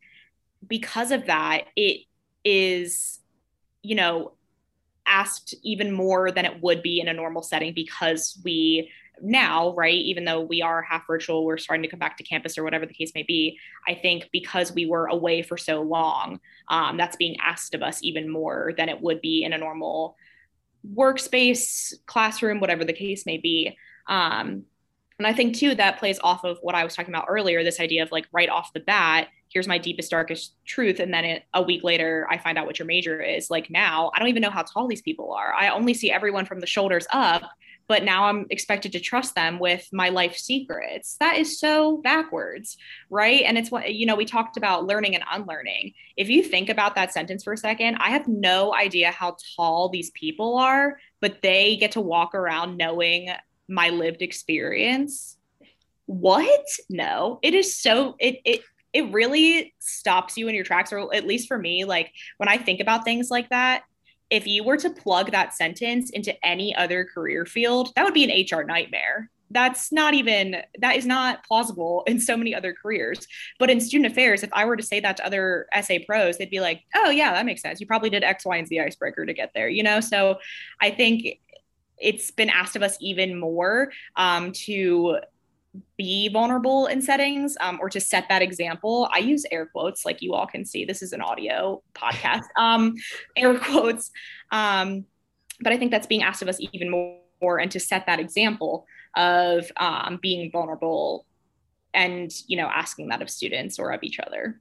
because 0.68 1.10
of 1.10 1.26
that, 1.26 1.64
it 1.76 2.02
is, 2.46 3.20
you 3.82 3.96
know, 3.96 4.34
asked 5.10 5.56
even 5.64 5.92
more 5.92 6.32
than 6.32 6.46
it 6.46 6.62
would 6.62 6.82
be 6.82 7.00
in 7.02 7.08
a 7.08 7.14
normal 7.14 7.42
setting 7.42 7.74
because 7.74 8.40
we 8.44 8.92
now, 9.22 9.74
right, 9.74 9.94
even 9.94 10.26
though 10.26 10.42
we 10.42 10.62
are 10.62 10.82
half 10.82 11.06
virtual, 11.08 11.46
we're 11.46 11.58
starting 11.58 11.84
to 11.84 11.90
come 11.90 12.00
back 12.00 12.18
to 12.18 12.24
campus 12.24 12.58
or 12.58 12.64
whatever 12.64 12.86
the 12.86 12.94
case 12.94 13.12
may 13.16 13.24
be. 13.24 13.58
I 13.88 13.94
think 13.94 14.30
because 14.32 14.72
we 14.72 14.86
were 14.86 15.08
away 15.08 15.42
for 15.42 15.58
so 15.58 15.82
long, 15.82 16.40
um, 16.70 16.98
that's 16.98 17.16
being 17.16 17.36
asked 17.40 17.74
of 17.74 17.82
us 17.82 18.00
even 18.02 18.30
more 18.30 18.74
than 18.78 18.90
it 18.90 19.02
would 19.02 19.22
be 19.22 19.44
in 19.44 19.54
a 19.54 19.58
normal 19.58 20.16
workspace, 20.96 21.94
classroom, 22.06 22.60
whatever 22.60 22.86
the 22.86 22.94
case 22.94 23.26
may 23.26 23.38
be. 23.38 23.78
Um, 24.08 24.64
and 25.18 25.28
I 25.28 25.34
think 25.34 25.56
too 25.56 25.76
that 25.76 26.00
plays 26.00 26.20
off 26.24 26.46
of 26.46 26.58
what 26.62 26.76
I 26.76 26.84
was 26.84 26.96
talking 26.96 27.14
about 27.14 27.26
earlier 27.28 27.64
this 27.64 27.80
idea 27.80 28.04
of 28.04 28.12
like 28.12 28.28
right 28.32 28.50
off 28.50 28.74
the 28.74 28.80
bat, 28.80 29.28
here's 29.52 29.68
my 29.68 29.78
deepest 29.78 30.12
darkest 30.12 30.56
truth. 30.66 31.00
And 31.00 31.14
then 31.14 31.26
it, 31.26 31.44
a 31.54 31.62
week 31.62 31.84
later 31.84 32.28
i 32.30 32.38
find 32.38 32.58
out 32.58 32.66
what 32.66 32.80
your 32.80 32.86
major 32.86 33.22
is. 33.22 33.50
Like 33.50 33.70
now 33.70 34.12
i 34.14 34.20
don't 34.20 34.28
even 34.30 34.42
know 34.42 34.50
how 34.50 34.64
tall 34.64 34.88
these 34.88 35.02
people 35.02 35.34
are. 35.34 35.54
I 35.54 35.70
only 35.70 35.94
see 35.94 36.12
everyone 36.12 36.46
from 36.46 36.60
the 36.60 36.68
shoulders 36.68 37.08
up 37.12 37.44
but 37.88 38.04
now 38.04 38.26
i'm 38.26 38.46
expected 38.52 38.92
to 38.92 39.00
trust 39.00 39.34
them 39.34 39.58
with 39.58 39.88
my 39.92 40.10
life 40.10 40.38
secrets. 40.38 41.18
That 41.20 41.38
is 41.38 41.60
so 41.60 41.98
backwards 41.98 42.78
right? 43.10 43.42
And 43.44 43.58
it's 43.58 43.72
what 43.72 43.94
you 43.94 44.06
know 44.06 44.16
we 44.16 44.26
talked 44.26 44.58
about 44.58 44.86
learning 44.86 45.16
and 45.16 45.24
unlearning. 45.32 45.94
If 46.18 46.30
you 46.30 46.44
think 46.44 46.70
about 46.70 46.96
that 46.96 47.14
sentence 47.14 47.44
for 47.44 47.54
a 47.54 47.58
second 47.58 47.98
i 47.98 48.10
have 48.10 48.28
no 48.28 48.74
idea 48.74 49.12
how 49.12 49.38
tall 49.56 49.90
these 49.90 50.12
people 50.12 50.58
are 50.58 51.00
but 51.22 51.42
they 51.42 51.76
get 51.78 51.92
to 51.94 52.02
walk 52.02 52.34
around 52.34 52.78
knowing 52.78 53.30
my 53.70 53.90
lived 53.90 54.22
experience. 54.22 55.38
What? 56.08 56.66
No. 56.90 57.40
It 57.44 57.54
is 57.54 57.80
so 57.80 58.16
it 58.20 58.40
it 58.44 58.62
it 58.94 59.12
really 59.12 59.74
stops 59.80 60.38
you 60.38 60.48
in 60.48 60.56
your 60.56 60.64
tracks, 60.64 60.92
or 60.92 61.14
at 61.14 61.28
least 61.28 61.48
for 61.48 61.58
me, 61.58 61.86
like 61.86 62.12
when 62.38 62.50
I 62.50 62.58
think 62.58 62.80
about 62.80 63.04
things 63.04 63.30
like 63.30 63.50
that, 63.50 63.84
if 64.30 64.46
you 64.48 64.64
were 64.64 64.78
to 64.78 64.90
plug 64.90 65.32
that 65.32 65.54
sentence 65.54 66.10
into 66.12 66.34
any 66.46 66.76
other 66.76 67.06
career 67.06 67.46
field, 67.46 67.92
that 67.96 68.06
would 68.06 68.14
be 68.14 68.24
an 68.24 68.46
HR 68.52 68.64
nightmare. 68.64 69.30
That's 69.52 69.92
not 69.92 70.14
even, 70.14 70.58
that 70.80 70.96
is 70.96 71.08
not 71.08 71.44
plausible 71.44 72.04
in 72.06 72.20
so 72.20 72.38
many 72.38 72.54
other 72.54 72.72
careers. 72.72 73.28
But 73.58 73.72
in 73.72 73.82
student 73.82 74.12
affairs, 74.12 74.44
if 74.44 74.52
I 74.54 74.66
were 74.66 74.78
to 74.78 74.84
say 74.84 75.00
that 75.00 75.18
to 75.18 75.26
other 75.26 75.68
SA 75.82 75.96
pros, 76.06 76.38
they'd 76.38 76.52
be 76.52 76.60
like, 76.60 76.84
oh, 76.96 77.10
yeah, 77.10 77.34
that 77.34 77.46
makes 77.48 77.64
sense. 77.64 77.82
You 77.82 77.88
probably 77.88 78.12
did 78.12 78.24
X, 78.24 78.46
Y, 78.46 78.58
and 78.58 78.68
Z 78.68 78.80
icebreaker 78.80 79.26
to 79.26 79.34
get 79.34 79.52
there, 79.56 79.68
you 79.68 79.82
know? 79.82 80.02
So 80.02 80.38
I 80.80 80.92
think 80.92 81.40
it's 81.98 82.30
been 82.30 82.52
asked 82.52 82.76
of 82.76 82.84
us 82.84 82.98
even 83.02 83.40
more 83.40 83.92
um, 84.16 84.52
to 84.52 85.18
be 85.98 86.30
vulnerable 86.30 86.88
in 86.88 87.02
settings 87.02 87.56
um, 87.62 87.78
or 87.82 87.90
to 87.90 88.00
set 88.00 88.28
that 88.30 88.42
example. 88.42 89.10
I 89.14 89.20
use 89.20 89.46
air 89.52 89.68
quotes, 89.68 90.06
like 90.06 90.22
you 90.22 90.34
all 90.34 90.48
can 90.48 90.66
see. 90.66 90.86
This 90.86 91.02
is 91.02 91.14
an 91.14 91.22
audio 91.22 91.84
podcast, 91.94 92.46
um, 92.58 92.96
air 93.36 93.58
quotes. 93.58 94.12
Um, 94.52 95.06
but 95.62 95.74
I 95.74 95.78
think 95.78 95.92
that's 95.92 96.08
being 96.08 96.24
asked 96.24 96.42
of 96.42 96.48
us 96.48 96.60
even 96.74 96.90
more, 96.90 97.60
and 97.60 97.72
to 97.72 97.80
set 97.80 98.06
that 98.08 98.20
example 98.20 98.86
of 99.16 99.72
um, 99.78 100.20
being 100.22 100.52
vulnerable 100.52 101.26
and 101.94 102.32
you 102.48 102.56
know 102.56 102.68
asking 102.68 103.10
that 103.10 103.22
of 103.22 103.30
students 103.30 103.80
or 103.80 103.92
of 103.92 104.04
each 104.04 104.20
other. 104.20 104.60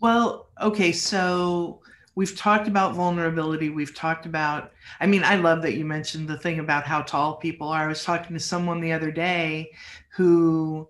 Well, 0.00 0.50
okay, 0.60 0.92
so 0.92 1.80
we've 2.16 2.36
talked 2.36 2.66
about 2.66 2.94
vulnerability. 2.94 3.68
We've 3.68 3.94
talked 3.94 4.26
about, 4.26 4.72
I 4.98 5.06
mean, 5.06 5.22
I 5.22 5.36
love 5.36 5.62
that 5.62 5.74
you 5.74 5.84
mentioned 5.84 6.26
the 6.26 6.38
thing 6.38 6.58
about 6.58 6.84
how 6.84 7.02
tall 7.02 7.36
people 7.36 7.68
are. 7.68 7.84
I 7.84 7.86
was 7.86 8.02
talking 8.02 8.34
to 8.34 8.40
someone 8.40 8.80
the 8.80 8.92
other 8.92 9.12
day 9.12 9.70
who, 10.08 10.88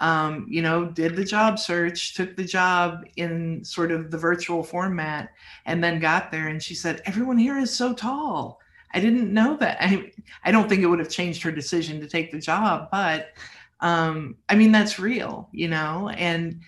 um, 0.00 0.46
you 0.48 0.62
know, 0.62 0.86
did 0.86 1.14
the 1.14 1.24
job 1.24 1.58
search, 1.58 2.14
took 2.14 2.34
the 2.34 2.44
job 2.44 3.04
in 3.16 3.62
sort 3.62 3.92
of 3.92 4.10
the 4.10 4.18
virtual 4.18 4.64
format, 4.64 5.28
and 5.66 5.84
then 5.84 6.00
got 6.00 6.32
there. 6.32 6.48
And 6.48 6.60
she 6.60 6.74
said, 6.74 7.02
Everyone 7.04 7.38
here 7.38 7.58
is 7.58 7.72
so 7.72 7.92
tall. 7.92 8.58
I 8.94 9.00
didn't 9.00 9.32
know 9.32 9.56
that. 9.58 9.76
I, 9.80 10.12
I 10.44 10.50
don't 10.50 10.68
think 10.68 10.82
it 10.82 10.86
would 10.86 10.98
have 10.98 11.10
changed 11.10 11.42
her 11.42 11.52
decision 11.52 12.00
to 12.00 12.08
take 12.08 12.32
the 12.32 12.38
job, 12.38 12.88
but 12.90 13.34
um, 13.80 14.36
I 14.48 14.54
mean, 14.54 14.72
that's 14.72 14.98
real, 14.98 15.48
you 15.52 15.68
know? 15.68 16.08
And 16.16 16.60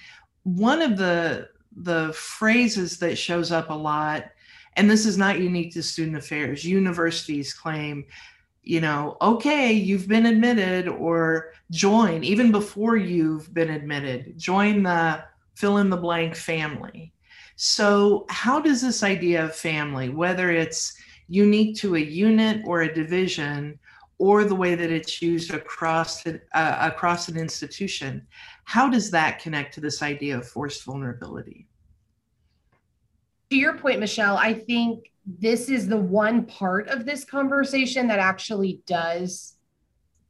one 0.42 0.82
of 0.82 0.98
the 0.98 1.48
the 1.76 2.12
phrases 2.14 2.98
that 2.98 3.16
shows 3.16 3.52
up 3.52 3.70
a 3.70 3.74
lot. 3.74 4.30
And 4.74 4.90
this 4.90 5.06
is 5.06 5.16
not 5.16 5.40
unique 5.40 5.72
to 5.74 5.82
student 5.82 6.16
affairs. 6.16 6.64
Universities 6.64 7.52
claim 7.52 8.06
you 8.66 8.80
know 8.80 9.16
okay 9.22 9.72
you've 9.72 10.08
been 10.08 10.26
admitted 10.26 10.88
or 10.88 11.52
join 11.70 12.24
even 12.24 12.50
before 12.50 12.96
you've 12.96 13.54
been 13.54 13.70
admitted 13.70 14.36
join 14.36 14.82
the 14.82 15.22
fill 15.54 15.78
in 15.78 15.88
the 15.88 15.96
blank 15.96 16.34
family. 16.34 17.12
So 17.54 18.26
how 18.28 18.60
does 18.60 18.82
this 18.82 19.02
idea 19.02 19.44
of 19.44 19.54
family 19.54 20.08
whether 20.10 20.50
it's 20.50 20.98
unique 21.28 21.76
to 21.76 21.94
a 21.94 22.00
unit 22.00 22.62
or 22.66 22.82
a 22.82 22.92
division 22.92 23.78
or 24.18 24.44
the 24.44 24.54
way 24.54 24.74
that 24.74 24.90
it's 24.90 25.22
used 25.22 25.54
across 25.54 26.26
uh, 26.26 26.38
across 26.52 27.28
an 27.28 27.36
institution 27.36 28.26
how 28.66 28.90
does 28.90 29.12
that 29.12 29.38
connect 29.38 29.74
to 29.74 29.80
this 29.80 30.02
idea 30.02 30.36
of 30.36 30.46
forced 30.46 30.84
vulnerability? 30.84 31.68
To 33.50 33.56
your 33.56 33.78
point, 33.78 34.00
Michelle, 34.00 34.36
I 34.36 34.54
think 34.54 35.12
this 35.24 35.68
is 35.68 35.86
the 35.86 35.96
one 35.96 36.44
part 36.44 36.88
of 36.88 37.06
this 37.06 37.24
conversation 37.24 38.08
that 38.08 38.18
actually 38.18 38.82
does 38.84 39.54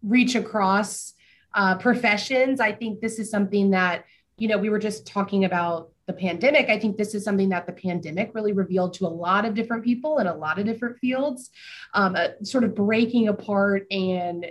reach 0.02 0.34
across 0.34 1.14
uh, 1.54 1.78
professions. 1.78 2.60
I 2.60 2.72
think 2.72 3.00
this 3.00 3.18
is 3.18 3.30
something 3.30 3.70
that, 3.70 4.04
you 4.36 4.48
know, 4.48 4.58
we 4.58 4.68
were 4.68 4.78
just 4.78 5.06
talking 5.06 5.46
about 5.46 5.92
the 6.04 6.12
pandemic. 6.12 6.68
I 6.68 6.78
think 6.78 6.98
this 6.98 7.14
is 7.14 7.24
something 7.24 7.48
that 7.48 7.66
the 7.66 7.72
pandemic 7.72 8.32
really 8.34 8.52
revealed 8.52 8.92
to 8.94 9.06
a 9.06 9.08
lot 9.08 9.46
of 9.46 9.54
different 9.54 9.82
people 9.82 10.18
in 10.18 10.26
a 10.26 10.36
lot 10.36 10.58
of 10.58 10.66
different 10.66 10.98
fields, 10.98 11.50
um, 11.94 12.14
uh, 12.14 12.28
sort 12.42 12.64
of 12.64 12.74
breaking 12.74 13.28
apart 13.28 13.86
and, 13.90 14.44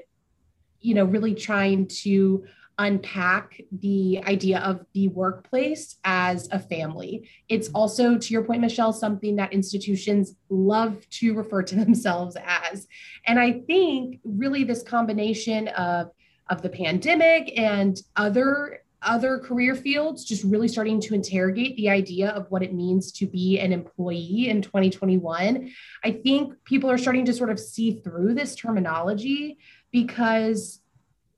you 0.82 0.96
know, 0.96 1.06
really 1.06 1.36
trying 1.36 1.88
to 1.88 2.46
unpack 2.78 3.62
the 3.72 4.22
idea 4.26 4.60
of 4.60 4.86
the 4.94 5.08
workplace 5.10 5.98
as 6.04 6.50
a 6.52 6.60
family. 6.60 7.30
It's 7.48 7.68
mm-hmm. 7.68 7.78
also, 7.78 8.18
to 8.18 8.34
your 8.34 8.44
point, 8.44 8.62
Michelle, 8.62 8.94
something 8.94 9.36
that 9.38 9.54
institutions 9.54 10.36
love 10.50 11.08
to 11.12 11.34
refer 11.34 11.64
to 11.64 11.76
themselves 11.86 12.38
as. 12.46 12.88
And 13.26 13.40
I 13.40 13.62
think 13.68 14.20
really 14.24 14.64
this 14.64 14.84
combination 14.84 15.68
of, 15.70 16.12
of 16.50 16.62
the 16.62 16.70
pandemic 16.70 17.58
and 17.58 18.00
other 18.16 18.82
other 19.02 19.38
career 19.38 19.76
fields 19.76 20.26
just 20.26 20.44
really 20.44 20.68
starting 20.68 21.00
to 21.00 21.14
interrogate 21.14 21.78
the 21.78 21.90
idea 21.90 22.30
of 22.30 22.50
what 22.50 22.64
it 22.64 22.74
means 22.74 23.12
to 23.12 23.28
be 23.28 23.60
an 23.60 23.72
employee 23.72 24.50
in 24.50 24.62
2021 24.64 25.72
i 26.04 26.12
think 26.12 26.54
people 26.64 26.90
are 26.90 26.98
starting 26.98 27.24
to 27.24 27.34
sort 27.34 27.52
of 27.52 27.60
see 27.60 28.00
through 28.00 28.34
this 28.34 28.56
terminology 28.56 29.60
because 29.92 30.82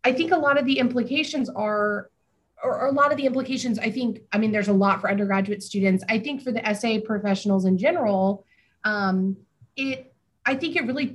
I 0.07 0.11
think 0.17 0.31
a 0.31 0.37
lot 0.47 0.57
of 0.59 0.65
the 0.65 0.79
implications 0.79 1.47
are, 1.49 2.09
or, 2.63 2.85
a 2.87 2.91
lot 3.01 3.11
of 3.11 3.17
the 3.17 3.25
implications, 3.25 3.77
I 3.87 3.89
think, 3.91 4.21
I 4.33 4.37
mean, 4.37 4.51
there's 4.53 4.73
a 4.75 4.79
lot 4.85 5.01
for 5.01 5.09
undergraduate 5.09 5.61
students. 5.61 6.01
I 6.07 6.17
think 6.19 6.41
for 6.43 6.51
the 6.51 6.63
SA 6.79 6.91
professionals 7.11 7.65
in 7.65 7.77
general, 7.77 8.45
um, 8.83 9.37
it, 9.75 10.13
I 10.45 10.53
think 10.55 10.75
it 10.75 10.87
really 10.89 11.09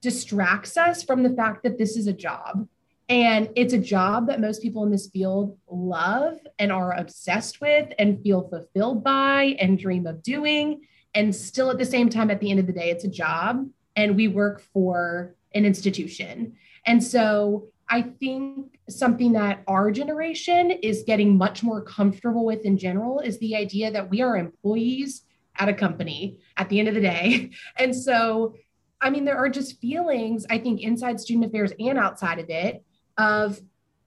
distracts 0.00 0.74
us 0.76 1.02
from 1.02 1.22
the 1.22 1.34
fact 1.40 1.62
that 1.64 1.76
this 1.76 1.92
is 2.00 2.06
a 2.06 2.12
job 2.12 2.66
And 3.08 3.48
it's 3.56 3.72
a 3.72 3.78
job 3.78 4.26
that 4.28 4.40
most 4.40 4.60
people 4.60 4.84
in 4.84 4.90
this 4.90 5.08
field 5.08 5.56
love 5.70 6.36
and 6.58 6.70
are 6.70 6.92
obsessed 6.92 7.60
with 7.60 7.92
and 7.98 8.22
feel 8.22 8.48
fulfilled 8.48 9.02
by 9.02 9.56
and 9.58 9.78
dream 9.78 10.06
of 10.06 10.22
doing. 10.22 10.82
And 11.14 11.34
still, 11.34 11.70
at 11.70 11.78
the 11.78 11.86
same 11.86 12.10
time, 12.10 12.30
at 12.30 12.40
the 12.40 12.50
end 12.50 12.60
of 12.60 12.66
the 12.66 12.72
day, 12.72 12.90
it's 12.90 13.04
a 13.04 13.08
job 13.08 13.66
and 13.96 14.14
we 14.14 14.28
work 14.28 14.60
for 14.74 15.34
an 15.54 15.64
institution. 15.64 16.56
And 16.84 17.02
so 17.02 17.68
I 17.90 18.02
think 18.02 18.78
something 18.88 19.32
that 19.32 19.62
our 19.66 19.90
generation 19.90 20.70
is 20.70 21.04
getting 21.06 21.36
much 21.36 21.62
more 21.62 21.80
comfortable 21.82 22.44
with 22.44 22.64
in 22.64 22.76
general 22.76 23.20
is 23.20 23.38
the 23.38 23.56
idea 23.56 23.90
that 23.90 24.10
we 24.10 24.20
are 24.20 24.36
employees 24.36 25.22
at 25.56 25.68
a 25.68 25.74
company 25.74 26.38
at 26.56 26.68
the 26.68 26.78
end 26.78 26.88
of 26.88 26.94
the 26.94 27.00
day. 27.00 27.50
And 27.76 27.94
so, 27.94 28.54
I 29.00 29.10
mean, 29.10 29.24
there 29.24 29.38
are 29.38 29.48
just 29.48 29.80
feelings, 29.80 30.44
I 30.50 30.58
think, 30.58 30.80
inside 30.80 31.20
student 31.20 31.46
affairs 31.46 31.72
and 31.78 31.98
outside 31.98 32.38
of 32.38 32.50
it 32.50 32.84
of 33.16 33.60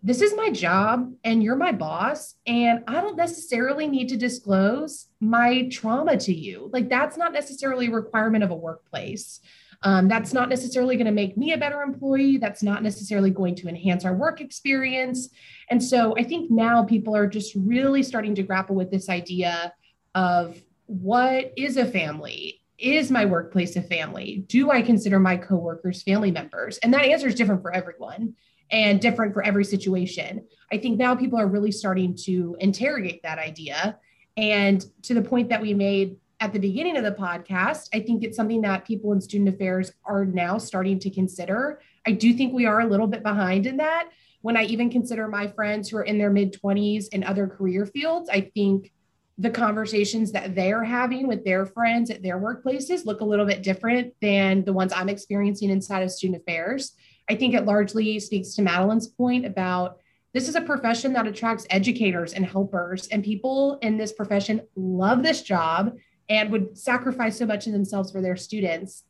this 0.04 0.22
is 0.22 0.36
my 0.36 0.50
job 0.50 1.14
and 1.24 1.44
you're 1.44 1.56
my 1.56 1.72
boss 1.72 2.36
and 2.48 2.84
i 2.88 2.94
don't 3.02 3.18
necessarily 3.18 3.88
need 3.88 4.10
to 4.10 4.18
disclose 4.18 5.08
my 5.20 5.68
trauma 5.68 6.18
to 6.18 6.34
you 6.34 6.70
like 6.74 6.90
that's 6.90 7.18
not 7.18 7.34
necessarily 7.34 7.88
a 7.88 7.92
requirement 7.92 8.44
of 8.44 8.50
a 8.52 8.56
workplace 8.56 9.42
um, 9.84 10.08
that's 10.08 10.34
not 10.34 10.50
necessarily 10.50 10.96
going 10.96 11.06
to 11.06 11.12
make 11.12 11.38
me 11.38 11.54
a 11.54 11.58
better 11.58 11.82
employee. 11.82 12.38
That's 12.38 12.62
not 12.62 12.84
necessarily 12.84 13.32
going 13.32 13.56
to 13.56 13.68
enhance 13.68 14.06
our 14.06 14.14
work 14.14 14.42
experience. 14.42 15.30
And 15.70 15.84
so 15.84 16.16
i 16.18 16.24
think 16.24 16.52
now 16.52 16.84
people 16.84 17.16
are 17.16 17.28
just 17.28 17.56
really 17.56 18.04
starting 18.04 18.36
to 18.36 18.44
grapple 18.44 18.76
with 18.76 18.92
this 18.92 19.10
idea 19.10 19.74
of 20.14 20.62
what 20.86 21.54
is 21.56 21.78
a 21.78 21.86
family? 21.86 22.62
Is 22.78 23.12
my 23.12 23.26
workplace 23.26 23.76
a 23.76 23.82
family? 23.82 24.44
Do 24.48 24.72
i 24.72 24.82
consider 24.82 25.20
my 25.20 25.38
coworkers 25.38 26.04
family 26.04 26.32
members? 26.32 26.78
And 26.80 26.94
that 26.94 27.06
answer 27.06 27.28
is 27.28 27.36
different 27.36 27.62
for 27.62 27.74
everyone 27.74 28.36
and 28.72 29.00
different 29.00 29.34
for 29.34 29.44
every 29.44 29.66
situation. 29.66 30.46
I 30.72 30.78
think 30.78 30.98
now 30.98 31.16
people 31.16 31.40
are 31.40 31.48
really 31.48 31.72
starting 31.72 32.16
to 32.24 32.56
interrogate 32.60 33.22
that 33.24 33.38
idea. 33.38 33.98
And 34.38 34.84
to 35.04 35.14
the 35.14 35.22
point 35.22 35.50
that 35.50 35.62
we 35.62 35.74
made 35.74 36.16
at 36.42 36.52
the 36.52 36.60
beginning 36.60 36.98
of 36.98 37.04
the 37.04 37.12
podcast, 37.12 37.88
I 37.94 38.00
think 38.00 38.24
it's 38.24 38.36
something 38.36 38.62
that 38.62 38.84
people 38.84 39.14
in 39.14 39.22
student 39.22 39.54
affairs 39.54 39.94
are 40.04 40.26
now 40.26 40.58
starting 40.58 40.98
to 41.00 41.10
consider. 41.12 41.80
I 42.06 42.14
do 42.14 42.34
think 42.34 42.52
we 42.52 42.66
are 42.66 42.82
a 42.82 42.88
little 42.88 43.06
bit 43.06 43.22
behind 43.22 43.68
in 43.68 43.78
that. 43.78 44.10
When 44.42 44.58
I 44.58 44.64
even 44.64 44.90
consider 44.90 45.28
my 45.28 45.48
friends 45.48 45.88
who 45.88 45.98
are 45.98 46.04
in 46.04 46.18
their 46.18 46.32
mid 46.32 46.60
20s 46.60 47.10
in 47.10 47.24
other 47.24 47.46
career 47.46 47.86
fields, 47.86 48.28
I 48.28 48.42
think 48.42 48.92
the 49.38 49.52
conversations 49.52 50.32
that 50.32 50.56
they're 50.56 50.84
having 50.84 51.28
with 51.28 51.46
their 51.46 51.68
friends 51.68 52.10
at 52.10 52.24
their 52.24 52.40
workplaces 52.40 53.06
look 53.06 53.22
a 53.22 53.26
little 53.26 53.46
bit 53.46 53.62
different 53.62 54.14
than 54.20 54.66
the 54.66 54.74
ones 54.74 54.92
I'm 54.94 55.10
experiencing 55.10 55.70
inside 55.70 56.02
of 56.02 56.12
student 56.12 56.42
affairs. 56.42 56.94
I 57.30 57.36
think 57.36 57.54
it 57.54 57.66
largely 57.66 58.20
speaks 58.20 58.56
to 58.56 58.64
Madeline's 58.64 59.08
point 59.08 59.46
about 59.46 60.00
this 60.34 60.48
is 60.48 60.56
a 60.56 60.62
profession 60.62 61.14
that 61.14 61.28
attracts 61.28 61.68
educators 61.70 62.34
and 62.34 62.46
helpers, 62.46 63.08
and 63.10 63.24
people 63.24 63.78
in 63.82 63.98
this 63.98 64.14
profession 64.14 64.62
love 64.76 65.22
this 65.22 65.44
job 65.44 65.94
and 66.32 66.50
would 66.50 66.78
sacrifice 66.78 67.38
so 67.38 67.46
much 67.46 67.68
of 67.68 67.74
themselves 67.74 68.10
for 68.10 68.22
their 68.22 68.38
students. 68.38 69.04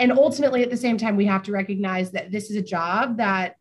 And 0.00 0.10
ultimately, 0.10 0.64
at 0.64 0.70
the 0.70 0.76
same 0.76 0.98
time, 0.98 1.16
we 1.16 1.26
have 1.26 1.44
to 1.44 1.52
recognize 1.52 2.10
that 2.10 2.32
this 2.32 2.50
is 2.50 2.56
a 2.56 2.62
job 2.62 3.18
that 3.18 3.56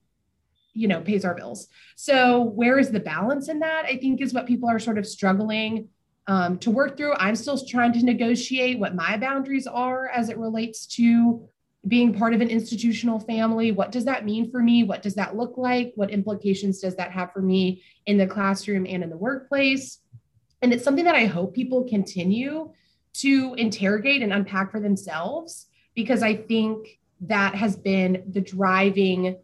you 0.73 0.87
know 0.87 1.01
pays 1.01 1.23
our 1.23 1.35
bills. 1.35 1.67
So 1.95 2.41
where 2.41 2.79
is 2.79 2.89
the 2.89 2.99
balance 2.99 3.47
in 3.47 3.59
that 3.59 3.85
i 3.85 3.95
think 3.97 4.19
is 4.19 4.33
what 4.33 4.47
people 4.47 4.67
are 4.67 4.79
sort 4.79 4.97
of 4.97 5.05
struggling 5.05 5.89
um, 6.25 6.57
to 6.59 6.71
work 6.71 6.97
through. 6.97 7.13
I'm 7.15 7.35
still 7.35 7.63
trying 7.63 7.93
to 7.93 8.03
negotiate 8.03 8.79
what 8.79 8.95
my 8.95 9.17
boundaries 9.17 9.67
are 9.67 10.07
as 10.07 10.29
it 10.29 10.37
relates 10.37 10.87
to 10.97 11.47
being 11.85 12.13
part 12.13 12.33
of 12.33 12.39
an 12.39 12.47
institutional 12.47 13.19
family. 13.19 13.73
What 13.73 13.91
does 13.91 14.05
that 14.05 14.25
mean 14.25 14.49
for 14.49 14.61
me? 14.63 14.85
What 14.85 15.03
does 15.03 15.15
that 15.15 15.35
look 15.35 15.57
like? 15.57 15.91
What 15.95 16.11
implications 16.11 16.79
does 16.79 16.95
that 16.95 17.11
have 17.11 17.33
for 17.33 17.41
me 17.41 17.83
in 18.05 18.17
the 18.17 18.25
classroom 18.25 18.85
and 18.87 19.03
in 19.03 19.09
the 19.09 19.17
workplace? 19.17 19.99
And 20.61 20.73
it's 20.73 20.85
something 20.85 21.05
that 21.05 21.15
i 21.23 21.25
hope 21.25 21.53
people 21.53 21.83
continue 21.83 22.71
to 23.13 23.53
interrogate 23.55 24.21
and 24.21 24.33
unpack 24.33 24.71
for 24.71 24.79
themselves 24.79 25.67
because 25.95 26.23
i 26.23 26.35
think 26.35 26.99
that 27.21 27.55
has 27.55 27.75
been 27.75 28.23
the 28.31 28.41
driving 28.41 29.37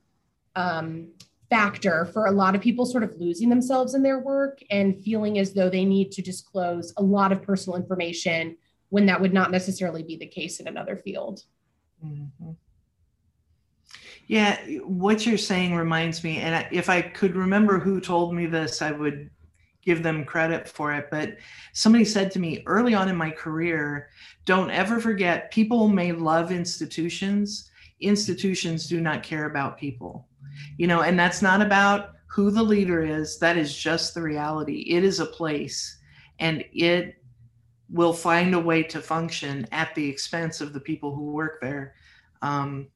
um, 0.55 1.07
factor 1.49 2.05
for 2.05 2.25
a 2.25 2.31
lot 2.31 2.55
of 2.55 2.61
people 2.61 2.85
sort 2.85 3.03
of 3.03 3.15
losing 3.17 3.49
themselves 3.49 3.95
in 3.95 4.03
their 4.03 4.19
work 4.19 4.59
and 4.69 5.01
feeling 5.01 5.39
as 5.39 5.53
though 5.53 5.69
they 5.69 5.85
need 5.85 6.11
to 6.11 6.21
disclose 6.21 6.93
a 6.97 7.01
lot 7.01 7.31
of 7.31 7.41
personal 7.41 7.77
information 7.77 8.57
when 8.89 9.05
that 9.05 9.21
would 9.21 9.33
not 9.33 9.51
necessarily 9.51 10.03
be 10.03 10.17
the 10.17 10.25
case 10.25 10.59
in 10.59 10.67
another 10.67 10.97
field 10.97 11.43
Mm-hmm. 12.05 12.51
Yeah, 14.27 14.59
what 14.83 15.25
you're 15.25 15.37
saying 15.37 15.73
reminds 15.73 16.23
me, 16.23 16.37
and 16.37 16.67
if 16.71 16.89
I 16.89 17.01
could 17.01 17.35
remember 17.35 17.79
who 17.79 17.99
told 17.99 18.33
me 18.33 18.45
this, 18.45 18.81
I 18.81 18.91
would 18.91 19.29
give 19.89 20.03
them 20.03 20.23
credit 20.23 20.69
for 20.69 20.93
it. 20.93 21.07
But 21.09 21.37
somebody 21.73 22.05
said 22.05 22.29
to 22.31 22.39
me 22.39 22.61
early 22.67 22.93
on 22.93 23.09
in 23.09 23.15
my 23.15 23.31
career, 23.31 24.09
don't 24.45 24.69
ever 24.69 24.99
forget 24.99 25.49
people 25.49 25.87
may 25.87 26.11
love 26.11 26.51
institutions. 26.51 27.71
Institutions 27.99 28.87
do 28.87 29.01
not 29.01 29.23
care 29.23 29.45
about 29.45 29.79
people. 29.79 30.27
You 30.77 30.85
know, 30.85 31.01
and 31.01 31.17
that's 31.17 31.41
not 31.41 31.59
about 31.59 32.11
who 32.27 32.51
the 32.51 32.61
leader 32.61 33.01
is, 33.03 33.39
that 33.39 33.57
is 33.57 33.75
just 33.75 34.13
the 34.13 34.21
reality. 34.21 34.81
It 34.81 35.03
is 35.03 35.19
a 35.19 35.25
place 35.25 35.97
and 36.37 36.63
it 36.71 37.15
will 37.89 38.13
find 38.13 38.53
a 38.53 38.59
way 38.59 38.83
to 38.83 39.01
function 39.01 39.67
at 39.71 39.95
the 39.95 40.07
expense 40.07 40.61
of 40.61 40.71
the 40.71 40.79
people 40.79 41.15
who 41.15 41.31
work 41.31 41.59
there. 41.61 41.95
Um, 42.43 42.89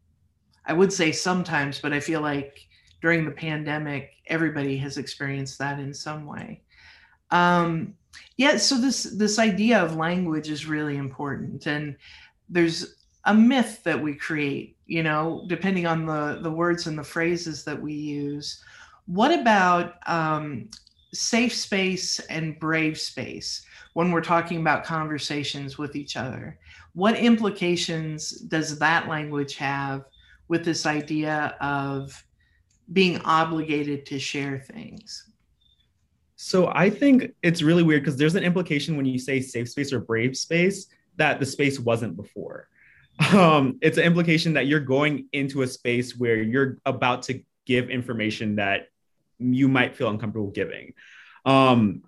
I 0.68 0.74
would 0.74 0.94
say 0.94 1.12
sometimes, 1.12 1.80
but 1.80 1.92
I 1.92 2.00
feel 2.00 2.22
like 2.22 2.68
during 3.02 3.26
the 3.26 3.32
pandemic, 3.32 4.12
everybody 4.28 4.78
has 4.78 5.00
experienced 5.00 5.58
that 5.58 5.80
in 5.80 5.92
some 5.92 6.28
way. 6.28 6.63
Um, 7.34 7.96
yeah, 8.38 8.58
so 8.58 8.80
this 8.80 9.04
this 9.04 9.40
idea 9.40 9.84
of 9.84 9.96
language 9.96 10.50
is 10.50 10.66
really 10.66 10.98
important, 10.98 11.66
and 11.66 11.96
there's 12.48 12.96
a 13.26 13.34
myth 13.34 13.84
that 13.84 14.02
we 14.02 14.16
create, 14.16 14.78
you 14.86 15.04
know, 15.04 15.46
depending 15.48 15.86
on 15.86 16.06
the 16.06 16.40
the 16.42 16.52
words 16.52 16.88
and 16.88 16.98
the 16.98 17.04
phrases 17.04 17.66
that 17.66 17.82
we 17.82 17.94
use. 17.94 18.64
What 19.06 19.38
about 19.38 19.96
um, 20.08 20.70
safe 21.14 21.54
space 21.54 22.20
and 22.22 22.58
brave 22.60 22.98
space? 23.00 23.66
when 23.94 24.12
we're 24.12 24.22
talking 24.22 24.60
about 24.60 24.84
conversations 24.84 25.78
with 25.78 25.96
each 25.96 26.18
other. 26.18 26.58
What 26.94 27.16
implications 27.16 28.32
does 28.32 28.78
that 28.80 29.08
language 29.08 29.56
have 29.56 30.06
with 30.48 30.66
this 30.66 30.86
idea 30.86 31.56
of 31.62 32.24
being 32.92 33.20
obligated 33.22 34.06
to 34.08 34.20
share 34.20 34.60
things? 34.60 35.30
So 36.44 36.70
I 36.76 36.90
think 36.90 37.32
it's 37.42 37.62
really 37.62 37.84
weird 37.84 38.04
because 38.04 38.18
there's 38.18 38.36
an 38.36 38.44
implication 38.44 38.98
when 38.98 39.06
you 39.06 39.18
say 39.18 39.40
safe 39.40 39.70
space 39.70 39.94
or 39.94 40.02
brave 40.02 40.36
space 40.36 40.88
that 41.16 41.40
the 41.40 41.46
space 41.46 41.80
wasn't 41.80 42.18
before. 42.18 42.68
Um, 43.32 43.78
it's 43.82 44.00
an 44.00 44.06
implication 44.06 44.54
that 44.54 44.66
you're 44.66 44.80
going 44.80 45.28
into 45.34 45.62
a 45.62 45.68
space 45.68 46.18
where 46.18 46.42
you're 46.42 46.80
about 46.86 47.22
to 47.24 47.44
give 47.66 47.92
information 47.92 48.56
that 48.56 48.88
you 49.38 49.68
might 49.68 49.96
feel 49.96 50.10
uncomfortable 50.10 50.50
giving. 50.50 50.94
Um, 51.46 52.04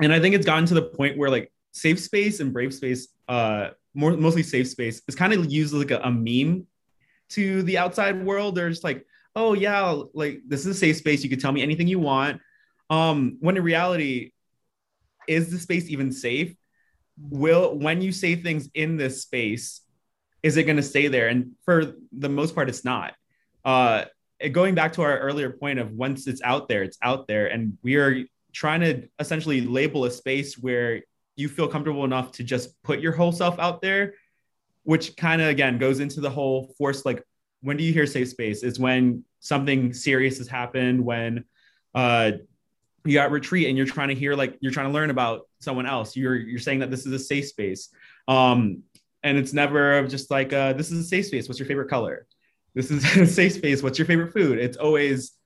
and 0.00 0.12
I 0.12 0.20
think 0.20 0.36
it's 0.36 0.46
gotten 0.46 0.64
to 0.66 0.74
the 0.74 0.82
point 0.82 1.18
where 1.18 1.28
like 1.28 1.52
safe 1.72 1.98
space 1.98 2.38
and 2.38 2.52
brave 2.52 2.72
space, 2.72 3.08
uh, 3.28 3.70
more 3.94 4.16
mostly 4.16 4.44
safe 4.44 4.68
space, 4.68 5.02
is 5.08 5.16
kind 5.16 5.32
of 5.32 5.52
used 5.52 5.74
like 5.74 5.90
a, 5.90 5.98
a 5.98 6.10
meme 6.10 6.68
to 7.30 7.64
the 7.64 7.78
outside 7.78 8.24
world. 8.24 8.54
They're 8.54 8.70
just 8.70 8.84
like, 8.84 9.04
oh 9.34 9.54
yeah, 9.54 10.02
like 10.14 10.40
this 10.46 10.60
is 10.60 10.66
a 10.68 10.74
safe 10.74 10.96
space. 10.96 11.24
You 11.24 11.30
can 11.30 11.40
tell 11.40 11.52
me 11.52 11.62
anything 11.62 11.88
you 11.88 11.98
want. 11.98 12.40
Um, 12.90 13.38
when 13.40 13.56
in 13.56 13.62
reality, 13.62 14.32
is 15.26 15.50
the 15.50 15.58
space 15.58 15.88
even 15.88 16.12
safe? 16.12 16.54
Will 17.18 17.78
when 17.78 18.02
you 18.02 18.12
say 18.12 18.36
things 18.36 18.68
in 18.74 18.96
this 18.96 19.22
space, 19.22 19.80
is 20.42 20.56
it 20.56 20.64
going 20.64 20.76
to 20.76 20.82
stay 20.82 21.08
there? 21.08 21.28
And 21.28 21.52
for 21.64 21.94
the 22.12 22.28
most 22.28 22.54
part, 22.54 22.68
it's 22.68 22.84
not. 22.84 23.14
Uh, 23.64 24.04
going 24.52 24.74
back 24.74 24.92
to 24.94 25.02
our 25.02 25.18
earlier 25.18 25.50
point 25.50 25.78
of 25.78 25.92
once 25.92 26.26
it's 26.26 26.42
out 26.42 26.68
there, 26.68 26.82
it's 26.82 26.98
out 27.02 27.26
there, 27.26 27.46
and 27.46 27.78
we 27.82 27.96
are 27.96 28.24
trying 28.52 28.80
to 28.80 29.08
essentially 29.18 29.60
label 29.62 30.04
a 30.04 30.10
space 30.10 30.58
where 30.58 31.02
you 31.36 31.48
feel 31.48 31.66
comfortable 31.66 32.04
enough 32.04 32.32
to 32.32 32.44
just 32.44 32.80
put 32.82 33.00
your 33.00 33.12
whole 33.12 33.32
self 33.32 33.58
out 33.58 33.82
there, 33.82 34.14
which 34.84 35.16
kind 35.16 35.42
of 35.42 35.48
again 35.48 35.78
goes 35.78 36.00
into 36.00 36.20
the 36.20 36.30
whole 36.30 36.74
force 36.78 37.04
like 37.04 37.22
when 37.62 37.76
do 37.76 37.82
you 37.82 37.92
hear 37.92 38.06
safe 38.06 38.28
space 38.28 38.62
is 38.62 38.78
when 38.78 39.24
something 39.40 39.92
serious 39.92 40.38
has 40.38 40.46
happened 40.46 41.02
when 41.04 41.44
uh 41.94 42.32
you 43.04 43.14
got 43.14 43.30
retreat 43.30 43.68
and 43.68 43.76
you're 43.76 43.86
trying 43.86 44.08
to 44.08 44.14
hear 44.14 44.34
like 44.34 44.56
you're 44.60 44.72
trying 44.72 44.86
to 44.86 44.92
learn 44.92 45.10
about 45.10 45.42
someone 45.60 45.86
else 45.86 46.16
you're 46.16 46.36
you're 46.36 46.58
saying 46.58 46.78
that 46.78 46.90
this 46.90 47.06
is 47.06 47.12
a 47.12 47.18
safe 47.18 47.46
space 47.46 47.90
um 48.28 48.82
and 49.22 49.36
it's 49.36 49.52
never 49.52 50.06
just 50.08 50.30
like 50.30 50.52
uh 50.52 50.72
this 50.72 50.90
is 50.90 51.00
a 51.00 51.08
safe 51.08 51.26
space 51.26 51.48
what's 51.48 51.58
your 51.58 51.68
favorite 51.68 51.88
color 51.88 52.26
this 52.74 52.90
is 52.90 53.04
a 53.16 53.26
safe 53.26 53.52
space 53.52 53.82
what's 53.82 53.98
your 53.98 54.06
favorite 54.06 54.32
food 54.32 54.58
it's 54.58 54.76
always 54.76 55.36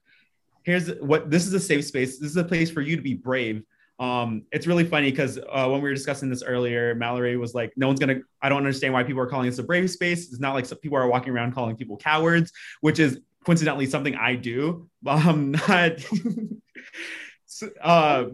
here's 0.68 0.88
what 1.00 1.30
this 1.30 1.46
is 1.46 1.54
a 1.54 1.60
safe 1.60 1.84
space. 1.86 2.18
This 2.18 2.30
is 2.30 2.36
a 2.36 2.44
place 2.44 2.70
for 2.70 2.82
you 2.82 2.94
to 2.94 3.00
be 3.00 3.14
brave. 3.14 3.62
Um, 3.98 4.44
it's 4.52 4.66
really 4.66 4.84
funny 4.84 5.10
because 5.10 5.38
uh, 5.38 5.66
when 5.66 5.80
we 5.80 5.88
were 5.88 5.94
discussing 5.94 6.28
this 6.28 6.42
earlier, 6.42 6.94
Mallory 6.94 7.38
was 7.38 7.54
like, 7.54 7.72
"No 7.74 7.86
one's 7.86 7.98
gonna. 7.98 8.20
I 8.42 8.50
don't 8.50 8.58
understand 8.58 8.92
why 8.92 9.02
people 9.02 9.22
are 9.22 9.26
calling 9.26 9.48
this 9.48 9.58
a 9.58 9.62
brave 9.62 9.90
space. 9.90 10.28
It's 10.28 10.40
not 10.40 10.52
like 10.52 10.68
people 10.82 10.98
are 10.98 11.08
walking 11.08 11.32
around 11.32 11.54
calling 11.54 11.74
people 11.74 11.96
cowards, 11.96 12.52
which 12.82 12.98
is 12.98 13.18
coincidentally 13.46 13.86
something 13.86 14.14
I 14.14 14.36
do. 14.36 14.88
i'm 15.06 15.52
not. 15.68 15.92
so, 17.58 17.70
uh, 17.82 18.26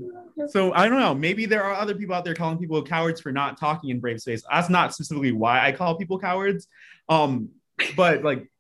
so 0.49 0.73
I 0.73 0.89
don't 0.89 0.99
know. 0.99 1.15
Maybe 1.15 1.47
there 1.47 1.63
are 1.65 1.75
other 1.75 1.95
people 1.95 2.15
out 2.15 2.25
there 2.25 2.35
calling 2.35 2.59
people 2.59 2.83
cowards 2.83 3.21
for 3.21 3.33
not 3.33 3.59
talking 3.59 3.91
in 3.91 4.01
brave 4.01 4.21
space. 4.21 4.43
That's 4.51 4.69
not 4.69 4.93
specifically 4.93 5.33
why 5.33 5.67
I 5.67 5.73
call 5.73 5.97
people 5.97 6.19
cowards. 6.19 6.69
Um, 7.09 7.51
but 7.97 8.23
like, 8.23 8.51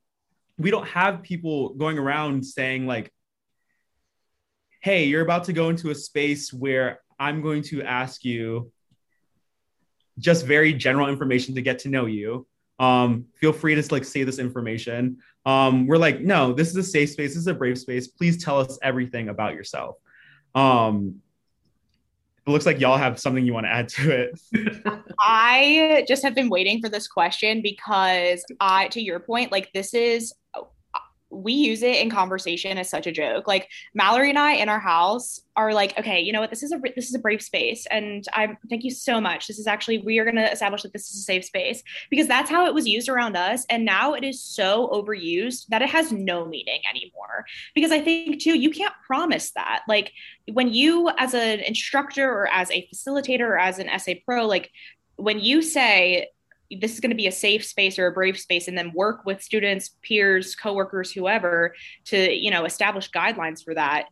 we 0.57 0.71
don't 0.71 0.87
have 0.89 1.23
people 1.23 1.71
going 1.75 1.99
around 1.99 2.47
saying 2.47 2.87
like, 2.87 3.12
"Hey, 4.81 5.05
you're 5.05 5.23
about 5.23 5.45
to 5.45 5.53
go 5.53 5.69
into 5.69 5.91
a 5.91 5.95
space 5.95 6.53
where 6.53 7.01
I'm 7.19 7.43
going 7.43 7.62
to 7.65 7.83
ask 7.83 8.25
you 8.25 8.73
just 10.19 10.47
very 10.47 10.73
general 10.73 11.09
information 11.09 11.55
to 11.57 11.62
get 11.62 11.81
to 11.81 11.89
know 11.89 12.07
you. 12.07 12.47
Um, 12.79 13.27
feel 13.35 13.53
free 13.53 13.75
to 13.75 13.93
like 13.93 14.05
say 14.05 14.25
this 14.25 14.39
information. 14.39 15.19
Um, 15.45 15.87
we're 15.87 15.99
like, 15.99 16.21
no, 16.21 16.53
this 16.53 16.69
is 16.71 16.77
a 16.77 16.83
safe 16.83 17.11
space. 17.11 17.31
This 17.31 17.39
is 17.39 17.47
a 17.47 17.55
brave 17.55 17.79
space. 17.79 18.09
Please 18.09 18.43
tell 18.43 18.59
us 18.59 18.79
everything 18.83 19.29
about 19.29 19.55
yourself. 19.55 19.97
Um, 20.55 21.20
it 22.46 22.50
looks 22.50 22.66
like 22.66 22.78
y'all 22.78 22.98
have 22.98 23.18
something 23.18 23.44
you 23.44 23.55
want 23.55 23.64
to 23.64 23.70
add 23.70 23.88
to 23.90 24.11
it. 24.11 24.40
I 25.20 26.05
just 26.07 26.22
have 26.22 26.34
been 26.34 26.50
waiting 26.50 26.80
for 26.82 26.90
this 26.90 27.09
question 27.09 27.62
because 27.62 28.44
I, 28.61 28.88
to 28.88 29.00
your 29.00 29.18
point, 29.18 29.50
like 29.50 29.72
this 29.72 29.94
is 29.94 30.34
we 31.35 31.53
use 31.53 31.82
it 31.82 31.97
in 31.97 32.11
conversation 32.11 32.78
as 32.78 32.89
such 32.89 33.07
a 33.07 33.12
joke. 33.12 33.47
Like 33.49 33.68
Mallory 33.95 34.30
and 34.30 34.39
I 34.39 34.53
in 34.53 34.68
our 34.68 34.78
house 34.78 35.41
are 35.57 35.72
like, 35.72 35.99
okay, 35.99 36.20
you 36.20 36.32
know 36.32 36.41
what? 36.41 36.51
This 36.51 36.62
is 36.62 36.72
a 36.72 36.80
this 36.95 37.09
is 37.09 37.14
a 37.14 37.18
brave 37.18 37.43
space, 37.43 37.87
and 37.91 38.24
I 38.32 38.57
thank 38.68 38.85
you 38.85 38.91
so 38.91 39.20
much. 39.20 39.47
This 39.47 39.59
is 39.59 39.66
actually 39.66 39.99
we 39.99 40.18
are 40.18 40.24
going 40.24 40.37
to 40.37 40.51
establish 40.51 40.82
that 40.82 40.93
this 40.93 41.11
is 41.11 41.20
a 41.20 41.22
safe 41.22 41.45
space 41.45 41.82
because 42.11 42.26
that's 42.26 42.51
how 42.51 42.66
it 42.66 42.74
was 42.74 42.87
used 42.87 43.09
around 43.09 43.37
us, 43.37 43.64
and 43.68 43.85
now 43.85 44.14
it 44.14 44.24
is 44.24 44.43
so 44.43 44.89
overused 44.93 45.66
that 45.68 45.82
it 45.82 45.91
has 45.91 46.12
no 46.12 46.45
meaning 46.45 46.80
anymore. 46.89 47.45
Because 47.74 47.93
I 47.93 48.01
think 48.01 48.41
too, 48.41 48.59
you 48.59 48.70
can't 48.70 48.95
promise 49.07 49.53
that. 49.53 49.82
Like 49.89 50.12
when 50.53 50.72
you, 50.72 51.11
as 51.18 51.35
an 51.35 51.61
instructor 51.61 52.28
or 52.28 52.49
as 52.53 52.70
a 52.70 52.89
facilitator 52.93 53.41
or 53.41 53.59
as 53.59 53.78
an 53.78 53.89
SA 53.99 54.12
pro, 54.24 54.47
like 54.47 54.70
when 55.16 55.39
you 55.39 55.62
say 55.62 56.28
this 56.71 56.95
is 56.95 57.01
going 57.01 57.11
to 57.11 57.17
be 57.17 57.27
a 57.27 57.33
safe 57.33 57.65
space 57.65 57.99
or 57.99 58.07
a 58.07 58.12
brave 58.12 58.39
space 58.39 58.69
and 58.69 58.77
then 58.77 58.93
work 58.95 59.25
with 59.25 59.43
students 59.43 59.91
peers 60.03 60.55
coworkers 60.55 61.12
whoever 61.12 61.75
to 62.05 62.33
you 62.33 62.51
know 62.51 62.65
establish 62.65 63.11
guidelines 63.11 63.62
for 63.62 63.75
that. 63.75 64.07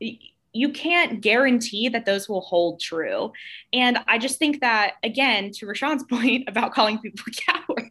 You 0.00 0.70
can't 0.70 1.20
guarantee 1.22 1.88
that 1.88 2.04
those 2.04 2.28
will 2.28 2.42
hold 2.42 2.80
true. 2.80 3.32
And 3.72 3.98
i 4.06 4.18
just 4.18 4.38
think 4.38 4.60
that 4.60 4.94
again 5.02 5.50
to 5.52 5.66
rashawn's 5.66 6.04
point 6.10 6.48
about 6.48 6.72
calling 6.72 6.98
people 6.98 7.24
cowards 7.46 7.90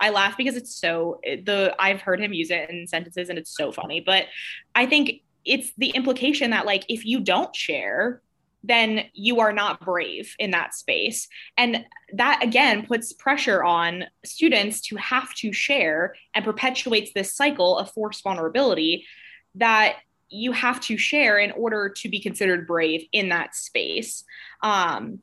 i 0.00 0.10
laugh 0.10 0.36
because 0.36 0.56
it's 0.56 0.74
so 0.74 1.20
the 1.24 1.74
i've 1.78 2.00
heard 2.00 2.20
him 2.20 2.32
use 2.32 2.50
it 2.50 2.68
in 2.70 2.86
sentences 2.86 3.28
and 3.28 3.38
it's 3.38 3.56
so 3.56 3.72
funny 3.72 4.00
but 4.00 4.26
i 4.74 4.86
think 4.86 5.22
it's 5.44 5.72
the 5.78 5.90
implication 5.90 6.50
that 6.50 6.66
like 6.66 6.84
if 6.88 7.04
you 7.04 7.20
don't 7.20 7.54
share 7.54 8.20
then 8.66 9.04
you 9.12 9.40
are 9.40 9.52
not 9.52 9.80
brave 9.80 10.34
in 10.38 10.50
that 10.50 10.74
space. 10.74 11.28
And 11.56 11.84
that 12.12 12.42
again 12.42 12.86
puts 12.86 13.12
pressure 13.12 13.62
on 13.62 14.04
students 14.24 14.80
to 14.82 14.96
have 14.96 15.32
to 15.34 15.52
share 15.52 16.14
and 16.34 16.44
perpetuates 16.44 17.12
this 17.12 17.34
cycle 17.34 17.78
of 17.78 17.90
forced 17.92 18.22
vulnerability 18.22 19.06
that 19.54 19.96
you 20.28 20.52
have 20.52 20.80
to 20.80 20.98
share 20.98 21.38
in 21.38 21.52
order 21.52 21.88
to 21.88 22.08
be 22.08 22.20
considered 22.20 22.66
brave 22.66 23.06
in 23.12 23.28
that 23.28 23.54
space. 23.54 24.24
Um, 24.62 25.20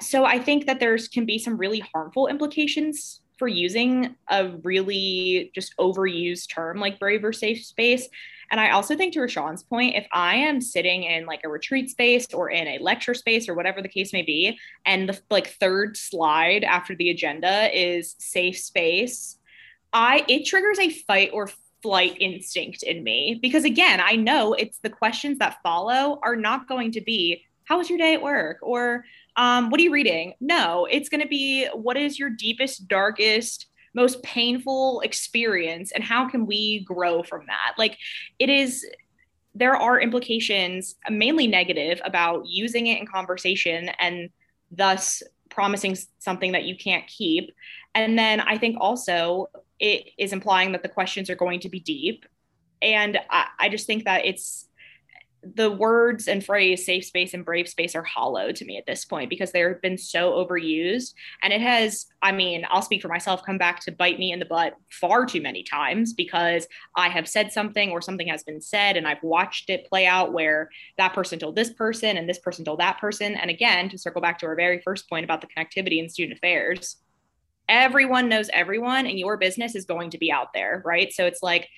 so 0.00 0.24
I 0.24 0.40
think 0.40 0.66
that 0.66 0.80
there's 0.80 1.06
can 1.06 1.26
be 1.26 1.38
some 1.38 1.56
really 1.56 1.80
harmful 1.94 2.26
implications 2.26 3.20
for 3.38 3.46
using 3.46 4.16
a 4.28 4.48
really 4.62 5.52
just 5.54 5.76
overused 5.78 6.52
term 6.52 6.80
like 6.80 6.98
brave 6.98 7.22
or 7.22 7.32
safe 7.32 7.64
space 7.64 8.08
and 8.50 8.60
I 8.60 8.70
also 8.70 8.96
think 8.96 9.12
to 9.14 9.20
Rashawn's 9.20 9.62
point, 9.62 9.96
if 9.96 10.06
I 10.12 10.36
am 10.36 10.60
sitting 10.60 11.04
in 11.04 11.26
like 11.26 11.40
a 11.44 11.48
retreat 11.48 11.90
space 11.90 12.32
or 12.32 12.50
in 12.50 12.66
a 12.66 12.78
lecture 12.78 13.14
space 13.14 13.48
or 13.48 13.54
whatever 13.54 13.82
the 13.82 13.88
case 13.88 14.12
may 14.12 14.22
be, 14.22 14.58
and 14.84 15.08
the 15.08 15.18
like 15.30 15.48
third 15.48 15.96
slide 15.96 16.64
after 16.64 16.94
the 16.94 17.10
agenda 17.10 17.70
is 17.76 18.14
safe 18.18 18.58
space, 18.58 19.38
I 19.92 20.24
it 20.28 20.44
triggers 20.44 20.78
a 20.78 20.90
fight 20.90 21.30
or 21.32 21.50
flight 21.82 22.16
instinct 22.20 22.82
in 22.82 23.04
me 23.04 23.38
because 23.40 23.64
again, 23.64 24.00
I 24.02 24.16
know 24.16 24.54
it's 24.54 24.78
the 24.78 24.90
questions 24.90 25.38
that 25.38 25.58
follow 25.62 26.18
are 26.22 26.36
not 26.36 26.68
going 26.68 26.92
to 26.92 27.00
be 27.00 27.44
how 27.64 27.78
was 27.78 27.88
your 27.88 27.98
day 27.98 28.14
at 28.14 28.22
work 28.22 28.58
or 28.62 29.04
um, 29.36 29.70
what 29.70 29.80
are 29.80 29.82
you 29.82 29.92
reading? 29.92 30.34
No, 30.40 30.86
it's 30.90 31.08
going 31.08 31.20
to 31.20 31.28
be 31.28 31.66
what 31.74 31.96
is 31.96 32.18
your 32.18 32.30
deepest, 32.30 32.88
darkest 32.88 33.66
most 33.96 34.22
painful 34.22 35.00
experience 35.00 35.90
and 35.90 36.04
how 36.04 36.28
can 36.28 36.46
we 36.46 36.84
grow 36.84 37.22
from 37.22 37.46
that? 37.46 37.72
Like 37.76 37.98
it 38.38 38.48
is 38.48 38.86
there 39.54 39.74
are 39.74 39.98
implications 39.98 40.96
uh, 41.08 41.10
mainly 41.10 41.46
negative 41.46 41.98
about 42.04 42.46
using 42.46 42.88
it 42.88 43.00
in 43.00 43.06
conversation 43.06 43.88
and 43.98 44.28
thus 44.70 45.22
promising 45.48 45.96
something 46.18 46.52
that 46.52 46.64
you 46.64 46.76
can't 46.76 47.06
keep. 47.06 47.50
And 47.94 48.18
then 48.18 48.40
i 48.40 48.58
think 48.58 48.76
also 48.78 49.48
it 49.80 50.10
is 50.18 50.32
implying 50.32 50.72
that 50.72 50.82
the 50.82 50.88
questions 50.88 51.30
are 51.30 51.36
going 51.36 51.60
to 51.60 51.68
be 51.68 51.80
deep. 51.80 52.26
And 52.82 53.18
I, 53.30 53.46
I 53.58 53.68
just 53.68 53.86
think 53.86 54.04
that 54.04 54.26
it's 54.26 54.65
the 55.54 55.70
words 55.70 56.28
and 56.28 56.44
phrase 56.44 56.84
safe 56.84 57.04
space 57.04 57.34
and 57.34 57.44
brave 57.44 57.68
space 57.68 57.94
are 57.94 58.02
hollow 58.02 58.52
to 58.52 58.64
me 58.64 58.76
at 58.76 58.86
this 58.86 59.04
point 59.04 59.30
because 59.30 59.52
they've 59.52 59.80
been 59.80 59.98
so 59.98 60.32
overused. 60.32 61.14
And 61.42 61.52
it 61.52 61.60
has 61.60 62.06
i 62.22 62.32
mean 62.32 62.66
i'll 62.70 62.82
speak 62.82 63.02
for 63.02 63.08
myself 63.08 63.44
come 63.44 63.58
back 63.58 63.80
to 63.80 63.92
bite 63.92 64.18
me 64.18 64.32
in 64.32 64.38
the 64.38 64.44
butt 64.44 64.74
far 64.90 65.26
too 65.26 65.40
many 65.40 65.62
times 65.62 66.12
because 66.12 66.66
i 66.96 67.08
have 67.08 67.28
said 67.28 67.52
something 67.52 67.90
or 67.90 68.00
something 68.00 68.26
has 68.26 68.42
been 68.42 68.60
said 68.60 68.96
and 68.96 69.06
i've 69.06 69.22
watched 69.22 69.70
it 69.70 69.86
play 69.88 70.06
out 70.06 70.32
where 70.32 70.70
that 70.96 71.12
person 71.12 71.38
told 71.38 71.54
this 71.54 71.70
person 71.70 72.16
and 72.16 72.28
this 72.28 72.38
person 72.38 72.64
told 72.64 72.80
that 72.80 72.98
person. 72.98 73.34
And 73.34 73.50
again 73.50 73.88
to 73.90 73.98
circle 73.98 74.20
back 74.20 74.38
to 74.40 74.46
our 74.46 74.56
very 74.56 74.80
first 74.80 75.08
point 75.08 75.24
about 75.24 75.40
the 75.40 75.46
connectivity 75.46 76.02
in 76.02 76.08
student 76.08 76.38
affairs 76.38 76.96
everyone 77.68 78.28
knows 78.28 78.48
everyone 78.52 79.06
and 79.06 79.18
your 79.18 79.36
business 79.36 79.74
is 79.74 79.84
going 79.84 80.10
to 80.10 80.18
be 80.18 80.30
out 80.30 80.52
there 80.54 80.82
right? 80.84 81.12
So 81.12 81.26
it's 81.26 81.42
like 81.42 81.68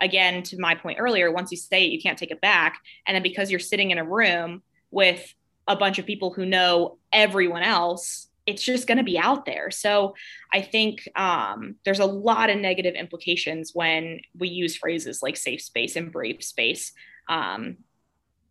again 0.00 0.42
to 0.44 0.58
my 0.58 0.74
point 0.74 0.98
earlier 1.00 1.30
once 1.32 1.50
you 1.50 1.56
say 1.56 1.84
it 1.84 1.92
you 1.92 2.00
can't 2.00 2.18
take 2.18 2.30
it 2.30 2.40
back. 2.40 2.80
And 3.06 3.14
then 3.14 3.22
because 3.22 3.50
you're 3.50 3.60
sitting 3.60 3.90
in 3.90 3.98
a 3.98 4.04
room 4.04 4.62
with 4.90 5.34
a 5.66 5.76
bunch 5.76 5.98
of 5.98 6.06
people 6.06 6.32
who 6.32 6.46
know 6.46 6.98
everyone 7.12 7.62
else 7.62 8.26
it's 8.46 8.62
just 8.62 8.86
going 8.86 8.96
to 8.96 9.04
be 9.04 9.18
out 9.18 9.44
there. 9.44 9.70
So 9.70 10.14
i 10.52 10.62
think 10.62 11.06
um, 11.16 11.76
there's 11.84 12.00
a 12.00 12.06
lot 12.06 12.50
of 12.50 12.58
negative 12.58 12.94
implications 12.94 13.72
when 13.74 14.20
we 14.36 14.48
use 14.48 14.76
phrases 14.76 15.22
like 15.22 15.36
safe 15.36 15.60
space 15.60 15.96
and 15.96 16.10
brave 16.10 16.42
space 16.42 16.92
um, 17.28 17.76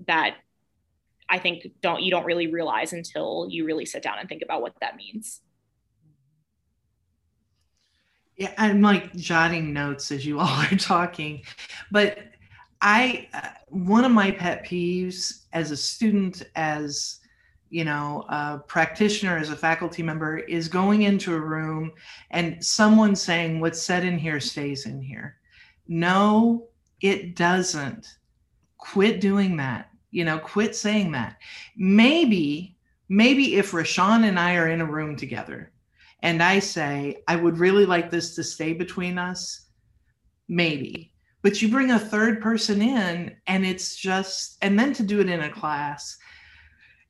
that 0.05 0.35
i 1.29 1.39
think 1.39 1.67
don't 1.81 2.01
you 2.03 2.11
don't 2.11 2.25
really 2.25 2.47
realize 2.47 2.93
until 2.93 3.47
you 3.49 3.65
really 3.65 3.85
sit 3.85 4.03
down 4.03 4.19
and 4.19 4.29
think 4.29 4.43
about 4.43 4.61
what 4.61 4.73
that 4.79 4.95
means 4.95 5.41
yeah, 8.37 8.53
I'm 8.57 8.81
like 8.81 9.15
jotting 9.15 9.73
notes 9.73 10.11
as 10.11 10.25
you 10.25 10.39
all 10.39 10.47
are 10.47 10.77
talking, 10.77 11.43
but 11.91 12.19
I 12.81 13.27
uh, 13.33 13.49
one 13.69 14.05
of 14.05 14.11
my 14.11 14.31
pet 14.31 14.63
peeves 14.63 15.45
as 15.53 15.71
a 15.71 15.77
student, 15.77 16.43
as 16.55 17.19
you 17.69 17.83
know, 17.83 18.23
a 18.29 18.59
practitioner, 18.65 19.37
as 19.37 19.49
a 19.49 19.55
faculty 19.55 20.01
member, 20.01 20.37
is 20.37 20.69
going 20.69 21.01
into 21.01 21.35
a 21.35 21.39
room 21.39 21.91
and 22.29 22.63
someone 22.63 23.15
saying, 23.15 23.59
"What's 23.59 23.81
said 23.81 24.05
in 24.05 24.19
here 24.19 24.39
stays 24.39 24.85
in 24.85 25.01
here." 25.01 25.37
No, 25.87 26.67
it 27.01 27.35
doesn't. 27.35 28.17
Quit 28.77 29.19
doing 29.19 29.57
that. 29.57 29.89
You 30.11 30.25
know, 30.25 30.37
quit 30.37 30.75
saying 30.75 31.11
that. 31.13 31.37
Maybe, 31.75 32.77
maybe 33.09 33.55
if 33.55 33.71
Rashawn 33.71 34.23
and 34.23 34.39
I 34.39 34.55
are 34.55 34.69
in 34.69 34.81
a 34.81 34.85
room 34.85 35.15
together 35.15 35.71
and 36.21 36.41
I 36.41 36.59
say, 36.59 37.23
I 37.27 37.35
would 37.35 37.59
really 37.59 37.85
like 37.85 38.09
this 38.09 38.35
to 38.35 38.43
stay 38.43 38.73
between 38.73 39.17
us, 39.17 39.67
maybe. 40.47 41.13
But 41.43 41.61
you 41.61 41.69
bring 41.69 41.91
a 41.91 41.99
third 41.99 42.41
person 42.41 42.81
in, 42.81 43.35
and 43.45 43.65
it's 43.65 43.95
just, 43.95 44.57
and 44.61 44.79
then 44.79 44.93
to 44.93 45.03
do 45.03 45.19
it 45.19 45.29
in 45.29 45.41
a 45.41 45.49
class. 45.49 46.17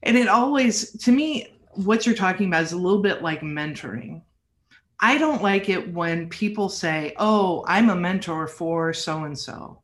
And 0.04 0.18
it 0.18 0.28
always, 0.28 0.92
to 1.04 1.12
me, 1.12 1.58
what 1.72 2.06
you're 2.06 2.16
talking 2.16 2.48
about 2.48 2.64
is 2.64 2.74
a 2.74 2.78
little 2.78 3.02
bit 3.02 3.22
like 3.22 3.42
mentoring. 3.42 4.22
I 5.00 5.18
don't 5.18 5.44
like 5.44 5.70
it 5.70 5.94
when 5.94 6.28
people 6.30 6.70
say, 6.70 7.14
Oh, 7.18 7.64
I'm 7.68 7.90
a 7.90 7.96
mentor 7.96 8.48
for 8.48 8.94
so 8.94 9.24
and 9.24 9.38
so. 9.38 9.82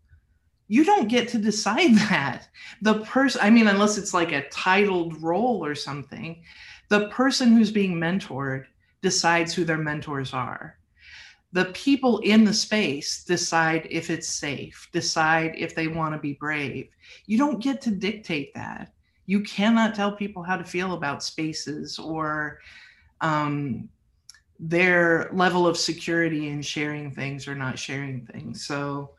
You 0.68 0.84
don't 0.84 1.08
get 1.08 1.28
to 1.30 1.38
decide 1.38 1.96
that. 2.10 2.48
The 2.82 3.00
person, 3.02 3.42
I 3.44 3.50
mean, 3.50 3.68
unless 3.68 3.98
it's 3.98 4.14
like 4.14 4.32
a 4.32 4.50
titled 4.50 5.22
role 5.22 5.64
or 5.64 5.76
something, 5.76 6.44
the 6.90 7.10
person 7.10 7.56
who's 7.56 7.72
being 7.72 7.96
mentored 7.96 8.66
decides 9.04 9.54
who 9.54 9.64
their 9.64 9.78
mentors 9.78 10.34
are. 10.34 10.80
The 11.52 11.66
people 11.66 12.18
in 12.20 12.44
the 12.44 12.54
space 12.54 13.24
decide 13.24 13.88
if 13.92 14.10
it's 14.10 14.28
safe, 14.28 14.90
decide 14.92 15.54
if 15.56 15.76
they 15.76 15.88
want 15.88 16.16
to 16.16 16.20
be 16.20 16.34
brave. 16.34 16.90
You 17.28 17.38
don't 17.38 17.62
get 17.62 17.80
to 17.82 17.92
dictate 17.92 18.52
that. 18.56 18.92
You 19.28 19.42
cannot 19.42 19.94
tell 19.94 20.12
people 20.12 20.42
how 20.42 20.58
to 20.58 20.64
feel 20.64 20.94
about 20.94 21.22
spaces 21.22 22.00
or 22.00 22.58
um, 23.22 23.88
their 24.60 25.30
level 25.32 25.68
of 25.68 25.78
security 25.78 26.50
in 26.50 26.64
sharing 26.64 27.12
things 27.12 27.48
or 27.48 27.54
not 27.54 27.78
sharing 27.78 28.26
things. 28.26 28.66
So 28.66 29.12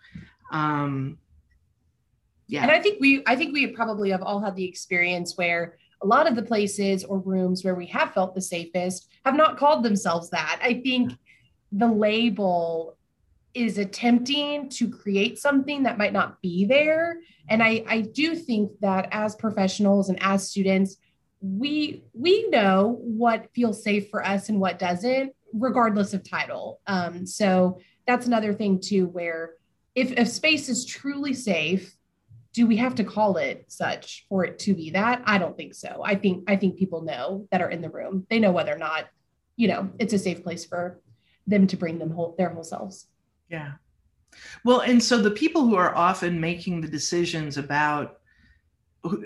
Um, 0.51 1.19
yeah. 2.47 2.63
And 2.63 2.71
I 2.71 2.81
think 2.81 3.01
we 3.01 3.23
I 3.27 3.35
think 3.37 3.53
we 3.53 3.67
probably 3.69 4.11
have 4.11 4.23
all 4.23 4.41
had 4.41 4.55
the 4.55 4.65
experience 4.65 5.37
where 5.37 5.77
a 6.03 6.07
lot 6.07 6.29
of 6.29 6.37
the 6.37 6.43
places 6.43 7.03
or 7.05 7.19
rooms 7.19 7.65
where 7.65 7.75
we 7.75 7.87
have 7.87 8.13
felt 8.13 8.35
the 8.35 8.41
safest 8.41 9.09
have 9.25 9.35
not 9.35 9.57
called 9.57 9.83
themselves 9.83 10.31
that. 10.31 10.61
I 10.63 10.81
think 10.81 11.13
the 11.73 11.89
label 11.89 12.97
is 13.55 13.79
attempting 13.79 14.69
to 14.69 14.89
create 14.89 15.39
something 15.39 15.85
that 15.85 15.97
might 15.97 16.13
not 16.13 16.43
be 16.43 16.65
there. 16.65 17.21
And 17.49 17.63
I, 17.63 17.85
I 17.87 18.01
do 18.01 18.35
think 18.35 18.73
that 18.81 19.09
as 19.13 19.37
professionals 19.37 20.09
and 20.09 20.19
as 20.21 20.51
students, 20.51 20.97
we 21.41 22.05
we 22.15 22.49
know 22.49 22.99
what 23.01 23.51
feels 23.55 23.83
safe 23.85 24.09
for 24.11 24.25
us 24.25 24.49
and 24.49 24.61
what 24.61 24.79
doesn't, 24.79 25.33
regardless 25.53 26.15
of 26.15 26.29
title. 26.29 26.81
Um, 26.87 27.27
so 27.27 27.81
that's 28.07 28.27
another 28.27 28.55
thing 28.55 28.81
too, 28.81 29.07
where 29.07 29.53
if 29.95 30.11
if 30.13 30.29
space 30.29 30.69
is 30.69 30.85
truly 30.85 31.35
safe 31.35 31.95
do 32.55 32.69
we 32.69 32.77
have 32.77 32.95
to 32.95 33.05
call 33.05 33.37
it 33.37 33.65
such 33.67 34.25
for 34.29 34.45
it 34.45 34.61
to 34.61 34.75
be 34.75 34.91
that? 34.91 35.23
I 35.27 35.39
don't 35.39 35.57
think 35.57 35.75
so. 35.75 36.03
I 36.05 36.15
think 36.15 36.45
i 36.49 36.57
think 36.57 36.79
people 36.79 37.03
know 37.03 37.47
that 37.51 37.61
are 37.61 37.69
in 37.69 37.83
the 37.83 37.91
room. 37.91 38.27
They 38.31 38.39
know 38.39 38.53
whether 38.53 38.73
or 38.73 38.79
not 38.79 39.09
you 39.57 39.69
know 39.69 39.91
it's 39.99 40.15
a 40.15 40.19
safe 40.19 40.43
place 40.43 40.65
for 40.65 41.01
them 41.47 41.67
to 41.67 41.77
bring 41.77 41.99
them 41.99 42.11
whole 42.11 42.35
their 42.39 42.49
whole 42.49 42.65
selves. 42.65 43.09
Yeah. 43.51 43.73
Well 44.65 44.81
and 44.81 45.03
so 45.03 45.19
the 45.19 45.33
people 45.33 45.63
who 45.63 45.75
are 45.75 45.95
often 45.95 46.41
making 46.41 46.81
the 46.81 46.89
decisions 46.89 47.59
about 47.59 48.19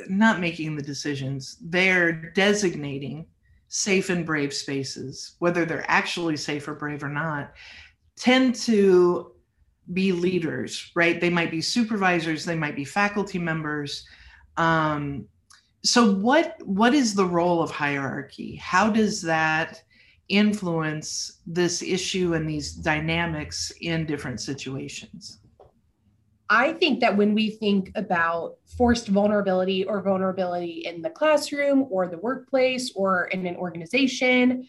not 0.09 0.41
making 0.41 0.75
the 0.75 0.83
decisions 0.83 1.59
they're 1.61 2.33
designating 2.33 3.27
safe 3.69 4.09
and 4.09 4.27
brave 4.27 4.53
spaces 4.53 5.37
whether 5.39 5.65
they're 5.65 5.89
actually 5.89 6.37
safe 6.37 6.67
or 6.67 6.75
brave 6.75 7.05
or 7.05 7.09
not 7.09 7.53
tend 8.17 8.55
to 8.55 9.33
be 9.93 10.13
leaders, 10.13 10.91
right? 10.95 11.21
They 11.21 11.31
might 11.31 11.51
be 11.51 11.61
supervisors, 11.61 12.45
they 12.45 12.57
might 12.57 12.77
be 12.77 12.85
faculty 12.85 13.39
members. 13.39 14.07
Um, 14.57 15.27
so 15.85 16.13
what 16.13 16.57
what 16.65 16.95
is 16.95 17.15
the 17.15 17.25
role 17.25 17.63
of 17.63 17.71
hierarchy? 17.71 18.57
How 18.57 18.91
does 18.91 19.23
that 19.23 19.83
influence 20.29 21.41
this 21.47 21.83
issue 21.83 22.35
and 22.35 22.49
these 22.49 22.73
dynamics 22.73 23.73
in 23.81 24.05
different 24.05 24.41
situations? 24.41 25.39
I 26.51 26.73
think 26.73 27.01
that 27.01 27.17
when 27.17 27.35
we 27.35 27.51
think 27.51 27.93
about 27.95 28.57
forced 28.77 29.09
vulnerability 29.09 29.85
or 29.85 30.01
vulnerability 30.01 30.83
in 30.87 31.03
the 31.03 31.11
classroom 31.11 31.87
or 31.91 32.09
the 32.09 32.19
workplace 32.19 32.93
or 32.95 33.27
in 33.27 33.47
an 33.47 33.57
organization, 33.57 34.67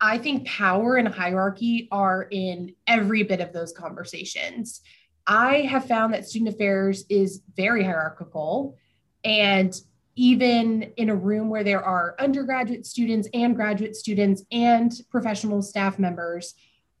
I 0.00 0.18
think 0.18 0.46
power 0.46 0.96
and 0.96 1.08
hierarchy 1.08 1.88
are 1.92 2.26
in 2.30 2.74
every 2.86 3.22
bit 3.22 3.40
of 3.40 3.52
those 3.52 3.72
conversations. 3.72 4.80
I 5.26 5.62
have 5.62 5.86
found 5.86 6.14
that 6.14 6.26
student 6.26 6.54
affairs 6.54 7.04
is 7.08 7.42
very 7.56 7.84
hierarchical. 7.84 8.76
And 9.24 9.74
even 10.16 10.82
in 10.96 11.10
a 11.10 11.14
room 11.14 11.50
where 11.50 11.64
there 11.64 11.84
are 11.84 12.16
undergraduate 12.18 12.86
students 12.86 13.28
and 13.34 13.54
graduate 13.54 13.94
students 13.94 14.42
and 14.50 14.92
professional 15.10 15.62
staff 15.62 15.98
members, 15.98 16.54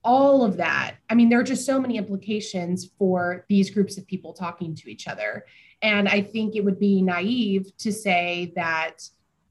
all 0.04 0.44
of 0.44 0.56
that. 0.58 0.96
I 1.08 1.14
mean, 1.14 1.28
there 1.28 1.40
are 1.40 1.44
just 1.44 1.66
so 1.66 1.80
many 1.80 1.96
implications 1.96 2.90
for 2.98 3.44
these 3.48 3.70
groups 3.70 3.98
of 3.98 4.06
people 4.06 4.32
talking 4.32 4.74
to 4.76 4.90
each 4.90 5.08
other. 5.08 5.44
And 5.82 6.08
I 6.08 6.22
think 6.22 6.56
it 6.56 6.64
would 6.64 6.78
be 6.78 7.02
naive 7.02 7.76
to 7.78 7.92
say 7.92 8.52
that 8.56 9.02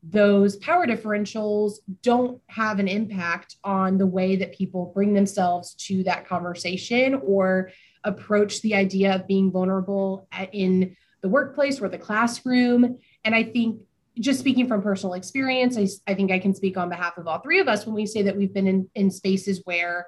those 0.01 0.55
power 0.57 0.87
differentials 0.87 1.73
don't 2.01 2.41
have 2.47 2.79
an 2.79 2.87
impact 2.87 3.57
on 3.63 3.97
the 3.97 4.05
way 4.05 4.37
that 4.37 4.53
people 4.53 4.91
bring 4.93 5.13
themselves 5.13 5.73
to 5.75 6.03
that 6.03 6.27
conversation 6.27 7.15
or 7.15 7.71
approach 8.03 8.61
the 8.61 8.75
idea 8.75 9.13
of 9.15 9.27
being 9.27 9.51
vulnerable 9.51 10.27
in 10.53 10.95
the 11.21 11.29
workplace 11.29 11.81
or 11.81 11.89
the 11.89 11.97
classroom. 11.97 12.97
And 13.25 13.35
I 13.35 13.43
think 13.43 13.81
just 14.19 14.39
speaking 14.39 14.67
from 14.67 14.81
personal 14.81 15.13
experience, 15.13 15.77
I, 15.77 15.87
I 16.11 16.15
think 16.15 16.31
I 16.31 16.39
can 16.39 16.55
speak 16.55 16.77
on 16.77 16.89
behalf 16.89 17.17
of 17.17 17.27
all 17.27 17.39
three 17.39 17.59
of 17.59 17.67
us 17.67 17.85
when 17.85 17.95
we 17.95 18.05
say 18.05 18.21
that 18.23 18.35
we've 18.35 18.53
been 18.53 18.67
in, 18.67 18.89
in 18.95 19.11
spaces 19.11 19.61
where 19.65 20.07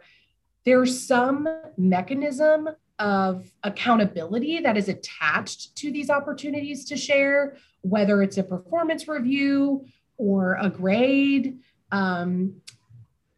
there's 0.66 1.06
some 1.06 1.50
mechanism 1.78 2.70
of 3.00 3.50
accountability 3.64 4.60
that 4.60 4.78
is 4.78 4.88
attached 4.88 5.76
to 5.76 5.92
these 5.92 6.10
opportunities 6.10 6.86
to 6.86 6.96
share 6.96 7.58
whether 7.82 8.22
it's 8.22 8.38
a 8.38 8.44
performance 8.44 9.08
review 9.08 9.86
or 10.18 10.58
a 10.60 10.70
grade. 10.70 11.60
Um, 11.92 12.62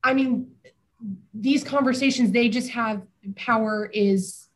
I 0.04 0.14
mean, 0.14 0.52
these 1.34 1.64
conversations, 1.64 2.32
they 2.32 2.50
just 2.50 2.70
have 2.70 3.02
power 3.36 3.90
is 3.94 4.48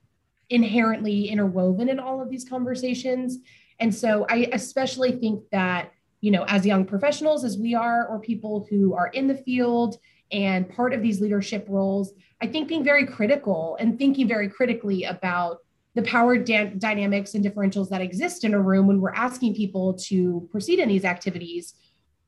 inherently 0.49 1.27
interwoven 1.29 1.89
in 1.89 1.99
all 1.99 2.21
of 2.21 2.29
these 2.29 2.47
conversations. 2.47 3.39
And 3.79 3.93
so 3.93 4.25
I 4.29 4.49
especially 4.53 5.11
think 5.13 5.43
that, 5.51 5.91
you 6.21 6.31
know, 6.31 6.45
as 6.47 6.65
young 6.65 6.85
professionals, 6.85 7.43
as 7.43 7.57
we 7.57 7.75
are, 7.75 8.07
or 8.07 8.19
people 8.19 8.65
who 8.69 8.93
are 8.93 9.07
in 9.07 9.27
the 9.27 9.35
field 9.35 9.97
and 10.31 10.67
part 10.67 10.93
of 10.93 11.01
these 11.01 11.21
leadership 11.21 11.65
roles, 11.69 12.13
I 12.41 12.47
think 12.47 12.67
being 12.67 12.83
very 12.83 13.05
critical 13.05 13.77
and 13.79 13.97
thinking 13.97 14.27
very 14.27 14.49
critically 14.49 15.03
about 15.03 15.59
the 15.97 16.03
power 16.03 16.37
da- 16.37 16.73
dynamics 16.77 17.33
and 17.33 17.43
differentials 17.43 17.89
that 17.89 18.01
exist 18.01 18.43
in 18.43 18.53
a 18.53 18.61
room 18.61 18.87
when 18.87 19.01
we're 19.01 19.13
asking 19.13 19.55
people 19.55 19.93
to 19.93 20.47
proceed 20.51 20.79
in 20.79 20.87
these 20.87 21.05
activities 21.05 21.73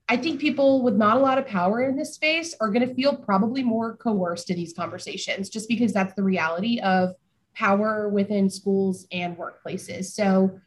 i 0.10 0.18
think 0.18 0.40
people 0.40 0.82
with 0.82 0.96
not 0.96 1.18
a 1.18 1.20
lot 1.20 1.38
of 1.38 1.46
power 1.46 1.82
in 1.82 1.96
this 1.96 2.16
space 2.16 2.56
are 2.60 2.70
going 2.70 2.88
to 2.88 2.94
feel 2.96 3.16
probably 3.16 3.64
more 3.64 3.96
coerced 3.96 4.50
in 4.50 4.56
these 4.56 4.74
conversations 4.74 5.50
just 5.50 5.70
because 5.70 5.94
that's 5.94 6.14
the 6.16 6.24
reality 6.24 6.80
of 6.80 7.12
power 7.56 8.10
within 8.10 8.50
schools 8.50 9.06
and 9.12 9.38
workplaces. 9.38 10.06
So 10.06 10.60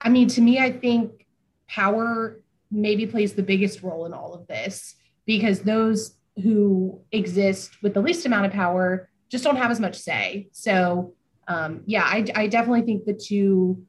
i 0.00 0.08
mean 0.08 0.26
to 0.28 0.40
me 0.40 0.58
i 0.58 0.72
think 0.72 1.26
power 1.68 2.40
maybe 2.70 3.06
plays 3.06 3.34
the 3.34 3.42
biggest 3.42 3.82
role 3.82 4.06
in 4.06 4.12
all 4.12 4.34
of 4.34 4.46
this 4.46 4.96
because 5.26 5.60
those 5.60 6.16
who 6.42 7.00
exist 7.12 7.70
with 7.82 7.94
the 7.94 8.00
least 8.00 8.26
amount 8.26 8.46
of 8.46 8.52
power 8.52 9.08
just 9.28 9.44
don't 9.44 9.56
have 9.56 9.70
as 9.70 9.80
much 9.80 9.96
say. 9.96 10.48
So 10.52 11.14
um, 11.52 11.82
yeah, 11.86 12.04
I, 12.04 12.24
I 12.34 12.46
definitely 12.46 12.82
think 12.82 13.04
the 13.04 13.12
two 13.12 13.84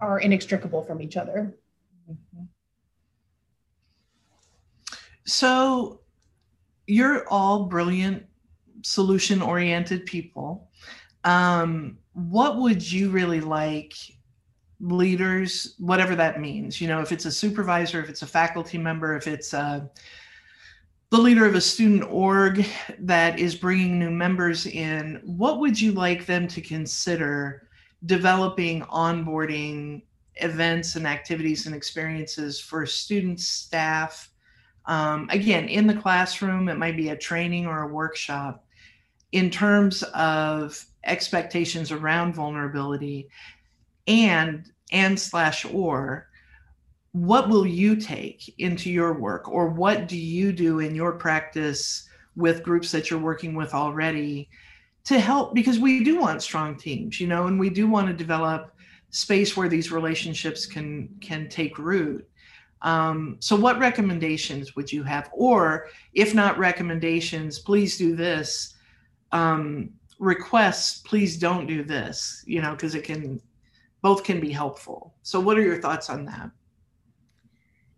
are 0.00 0.18
inextricable 0.18 0.82
from 0.82 1.02
each 1.02 1.16
other. 1.16 1.56
So 5.26 6.00
you're 6.86 7.28
all 7.28 7.64
brilliant, 7.66 8.24
solution 8.82 9.42
oriented 9.42 10.06
people. 10.06 10.70
Um, 11.24 11.98
what 12.12 12.58
would 12.58 12.90
you 12.90 13.10
really 13.10 13.40
like 13.40 13.92
leaders, 14.80 15.74
whatever 15.78 16.14
that 16.14 16.40
means? 16.40 16.80
You 16.80 16.88
know, 16.88 17.00
if 17.00 17.10
it's 17.12 17.24
a 17.24 17.32
supervisor, 17.32 18.00
if 18.00 18.08
it's 18.08 18.22
a 18.22 18.26
faculty 18.26 18.78
member, 18.78 19.16
if 19.16 19.26
it's 19.26 19.52
a 19.52 19.90
the 21.10 21.18
leader 21.18 21.46
of 21.46 21.54
a 21.54 21.60
student 21.60 22.04
org 22.10 22.66
that 22.98 23.38
is 23.38 23.54
bringing 23.54 23.98
new 23.98 24.10
members 24.10 24.66
in, 24.66 25.20
what 25.24 25.60
would 25.60 25.80
you 25.80 25.92
like 25.92 26.26
them 26.26 26.48
to 26.48 26.60
consider 26.60 27.68
developing 28.06 28.82
onboarding 28.82 30.02
events 30.36 30.96
and 30.96 31.06
activities 31.06 31.66
and 31.66 31.74
experiences 31.74 32.60
for 32.60 32.84
students, 32.84 33.46
staff? 33.46 34.30
Um, 34.86 35.28
again, 35.30 35.68
in 35.68 35.86
the 35.86 35.94
classroom, 35.94 36.68
it 36.68 36.78
might 36.78 36.96
be 36.96 37.10
a 37.10 37.16
training 37.16 37.66
or 37.66 37.82
a 37.82 37.92
workshop 37.92 38.64
in 39.32 39.50
terms 39.50 40.02
of 40.14 40.84
expectations 41.04 41.92
around 41.92 42.34
vulnerability 42.34 43.28
and 44.06 44.70
and 44.92 45.18
slash 45.18 45.64
or 45.64 46.28
what 47.16 47.48
will 47.48 47.66
you 47.66 47.96
take 47.96 48.54
into 48.58 48.90
your 48.90 49.14
work? 49.14 49.48
Or 49.48 49.68
what 49.68 50.06
do 50.06 50.18
you 50.18 50.52
do 50.52 50.80
in 50.80 50.94
your 50.94 51.12
practice 51.12 52.06
with 52.36 52.62
groups 52.62 52.92
that 52.92 53.08
you're 53.10 53.18
working 53.18 53.54
with 53.54 53.72
already 53.72 54.50
to 55.04 55.18
help? 55.18 55.54
Because 55.54 55.78
we 55.78 56.04
do 56.04 56.20
want 56.20 56.42
strong 56.42 56.76
teams 56.76 57.18
you 57.18 57.26
know 57.26 57.46
and 57.46 57.58
we 57.58 57.70
do 57.70 57.88
want 57.88 58.06
to 58.08 58.12
develop 58.12 58.74
space 59.08 59.56
where 59.56 59.68
these 59.68 59.90
relationships 59.90 60.66
can 60.66 61.08
can 61.22 61.48
take 61.48 61.78
root. 61.78 62.28
Um, 62.82 63.36
so 63.40 63.56
what 63.56 63.78
recommendations 63.78 64.76
would 64.76 64.92
you 64.92 65.02
have? 65.04 65.30
Or 65.32 65.88
if 66.12 66.34
not 66.34 66.58
recommendations 66.58 67.60
please 67.60 67.96
do 67.96 68.14
this. 68.14 68.74
Um, 69.32 69.88
requests 70.18 71.00
please 71.00 71.38
don't 71.38 71.66
do 71.66 71.82
this 71.82 72.42
you 72.46 72.60
know 72.60 72.72
because 72.72 72.94
it 72.94 73.04
can 73.04 73.40
both 74.02 74.22
can 74.22 74.38
be 74.38 74.52
helpful. 74.52 75.14
So 75.22 75.40
what 75.40 75.56
are 75.56 75.62
your 75.62 75.80
thoughts 75.80 76.10
on 76.10 76.26
that 76.26 76.50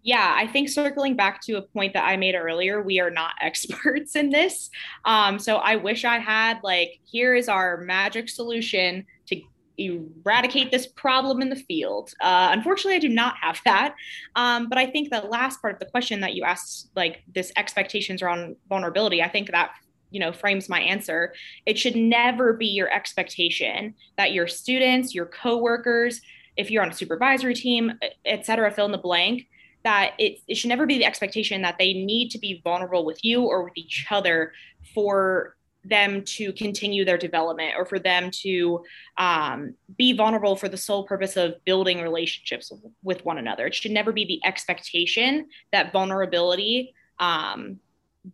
yeah, 0.03 0.35
I 0.37 0.47
think 0.47 0.69
circling 0.69 1.17
back 1.17 1.43
to 1.43 1.55
a 1.55 1.63
point 1.63 1.93
that 1.95 2.05
I 2.05 2.17
made 2.17 2.35
earlier, 2.35 2.83
we 2.83 3.01
are 3.01 3.11
not 3.11 3.35
experts 3.41 4.17
in 4.17 4.31
this. 4.31 4.71
Um, 5.05 5.39
so 5.39 5.57
I 5.57 5.77
wish 5.77 6.05
I 6.05 6.19
had, 6.19 6.61
like, 6.63 7.01
here 7.05 7.35
is 7.35 7.49
our 7.49 7.79
magic 7.79 8.29
solution 8.29 9.07
to 9.27 9.41
eradicate 9.79 10.71
this 10.71 10.87
problem 10.87 11.41
in 11.41 11.49
the 11.49 11.57
field. 11.57 12.13
Uh, 12.21 12.49
unfortunately, 12.53 12.97
I 12.97 13.01
do 13.01 13.09
not 13.09 13.37
have 13.41 13.61
that. 13.65 13.95
Um, 14.35 14.69
but 14.69 14.77
I 14.77 14.87
think 14.87 15.11
the 15.11 15.21
last 15.21 15.63
part 15.63 15.75
of 15.75 15.81
the 15.81 15.87
question 15.87 16.21
that 16.21 16.35
you 16.35 16.43
asked, 16.43 16.91
like 16.97 17.23
this 17.33 17.53
expectations 17.57 18.23
around 18.23 18.57
vulnerability, 18.69 19.23
I 19.23 19.29
think 19.29 19.51
that 19.53 19.71
you 20.11 20.21
know 20.21 20.33
frames 20.33 20.71
my 20.71 20.81
answer 20.81 21.35
it 21.67 21.79
should 21.79 21.95
never 21.95 22.55
be 22.55 22.67
your 22.67 22.91
expectation 22.91 23.95
that 24.17 24.33
your 24.33 24.47
students 24.47 25.15
your 25.15 25.27
coworkers 25.27 26.23
if 26.57 26.71
you're 26.71 26.83
on 26.83 26.89
a 26.89 26.95
supervisory 26.95 27.55
team 27.55 27.93
et 28.25 28.47
cetera 28.47 28.71
fill 28.71 28.87
in 28.87 28.93
the 28.93 28.97
blank 28.97 29.47
that 29.89 30.13
it, 30.19 30.39
it 30.47 30.55
should 30.57 30.69
never 30.69 30.85
be 30.85 30.99
the 30.99 31.05
expectation 31.07 31.63
that 31.63 31.77
they 31.79 31.95
need 31.95 32.29
to 32.29 32.39
be 32.39 32.61
vulnerable 32.63 33.07
with 33.07 33.25
you 33.25 33.45
or 33.45 33.65
with 33.65 33.73
each 33.75 34.07
other 34.11 34.53
for 34.95 35.57
them 35.83 36.23
to 36.25 36.53
continue 36.53 37.07
their 37.07 37.17
development 37.17 37.73
or 37.75 37.87
for 37.87 37.99
them 37.99 38.31
to 38.31 38.85
um, 39.17 39.75
be 39.97 40.13
vulnerable 40.13 40.57
for 40.57 40.69
the 40.69 40.77
sole 40.77 41.05
purpose 41.05 41.39
of 41.39 41.55
building 41.65 42.03
relationships 42.03 42.71
with 43.03 43.25
one 43.25 43.39
another. 43.39 43.69
It 43.69 43.75
should 43.75 43.93
never 43.93 44.13
be 44.13 44.27
the 44.27 44.47
expectation 44.47 45.49
that 45.73 45.91
vulnerability 45.91 46.93
um, 47.19 47.79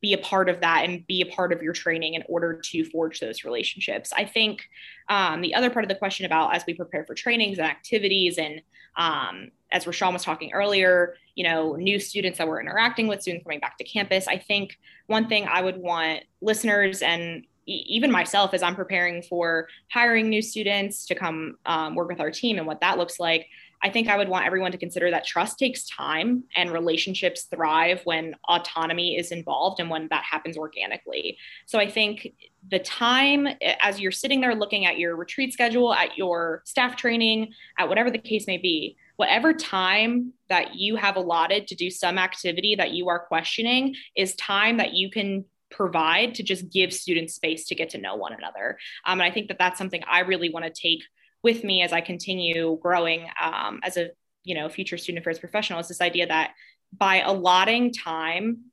be 0.00 0.12
a 0.12 0.18
part 0.18 0.48
of 0.48 0.60
that 0.60 0.84
and 0.84 1.06
be 1.06 1.20
a 1.20 1.32
part 1.32 1.52
of 1.52 1.62
your 1.62 1.72
training 1.72 2.14
in 2.14 2.24
order 2.28 2.60
to 2.64 2.84
forge 2.86 3.20
those 3.20 3.44
relationships. 3.44 4.12
I 4.16 4.24
think 4.24 4.62
um, 5.08 5.40
the 5.40 5.54
other 5.54 5.70
part 5.70 5.84
of 5.84 5.88
the 5.88 5.94
question 5.94 6.26
about 6.26 6.56
as 6.56 6.64
we 6.66 6.74
prepare 6.74 7.04
for 7.04 7.14
trainings 7.14 7.58
and 7.58 7.66
activities, 7.68 8.38
and 8.38 8.60
um, 8.96 9.50
as 9.74 9.84
Rashawn 9.84 10.12
was 10.12 10.22
talking 10.22 10.52
earlier, 10.52 11.16
you 11.34 11.42
know, 11.44 11.74
new 11.74 11.98
students 11.98 12.38
that 12.38 12.46
we're 12.46 12.60
interacting 12.60 13.08
with, 13.08 13.20
students 13.20 13.44
coming 13.44 13.58
back 13.58 13.76
to 13.78 13.84
campus. 13.84 14.28
I 14.28 14.38
think 14.38 14.78
one 15.08 15.28
thing 15.28 15.46
I 15.46 15.60
would 15.60 15.76
want 15.76 16.22
listeners 16.40 17.02
and 17.02 17.44
even 17.66 18.10
myself 18.10 18.54
as 18.54 18.62
I'm 18.62 18.76
preparing 18.76 19.22
for 19.22 19.68
hiring 19.90 20.28
new 20.28 20.42
students 20.42 21.06
to 21.06 21.14
come 21.14 21.56
um, 21.66 21.94
work 21.96 22.08
with 22.08 22.20
our 22.20 22.30
team 22.30 22.58
and 22.58 22.66
what 22.66 22.80
that 22.82 22.98
looks 22.98 23.18
like, 23.18 23.48
I 23.82 23.90
think 23.90 24.08
I 24.08 24.16
would 24.16 24.28
want 24.28 24.46
everyone 24.46 24.70
to 24.72 24.78
consider 24.78 25.10
that 25.10 25.26
trust 25.26 25.58
takes 25.58 25.88
time 25.88 26.44
and 26.54 26.70
relationships 26.70 27.42
thrive 27.44 28.00
when 28.04 28.34
autonomy 28.48 29.18
is 29.18 29.32
involved 29.32 29.80
and 29.80 29.90
when 29.90 30.08
that 30.08 30.24
happens 30.24 30.56
organically. 30.56 31.36
So 31.66 31.78
I 31.80 31.90
think 31.90 32.32
the 32.70 32.78
time 32.78 33.48
as 33.80 33.98
you're 33.98 34.12
sitting 34.12 34.40
there 34.40 34.54
looking 34.54 34.86
at 34.86 34.98
your 34.98 35.16
retreat 35.16 35.52
schedule, 35.52 35.92
at 35.92 36.16
your 36.16 36.62
staff 36.64 36.96
training, 36.96 37.52
at 37.78 37.88
whatever 37.88 38.10
the 38.10 38.18
case 38.18 38.46
may 38.46 38.58
be, 38.58 38.96
whatever 39.16 39.52
time 39.52 40.32
that 40.48 40.74
you 40.74 40.96
have 40.96 41.16
allotted 41.16 41.68
to 41.68 41.74
do 41.74 41.90
some 41.90 42.18
activity 42.18 42.74
that 42.76 42.92
you 42.92 43.08
are 43.08 43.18
questioning 43.18 43.94
is 44.16 44.34
time 44.34 44.78
that 44.78 44.92
you 44.92 45.10
can 45.10 45.44
provide 45.70 46.34
to 46.36 46.42
just 46.42 46.70
give 46.70 46.92
students 46.92 47.34
space 47.34 47.66
to 47.66 47.74
get 47.74 47.90
to 47.90 47.98
know 47.98 48.14
one 48.16 48.32
another. 48.32 48.78
Um, 49.04 49.20
and 49.20 49.28
I 49.28 49.32
think 49.32 49.48
that 49.48 49.58
that's 49.58 49.78
something 49.78 50.02
I 50.08 50.20
really 50.20 50.50
want 50.50 50.64
to 50.64 50.70
take 50.70 51.02
with 51.42 51.64
me 51.64 51.82
as 51.82 51.92
I 51.92 52.00
continue 52.00 52.78
growing 52.80 53.28
um, 53.40 53.80
as 53.82 53.96
a 53.96 54.10
you 54.44 54.54
know 54.54 54.68
future 54.68 54.98
student 54.98 55.22
affairs 55.22 55.38
professional 55.38 55.80
is 55.80 55.88
this 55.88 56.00
idea 56.00 56.26
that 56.26 56.52
by 56.92 57.20
allotting 57.20 57.92
time 57.92 58.64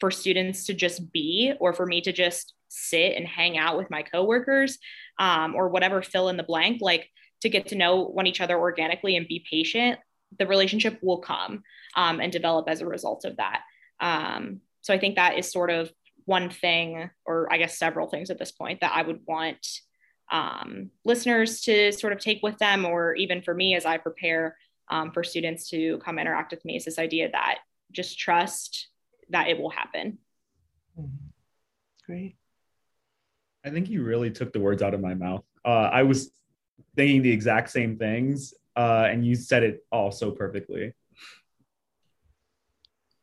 for 0.00 0.10
students 0.10 0.66
to 0.66 0.74
just 0.74 1.12
be 1.12 1.52
or 1.60 1.72
for 1.72 1.86
me 1.86 2.00
to 2.00 2.12
just 2.12 2.54
sit 2.68 3.16
and 3.16 3.26
hang 3.26 3.56
out 3.56 3.76
with 3.76 3.90
my 3.90 4.02
coworkers 4.02 4.78
um, 5.18 5.54
or 5.54 5.68
whatever 5.68 6.02
fill 6.02 6.28
in 6.28 6.36
the 6.36 6.42
blank 6.42 6.80
like 6.80 7.08
to 7.42 7.48
get 7.48 7.68
to 7.68 7.76
know 7.76 8.02
one 8.02 8.26
each 8.26 8.40
other 8.40 8.58
organically 8.58 9.16
and 9.16 9.28
be 9.28 9.44
patient 9.48 9.98
the 10.38 10.46
relationship 10.46 10.98
will 11.02 11.18
come 11.18 11.62
um, 11.94 12.18
and 12.20 12.32
develop 12.32 12.68
as 12.68 12.80
a 12.80 12.86
result 12.86 13.24
of 13.24 13.36
that 13.36 13.62
um, 14.00 14.60
so 14.80 14.94
i 14.94 14.98
think 14.98 15.16
that 15.16 15.38
is 15.38 15.50
sort 15.50 15.70
of 15.70 15.92
one 16.24 16.48
thing 16.48 17.10
or 17.26 17.52
i 17.52 17.58
guess 17.58 17.78
several 17.78 18.08
things 18.08 18.30
at 18.30 18.38
this 18.38 18.52
point 18.52 18.80
that 18.80 18.92
i 18.94 19.02
would 19.02 19.20
want 19.26 19.66
um, 20.32 20.90
listeners 21.04 21.60
to 21.60 21.92
sort 21.92 22.12
of 22.12 22.18
take 22.18 22.42
with 22.42 22.58
them, 22.58 22.84
or 22.84 23.14
even 23.14 23.42
for 23.42 23.54
me 23.54 23.76
as 23.76 23.84
I 23.84 23.98
prepare 23.98 24.56
um, 24.90 25.12
for 25.12 25.22
students 25.22 25.68
to 25.70 25.98
come 25.98 26.18
interact 26.18 26.50
with 26.50 26.64
me, 26.64 26.76
is 26.76 26.86
this 26.86 26.98
idea 26.98 27.30
that 27.30 27.58
just 27.92 28.18
trust 28.18 28.88
that 29.28 29.48
it 29.48 29.60
will 29.60 29.70
happen. 29.70 30.18
Mm-hmm. 30.98 31.26
Great. 32.06 32.36
I 33.64 33.70
think 33.70 33.90
you 33.90 34.02
really 34.02 34.30
took 34.30 34.52
the 34.52 34.60
words 34.60 34.82
out 34.82 34.94
of 34.94 35.00
my 35.00 35.14
mouth. 35.14 35.44
Uh, 35.64 35.90
I 35.92 36.02
was 36.02 36.32
thinking 36.96 37.22
the 37.22 37.30
exact 37.30 37.70
same 37.70 37.96
things, 37.96 38.54
uh, 38.76 39.06
and 39.10 39.26
you 39.26 39.34
said 39.34 39.62
it 39.62 39.84
all 39.90 40.10
so 40.10 40.30
perfectly. 40.30 40.92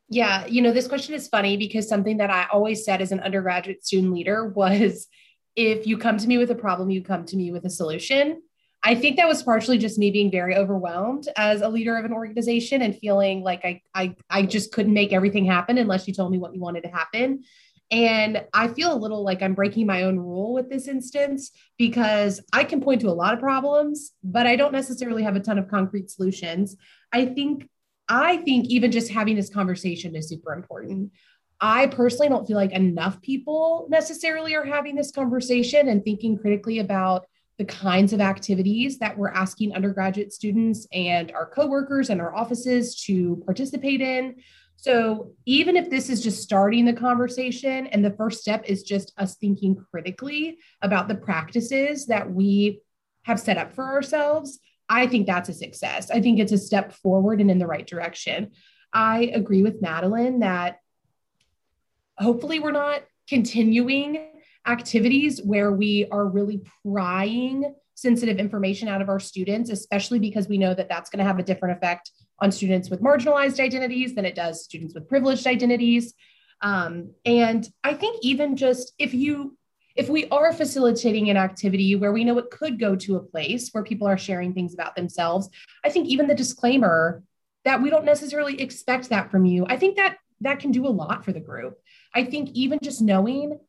Yeah, 0.09 0.47
you 0.47 0.61
know, 0.61 0.71
this 0.71 0.87
question 0.87 1.13
is 1.13 1.27
funny 1.27 1.55
because 1.55 1.87
something 1.87 2.17
that 2.17 2.31
I 2.31 2.47
always 2.51 2.83
said 2.83 3.01
as 3.01 3.11
an 3.11 3.19
undergraduate 3.19 3.85
student 3.85 4.13
leader 4.13 4.47
was 4.47 5.07
if 5.55 5.85
you 5.85 5.97
come 5.97 6.17
to 6.17 6.27
me 6.27 6.37
with 6.37 6.49
a 6.49 6.55
problem, 6.55 6.89
you 6.89 7.03
come 7.03 7.25
to 7.25 7.35
me 7.35 7.51
with 7.51 7.65
a 7.65 7.69
solution. 7.69 8.41
I 8.81 8.95
think 8.95 9.17
that 9.17 9.27
was 9.27 9.43
partially 9.43 9.77
just 9.77 9.99
me 9.99 10.09
being 10.09 10.31
very 10.31 10.55
overwhelmed 10.55 11.27
as 11.35 11.61
a 11.61 11.67
leader 11.67 11.97
of 11.97 12.05
an 12.05 12.13
organization 12.13 12.81
and 12.81 12.97
feeling 12.97 13.43
like 13.43 13.65
I, 13.65 13.81
I, 13.93 14.15
I 14.29 14.43
just 14.43 14.71
couldn't 14.71 14.93
make 14.93 15.11
everything 15.11 15.45
happen 15.45 15.77
unless 15.77 16.07
you 16.07 16.13
told 16.13 16.31
me 16.31 16.37
what 16.37 16.55
you 16.55 16.61
wanted 16.61 16.83
to 16.83 16.89
happen. 16.89 17.43
And 17.91 18.45
I 18.53 18.67
feel 18.67 18.93
a 18.93 18.97
little 18.97 19.23
like 19.23 19.41
I'm 19.41 19.55
breaking 19.55 19.87
my 19.87 20.03
own 20.03 20.17
rule 20.17 20.53
with 20.53 20.69
this 20.69 20.87
instance 20.87 21.51
because 21.77 22.39
I 22.53 22.63
can 22.63 22.81
point 22.81 23.01
to 23.01 23.09
a 23.09 23.11
lot 23.11 23.33
of 23.33 23.39
problems, 23.39 24.11
but 24.23 24.45
I 24.45 24.55
don't 24.55 24.71
necessarily 24.71 25.23
have 25.23 25.35
a 25.35 25.39
ton 25.39 25.57
of 25.57 25.69
concrete 25.69 26.09
solutions. 26.09 26.75
I 27.11 27.25
think 27.25 27.67
I 28.07 28.37
think 28.37 28.67
even 28.67 28.91
just 28.91 29.11
having 29.11 29.35
this 29.35 29.49
conversation 29.49 30.15
is 30.15 30.29
super 30.29 30.53
important. 30.53 31.11
I 31.61 31.87
personally 31.87 32.29
don't 32.29 32.47
feel 32.47 32.57
like 32.57 32.71
enough 32.71 33.21
people 33.21 33.87
necessarily 33.89 34.55
are 34.55 34.63
having 34.63 34.95
this 34.95 35.11
conversation 35.11 35.89
and 35.89 36.03
thinking 36.03 36.37
critically 36.37 36.79
about 36.79 37.25
the 37.59 37.65
kinds 37.65 38.13
of 38.13 38.21
activities 38.21 38.97
that 38.99 39.17
we're 39.17 39.29
asking 39.29 39.75
undergraduate 39.75 40.31
students 40.31 40.87
and 40.93 41.31
our 41.33 41.45
coworkers 41.45 42.09
and 42.09 42.21
our 42.21 42.33
offices 42.33 42.95
to 43.03 43.43
participate 43.45 43.99
in. 44.01 44.35
So, 44.81 45.33
even 45.45 45.75
if 45.75 45.89
this 45.89 46.09
is 46.09 46.23
just 46.23 46.41
starting 46.41 46.85
the 46.85 46.93
conversation 46.93 47.87
and 47.87 48.03
the 48.03 48.11
first 48.11 48.39
step 48.39 48.63
is 48.65 48.81
just 48.83 49.11
us 49.17 49.35
thinking 49.35 49.75
critically 49.91 50.59
about 50.81 51.09
the 51.09 51.15
practices 51.15 52.05
that 52.05 52.31
we 52.31 52.81
have 53.23 53.41
set 53.41 53.57
up 53.57 53.73
for 53.73 53.83
ourselves, 53.83 54.59
I 54.87 55.05
think 55.05 55.27
that's 55.27 55.49
a 55.49 55.53
success. 55.53 56.09
I 56.09 56.21
think 56.21 56.39
it's 56.39 56.53
a 56.53 56.57
step 56.57 56.93
forward 56.93 57.41
and 57.41 57.51
in 57.51 57.59
the 57.59 57.67
right 57.67 57.85
direction. 57.85 58.51
I 58.93 59.31
agree 59.33 59.63
with 59.63 59.81
Madeline 59.81 60.39
that 60.39 60.77
hopefully 62.17 62.61
we're 62.61 62.71
not 62.71 63.03
continuing 63.27 64.29
activities 64.65 65.41
where 65.43 65.73
we 65.73 66.07
are 66.09 66.25
really 66.25 66.61
prying 66.85 67.75
sensitive 68.01 68.37
information 68.37 68.87
out 68.87 69.01
of 69.01 69.09
our 69.09 69.19
students, 69.19 69.69
especially 69.69 70.19
because 70.19 70.47
we 70.47 70.57
know 70.57 70.73
that 70.73 70.89
that's 70.89 71.09
going 71.09 71.19
to 71.19 71.25
have 71.25 71.39
a 71.39 71.43
different 71.43 71.77
effect 71.77 72.11
on 72.39 72.51
students 72.51 72.89
with 72.89 73.01
marginalized 73.01 73.59
identities 73.59 74.15
than 74.15 74.25
it 74.25 74.35
does 74.35 74.63
students 74.63 74.93
with 74.93 75.07
privileged 75.07 75.45
identities. 75.45 76.13
Um, 76.61 77.11
and 77.25 77.67
I 77.83 77.93
think 77.93 78.19
even 78.21 78.55
just 78.55 78.93
if 78.97 79.13
you 79.13 79.57
if 79.95 80.07
we 80.07 80.29
are 80.29 80.53
facilitating 80.53 81.29
an 81.29 81.35
activity 81.35 81.95
where 81.95 82.13
we 82.13 82.23
know 82.23 82.37
it 82.37 82.51
could 82.51 82.79
go 82.79 82.95
to 82.95 83.17
a 83.17 83.23
place 83.23 83.69
where 83.71 83.83
people 83.83 84.07
are 84.07 84.17
sharing 84.17 84.53
things 84.53 84.73
about 84.73 84.95
themselves, 84.95 85.49
I 85.83 85.89
think 85.89 86.07
even 86.07 86.27
the 86.27 86.35
disclaimer 86.35 87.21
that 87.65 87.81
we 87.81 87.89
don't 87.89 88.05
necessarily 88.05 88.61
expect 88.61 89.09
that 89.09 89.29
from 89.29 89.45
you, 89.45 89.65
I 89.67 89.75
think 89.75 89.97
that 89.97 90.17
that 90.41 90.59
can 90.59 90.71
do 90.71 90.87
a 90.87 90.89
lot 90.89 91.25
for 91.25 91.33
the 91.33 91.39
group. 91.41 91.77
I 92.15 92.23
think 92.23 92.49
even 92.51 92.79
just 92.81 93.01
knowing, 93.01 93.59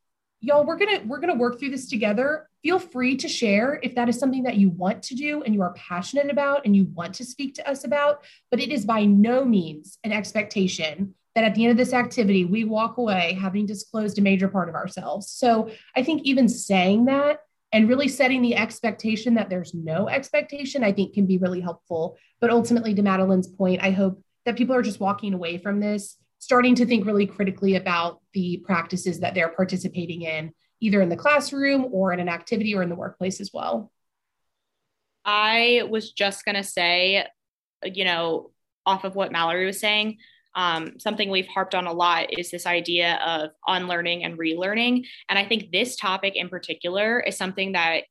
y'all, 0.41 0.65
we're 0.65 0.77
gonna 0.77 1.01
we're 1.07 1.21
gonna 1.21 1.35
work 1.35 1.59
through 1.59 1.71
this 1.71 1.89
together. 1.89 2.49
Feel 2.63 2.79
free 2.79 3.17
to 3.17 3.29
share 3.29 3.79
if 3.83 3.95
that 3.95 4.09
is 4.09 4.19
something 4.19 4.43
that 4.43 4.57
you 4.57 4.71
want 4.71 5.03
to 5.05 5.15
do 5.15 5.43
and 5.43 5.55
you 5.55 5.63
are 5.63 5.73
passionate 5.75 6.31
about 6.31 6.65
and 6.65 6.75
you 6.77 6.85
want 6.95 7.15
to 7.15 7.25
speak 7.25 7.55
to 7.55 7.69
us 7.69 7.85
about. 7.85 8.25
But 8.51 8.61
it 8.61 8.71
is 8.71 8.85
by 8.85 9.05
no 9.05 9.45
means 9.45 9.99
an 10.05 10.13
expectation 10.13 11.15
that 11.35 11.45
at 11.45 11.55
the 11.55 11.65
end 11.65 11.71
of 11.71 11.77
this 11.77 11.93
activity 11.93 12.45
we 12.45 12.65
walk 12.65 12.97
away 12.97 13.39
having 13.41 13.67
disclosed 13.67 14.19
a 14.19 14.23
major 14.23 14.49
part 14.49 14.69
of 14.69 14.75
ourselves. 14.75 15.31
So 15.31 15.71
I 15.95 16.03
think 16.03 16.23
even 16.23 16.49
saying 16.49 17.07
that 17.07 17.41
and 17.73 17.89
really 17.89 18.09
setting 18.09 18.43
the 18.43 18.57
expectation 18.57 19.35
that 19.35 19.49
there's 19.49 19.75
no 19.75 20.09
expectation, 20.09 20.83
I 20.83 20.93
think 20.93 21.15
can 21.15 21.27
be 21.27 21.39
really 21.39 21.61
helpful. 21.61 22.17
But 22.41 22.51
ultimately, 22.51 22.95
to 22.95 23.03
Madeline's 23.03 23.47
point, 23.47 23.81
I 23.83 23.91
hope 23.91 24.23
that 24.45 24.57
people 24.57 24.75
are 24.75 24.83
just 24.83 25.01
walking 25.01 25.35
away 25.35 25.59
from 25.59 25.81
this 25.81 26.17
starting 26.41 26.75
to 26.75 26.87
think 26.87 27.07
really 27.07 27.27
critically 27.27 27.77
about 27.77 28.21
the 28.33 28.61
practices 28.65 29.21
that 29.21 29.35
they're 29.35 29.51
participating 29.51 30.23
in, 30.23 30.53
either 30.81 31.01
in 31.01 31.09
the 31.09 31.17
classroom 31.17 31.87
or 31.93 32.13
in 32.13 32.19
an 32.19 32.29
activity 32.29 32.75
or 32.75 32.83
in 32.83 32.89
the 32.89 32.97
workplace 32.97 33.41
as 33.41 33.51
well. 33.53 33.93
I 35.25 35.85
was 35.89 36.11
just 36.13 36.45
going 36.45 36.57
to 36.57 36.65
say, 36.65 37.27
you 37.85 38.05
know, 38.05 38.51
off 38.87 39.05
of 39.05 39.15
what 39.15 39.31
Mallory 39.31 39.67
was 39.67 39.79
saying, 39.79 40.17
um, 40.55 40.99
something 40.99 41.31
we've 41.31 41.47
harped 41.47 41.75
on 41.75 41.87
a 41.87 41.93
lot 41.93 42.33
is 42.37 42.51
this 42.51 42.67
idea 42.67 43.21
of 43.25 43.51
unlearning 43.67 44.25
and 44.25 44.39
relearning. 44.39 45.07
And 45.29 45.39
I 45.39 45.45
think 45.45 45.71
this 45.71 45.95
topic 45.95 46.35
in 46.37 46.49
particular 46.49 47.21
is 47.21 47.37
something 47.37 47.73
that 47.73 48.05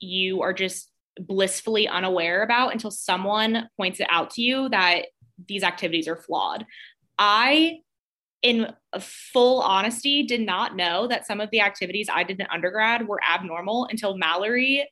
you 0.00 0.42
are 0.42 0.52
just 0.52 0.90
blissfully 1.18 1.86
unaware 1.86 2.42
about 2.42 2.72
until 2.72 2.90
someone 2.90 3.68
points 3.76 4.00
it 4.00 4.08
out 4.10 4.30
to 4.30 4.42
you 4.42 4.68
that 4.70 5.06
these 5.46 5.62
activities 5.62 6.08
are 6.08 6.16
flawed. 6.16 6.66
I, 7.18 7.80
in 8.42 8.72
full 9.00 9.60
honesty, 9.60 10.24
did 10.24 10.40
not 10.40 10.76
know 10.76 11.06
that 11.06 11.26
some 11.26 11.40
of 11.40 11.50
the 11.50 11.60
activities 11.60 12.08
I 12.12 12.24
did 12.24 12.40
in 12.40 12.46
undergrad 12.50 13.06
were 13.06 13.20
abnormal 13.22 13.86
until 13.90 14.16
Mallory 14.16 14.88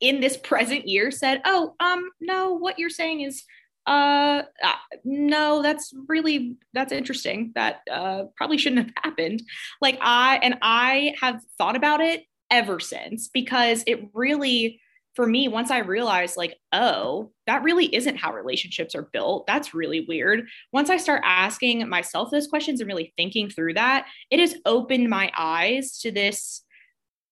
in 0.00 0.20
this 0.20 0.36
present 0.42 0.86
year 0.88 1.10
said, 1.10 1.42
"Oh, 1.44 1.74
um, 1.80 2.10
no, 2.20 2.52
what 2.52 2.78
you're 2.78 2.90
saying 2.90 3.22
is 3.22 3.44
uh, 3.86 4.42
uh, 4.62 4.72
no, 5.04 5.62
that's 5.62 5.92
really 6.06 6.56
that's 6.72 6.92
interesting. 6.92 7.52
That 7.54 7.80
uh, 7.90 8.24
probably 8.36 8.58
shouldn't 8.58 8.86
have 8.86 8.94
happened. 9.02 9.42
Like 9.80 9.98
I 10.00 10.38
and 10.42 10.58
I 10.62 11.14
have 11.20 11.40
thought 11.58 11.76
about 11.76 12.00
it 12.00 12.24
ever 12.50 12.78
since 12.80 13.28
because 13.28 13.82
it 13.86 14.08
really 14.12 14.80
for 15.20 15.26
me 15.26 15.48
once 15.48 15.70
i 15.70 15.80
realized 15.80 16.38
like 16.38 16.56
oh 16.72 17.30
that 17.46 17.62
really 17.62 17.94
isn't 17.94 18.16
how 18.16 18.32
relationships 18.32 18.94
are 18.94 19.10
built. 19.12 19.46
That's 19.46 19.74
really 19.74 20.06
weird. 20.08 20.48
Once 20.72 20.88
i 20.88 20.96
start 20.96 21.20
asking 21.26 21.86
myself 21.90 22.30
those 22.30 22.46
questions 22.46 22.80
and 22.80 22.88
really 22.88 23.12
thinking 23.18 23.50
through 23.50 23.74
that 23.74 24.06
it 24.30 24.40
has 24.40 24.54
opened 24.64 25.10
my 25.10 25.30
eyes 25.36 25.98
to 25.98 26.10
this 26.10 26.62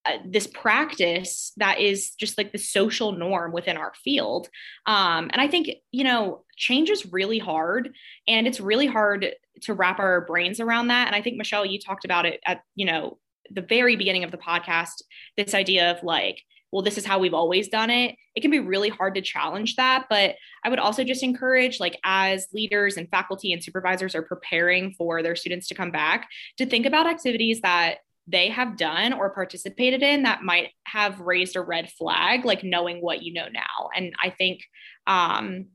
uh, 0.05 0.19
this 0.27 0.47
practice 0.47 1.53
that 1.57 1.81
is 1.81 2.11
just 2.17 2.37
like 2.37 2.53
the 2.53 2.59
social 2.59 3.13
norm 3.13 3.53
within 3.53 3.79
our 3.79 3.95
field. 4.05 4.51
Um, 4.85 5.31
and 5.33 5.41
i 5.41 5.49
think 5.49 5.71
you 5.91 6.05
know 6.05 6.45
change 6.59 6.91
is 6.91 7.11
really 7.11 7.39
hard 7.39 7.89
and 8.27 8.47
it's 8.47 8.61
really 8.61 8.87
hard 8.87 9.35
to 9.63 9.73
wrap 9.73 9.99
our 9.99 10.27
brains 10.27 10.61
around 10.61 10.89
that. 10.89 11.07
And 11.07 11.17
i 11.17 11.23
think 11.23 11.39
michelle 11.39 11.65
you 11.65 11.79
talked 11.81 12.05
about 12.05 12.27
it 12.27 12.39
at 12.47 12.61
you 12.75 12.85
know 12.85 13.17
the 13.51 13.63
very 13.63 13.97
beginning 13.97 14.25
of 14.25 14.31
the 14.31 14.37
podcast 14.37 15.01
this 15.39 15.55
idea 15.55 15.93
of 15.93 16.03
like 16.03 16.43
well 16.73 16.83
this 16.83 16.99
is 16.99 17.07
how 17.07 17.19
we've 17.19 17.35
always 17.35 17.69
done 17.69 17.91
it. 17.91 18.17
It 18.35 18.41
can 18.41 18.51
be 18.51 18.61
really 18.61 18.89
hard 18.89 19.15
to 19.17 19.21
challenge 19.21 19.77
that 19.77 20.07
but 20.09 20.37
i 20.65 20.69
would 20.69 20.79
also 20.79 21.03
just 21.03 21.23
encourage 21.23 21.81
like 21.81 21.99
as 22.05 22.47
leaders 22.53 22.97
and 22.97 23.09
faculty 23.11 23.53
and 23.53 23.63
supervisors 23.63 24.15
are 24.15 24.23
preparing 24.23 24.93
for 24.93 25.23
their 25.23 25.35
students 25.35 25.69
to 25.69 25.75
come 25.75 25.91
back 25.91 26.29
to 26.57 26.67
think 26.67 26.87
about 26.87 27.07
activities 27.07 27.61
that 27.63 27.97
they 28.29 28.51
have 28.51 28.77
done 28.77 29.13
or 29.15 29.31
participated 29.31 30.03
in 30.03 30.23
that 30.23 30.43
might 30.43 30.69
have 30.85 31.19
raised 31.21 31.57
a 31.57 31.61
red 31.61 31.91
flag 31.91 32.45
like 32.45 32.63
knowing 32.63 33.01
what 33.01 33.23
you 33.23 33.33
know 33.33 33.49
now. 33.53 33.89
And 33.97 34.13
i 34.23 34.31
think 34.31 34.61
um 35.07 35.67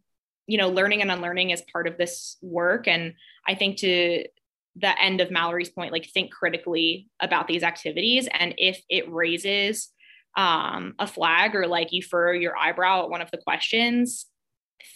you 0.48 0.58
know 0.58 0.70
learning 0.70 1.02
and 1.02 1.12
unlearning 1.12 1.50
is 1.50 1.64
part 1.72 1.88
of 1.88 1.98
this 1.98 2.38
work. 2.41 2.88
And 2.88 3.14
i 3.48 3.56
think 3.56 3.78
to 3.80 4.26
the 4.76 5.02
end 5.02 5.22
of 5.22 5.30
Mallory's 5.30 5.70
point, 5.70 5.91
like 5.91 6.10
think 6.10 6.32
critically 6.32 7.08
about 7.20 7.48
these 7.48 7.62
activities. 7.62 8.28
And 8.32 8.56
if 8.58 8.82
it 8.89 9.12
raises 9.12 9.89
um, 10.36 10.96
a 11.00 11.08
flag 11.08 11.56
or 11.56 11.68
like 11.68 11.92
you 11.92 12.02
furrow 12.02 12.34
your 12.34 12.58
eyebrow 12.58 13.04
at 13.04 13.10
one 13.10 13.22
of 13.22 13.32
the 13.32 13.38
questions, 13.38 14.26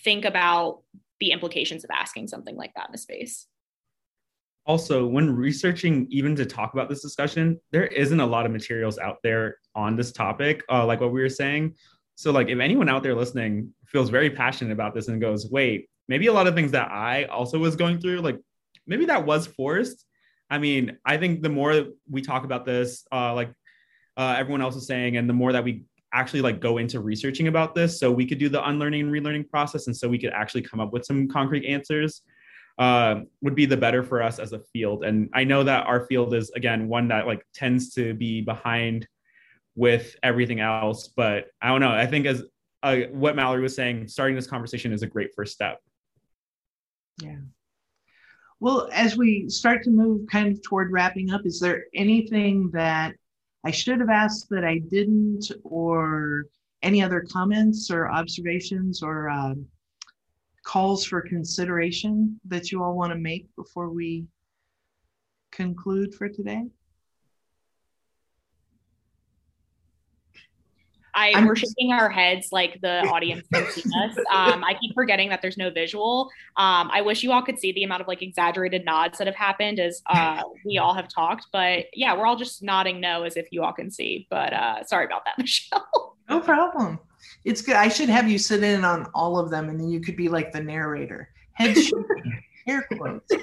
think 0.03 0.25
about 0.25 0.81
the 1.19 1.31
implications 1.31 1.83
of 1.83 1.89
asking 1.91 2.27
something 2.27 2.55
like 2.55 2.73
that 2.75 2.89
in 2.89 2.95
a 2.95 2.97
space. 2.97 3.47
Also, 4.65 5.07
when 5.07 5.33
researching 5.33 6.07
even 6.09 6.35
to 6.35 6.45
talk 6.45 6.73
about 6.73 6.89
this 6.89 7.01
discussion, 7.01 7.59
there 7.71 7.87
isn't 7.87 8.19
a 8.19 8.25
lot 8.25 8.45
of 8.45 8.51
materials 8.51 8.99
out 8.99 9.17
there 9.23 9.57
on 9.75 9.95
this 9.95 10.11
topic, 10.11 10.61
uh, 10.69 10.85
like 10.85 10.99
what 10.99 11.13
we 11.13 11.21
were 11.21 11.29
saying. 11.29 11.73
So, 12.15 12.31
like, 12.31 12.49
if 12.49 12.59
anyone 12.59 12.89
out 12.89 13.01
there 13.01 13.15
listening 13.15 13.73
feels 13.85 14.09
very 14.09 14.29
passionate 14.29 14.73
about 14.73 14.93
this 14.93 15.07
and 15.07 15.21
goes, 15.21 15.49
wait, 15.49 15.87
maybe 16.07 16.27
a 16.27 16.33
lot 16.33 16.47
of 16.47 16.55
things 16.55 16.71
that 16.71 16.91
I 16.91 17.25
also 17.25 17.59
was 17.59 17.75
going 17.75 17.99
through, 17.99 18.19
like 18.19 18.39
maybe 18.85 19.05
that 19.05 19.25
was 19.25 19.47
forced. 19.47 20.05
I 20.49 20.57
mean, 20.57 20.97
I 21.05 21.17
think 21.17 21.41
the 21.41 21.49
more 21.49 21.85
we 22.09 22.21
talk 22.21 22.43
about 22.43 22.65
this, 22.65 23.05
uh, 23.11 23.33
like 23.33 23.51
uh, 24.17 24.35
everyone 24.37 24.61
else 24.61 24.75
is 24.75 24.87
saying, 24.87 25.17
and 25.17 25.29
the 25.29 25.33
more 25.33 25.53
that 25.53 25.63
we 25.63 25.83
actually 26.13 26.41
like 26.41 26.59
go 26.59 26.79
into 26.79 26.99
researching 26.99 27.47
about 27.47 27.75
this, 27.75 27.99
so 27.99 28.11
we 28.11 28.25
could 28.25 28.39
do 28.39 28.49
the 28.49 28.67
unlearning 28.67 29.01
and 29.01 29.11
relearning 29.11 29.47
process, 29.49 29.87
and 29.87 29.95
so 29.95 30.09
we 30.09 30.17
could 30.17 30.31
actually 30.33 30.63
come 30.63 30.79
up 30.79 30.91
with 30.91 31.05
some 31.05 31.27
concrete 31.27 31.65
answers, 31.65 32.23
uh, 32.79 33.21
would 33.41 33.55
be 33.55 33.65
the 33.65 33.77
better 33.77 34.03
for 34.03 34.21
us 34.21 34.39
as 34.39 34.53
a 34.53 34.59
field. 34.73 35.03
And 35.03 35.29
I 35.33 35.43
know 35.43 35.63
that 35.63 35.85
our 35.85 36.05
field 36.07 36.33
is 36.33 36.49
again 36.51 36.87
one 36.87 37.07
that 37.09 37.27
like 37.27 37.45
tends 37.53 37.93
to 37.93 38.13
be 38.13 38.41
behind 38.41 39.07
with 39.75 40.15
everything 40.23 40.59
else, 40.59 41.07
but 41.07 41.45
I 41.61 41.69
don't 41.69 41.81
know. 41.81 41.91
I 41.91 42.07
think 42.07 42.25
as 42.25 42.43
uh, 42.83 42.97
what 43.11 43.35
Mallory 43.35 43.61
was 43.61 43.75
saying, 43.75 44.07
starting 44.07 44.35
this 44.35 44.47
conversation 44.47 44.91
is 44.91 45.03
a 45.03 45.07
great 45.07 45.29
first 45.35 45.53
step. 45.53 45.79
Yeah. 47.21 47.37
Well, 48.59 48.89
as 48.91 49.17
we 49.17 49.49
start 49.49 49.83
to 49.83 49.91
move 49.91 50.27
kind 50.31 50.47
of 50.47 50.61
toward 50.63 50.91
wrapping 50.91 51.31
up, 51.31 51.45
is 51.45 51.59
there 51.59 51.85
anything 51.93 52.71
that 52.73 53.15
I 53.65 53.71
should 53.71 53.99
have 53.99 54.09
asked 54.09 54.49
that 54.49 54.63
I 54.63 54.79
didn't, 54.79 55.51
or 55.63 56.45
any 56.83 57.01
other 57.01 57.21
comments 57.21 57.89
or 57.89 58.09
observations 58.09 59.01
or 59.01 59.29
um, 59.29 59.65
calls 60.63 61.05
for 61.05 61.21
consideration 61.21 62.39
that 62.45 62.71
you 62.71 62.83
all 62.83 62.95
want 62.95 63.11
to 63.13 63.17
make 63.17 63.47
before 63.55 63.89
we 63.89 64.25
conclude 65.51 66.13
for 66.13 66.29
today? 66.29 66.65
I 71.17 71.31
I'm, 71.35 71.47
we're 71.47 71.55
shaking 71.55 71.91
our 71.91 72.09
heads 72.09 72.49
like 72.51 72.79
the 72.81 73.01
audience 73.07 73.45
can 73.51 73.65
see 73.71 73.81
us. 74.05 74.15
Um, 74.31 74.63
I 74.63 74.75
keep 74.79 74.93
forgetting 74.93 75.29
that 75.29 75.41
there's 75.41 75.57
no 75.57 75.71
visual. 75.71 76.29
Um, 76.55 76.89
I 76.93 77.01
wish 77.01 77.23
you 77.23 77.31
all 77.31 77.41
could 77.41 77.59
see 77.59 77.71
the 77.71 77.83
amount 77.83 78.01
of 78.01 78.07
like 78.07 78.21
exaggerated 78.21 78.85
nods 78.85 79.17
that 79.17 79.25
have 79.27 79.35
happened 79.35 79.79
as 79.79 80.01
uh, 80.05 80.43
we 80.63 80.77
all 80.77 80.93
have 80.93 81.07
talked. 81.07 81.47
But 81.51 81.85
yeah, 81.93 82.15
we're 82.15 82.27
all 82.27 82.35
just 82.35 82.61
nodding 82.61 83.01
no 83.01 83.23
as 83.23 83.35
if 83.35 83.47
you 83.51 83.63
all 83.63 83.73
can 83.73 83.89
see. 83.89 84.27
But 84.29 84.53
uh, 84.53 84.83
sorry 84.83 85.05
about 85.05 85.25
that, 85.25 85.37
Michelle. 85.39 86.15
No 86.29 86.39
problem. 86.39 86.99
It's 87.43 87.61
good. 87.61 87.75
I 87.75 87.87
should 87.87 88.09
have 88.09 88.29
you 88.29 88.37
sit 88.37 88.63
in 88.63 88.85
on 88.85 89.07
all 89.15 89.39
of 89.39 89.49
them, 89.49 89.69
and 89.69 89.79
then 89.79 89.89
you 89.89 89.99
could 89.99 90.15
be 90.15 90.29
like 90.29 90.51
the 90.51 90.61
narrator. 90.61 91.29
Head 91.53 91.75
shaking, 91.75 92.43
hair 92.67 92.87
quotes 92.95 93.33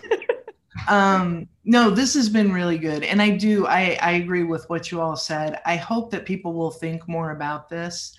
um 0.88 1.48
no 1.64 1.90
this 1.90 2.14
has 2.14 2.28
been 2.28 2.52
really 2.52 2.78
good 2.78 3.04
and 3.04 3.22
i 3.22 3.30
do 3.30 3.66
i 3.66 3.96
i 4.02 4.12
agree 4.12 4.42
with 4.42 4.68
what 4.68 4.90
you 4.90 5.00
all 5.00 5.16
said. 5.16 5.60
I 5.64 5.76
hope 5.76 6.10
that 6.10 6.26
people 6.26 6.52
will 6.52 6.70
think 6.70 7.06
more 7.08 7.30
about 7.30 7.68
this 7.68 8.16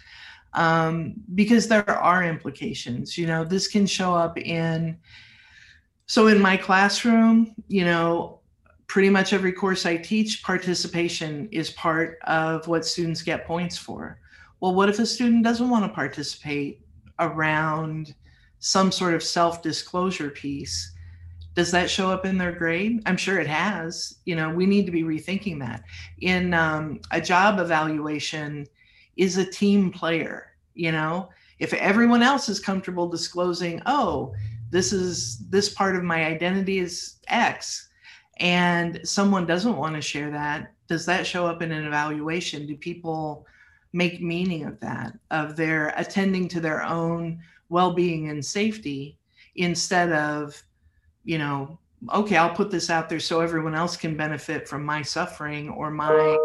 um 0.53 1.15
because 1.35 1.67
there 1.67 1.89
are 1.89 2.23
implications 2.23 3.17
you 3.17 3.27
know 3.27 3.43
this 3.43 3.67
can 3.67 3.85
show 3.85 4.15
up 4.15 4.37
in 4.37 4.97
so 6.05 6.27
in 6.27 6.39
my 6.39 6.55
classroom 6.55 7.53
you 7.67 7.83
know 7.83 8.39
pretty 8.87 9.09
much 9.09 9.33
every 9.33 9.51
course 9.51 9.85
i 9.85 9.97
teach 9.97 10.43
participation 10.43 11.49
is 11.51 11.71
part 11.71 12.17
of 12.27 12.67
what 12.67 12.85
students 12.85 13.21
get 13.21 13.45
points 13.45 13.77
for. 13.77 14.19
Well 14.61 14.73
what 14.73 14.89
if 14.89 14.99
a 14.99 15.05
student 15.05 15.43
doesn't 15.43 15.69
want 15.69 15.85
to 15.85 15.93
participate 15.93 16.81
around 17.19 18.15
some 18.59 18.91
sort 18.91 19.13
of 19.13 19.21
self 19.21 19.61
disclosure 19.61 20.29
piece 20.29 20.94
does 21.55 21.71
that 21.71 21.89
show 21.89 22.11
up 22.11 22.25
in 22.25 22.37
their 22.37 22.51
grade? 22.51 23.01
I'm 23.05 23.17
sure 23.17 23.39
it 23.39 23.47
has. 23.47 24.17
You 24.25 24.35
know 24.35 24.49
we 24.49 24.65
need 24.65 24.85
to 24.85 24.91
be 24.91 25.03
rethinking 25.03 25.59
that. 25.59 25.83
In 26.21 26.53
um, 26.53 26.99
a 27.11 27.21
job 27.21 27.59
evaluation 27.59 28.67
is 29.15 29.37
a 29.37 29.45
team 29.45 29.91
player 29.91 30.55
you 30.75 30.91
know? 30.91 31.29
If 31.57 31.73
everyone 31.73 32.21
else 32.21 32.49
is 32.49 32.59
comfortable 32.59 33.07
disclosing 33.07 33.81
oh 33.85 34.33
this 34.71 34.91
is 34.91 35.39
this 35.49 35.69
part 35.69 35.95
of 35.95 36.03
my 36.03 36.25
identity 36.25 36.79
is 36.79 37.17
x 37.29 37.89
and 38.37 38.99
someone 39.07 39.45
doesn't 39.45 39.77
want 39.77 39.95
to 39.95 40.01
share 40.01 40.29
that 40.31 40.73
does 40.87 41.05
that 41.05 41.25
show 41.25 41.47
up 41.47 41.61
in 41.61 41.71
an 41.71 41.85
evaluation? 41.85 42.67
Do 42.67 42.75
people 42.75 43.45
make 43.93 44.21
meaning 44.21 44.65
of 44.65 44.79
that 44.81 45.17
of 45.31 45.55
their 45.55 45.93
attending 45.97 46.47
to 46.49 46.59
their 46.59 46.83
own 46.83 47.39
well-being 47.69 48.29
and 48.29 48.45
safety 48.45 49.17
instead 49.55 50.11
of 50.11 50.61
you 51.25 51.37
know, 51.37 51.77
okay, 52.13 52.37
I'll 52.37 52.55
put 52.55 52.71
this 52.71 52.89
out 52.89 53.09
there 53.09 53.19
so 53.19 53.41
everyone 53.41 53.75
else 53.75 53.97
can 53.97 54.15
benefit 54.15 54.67
from 54.67 54.85
my 54.85 55.01
suffering 55.01 55.69
or 55.69 55.91
my 55.91 56.37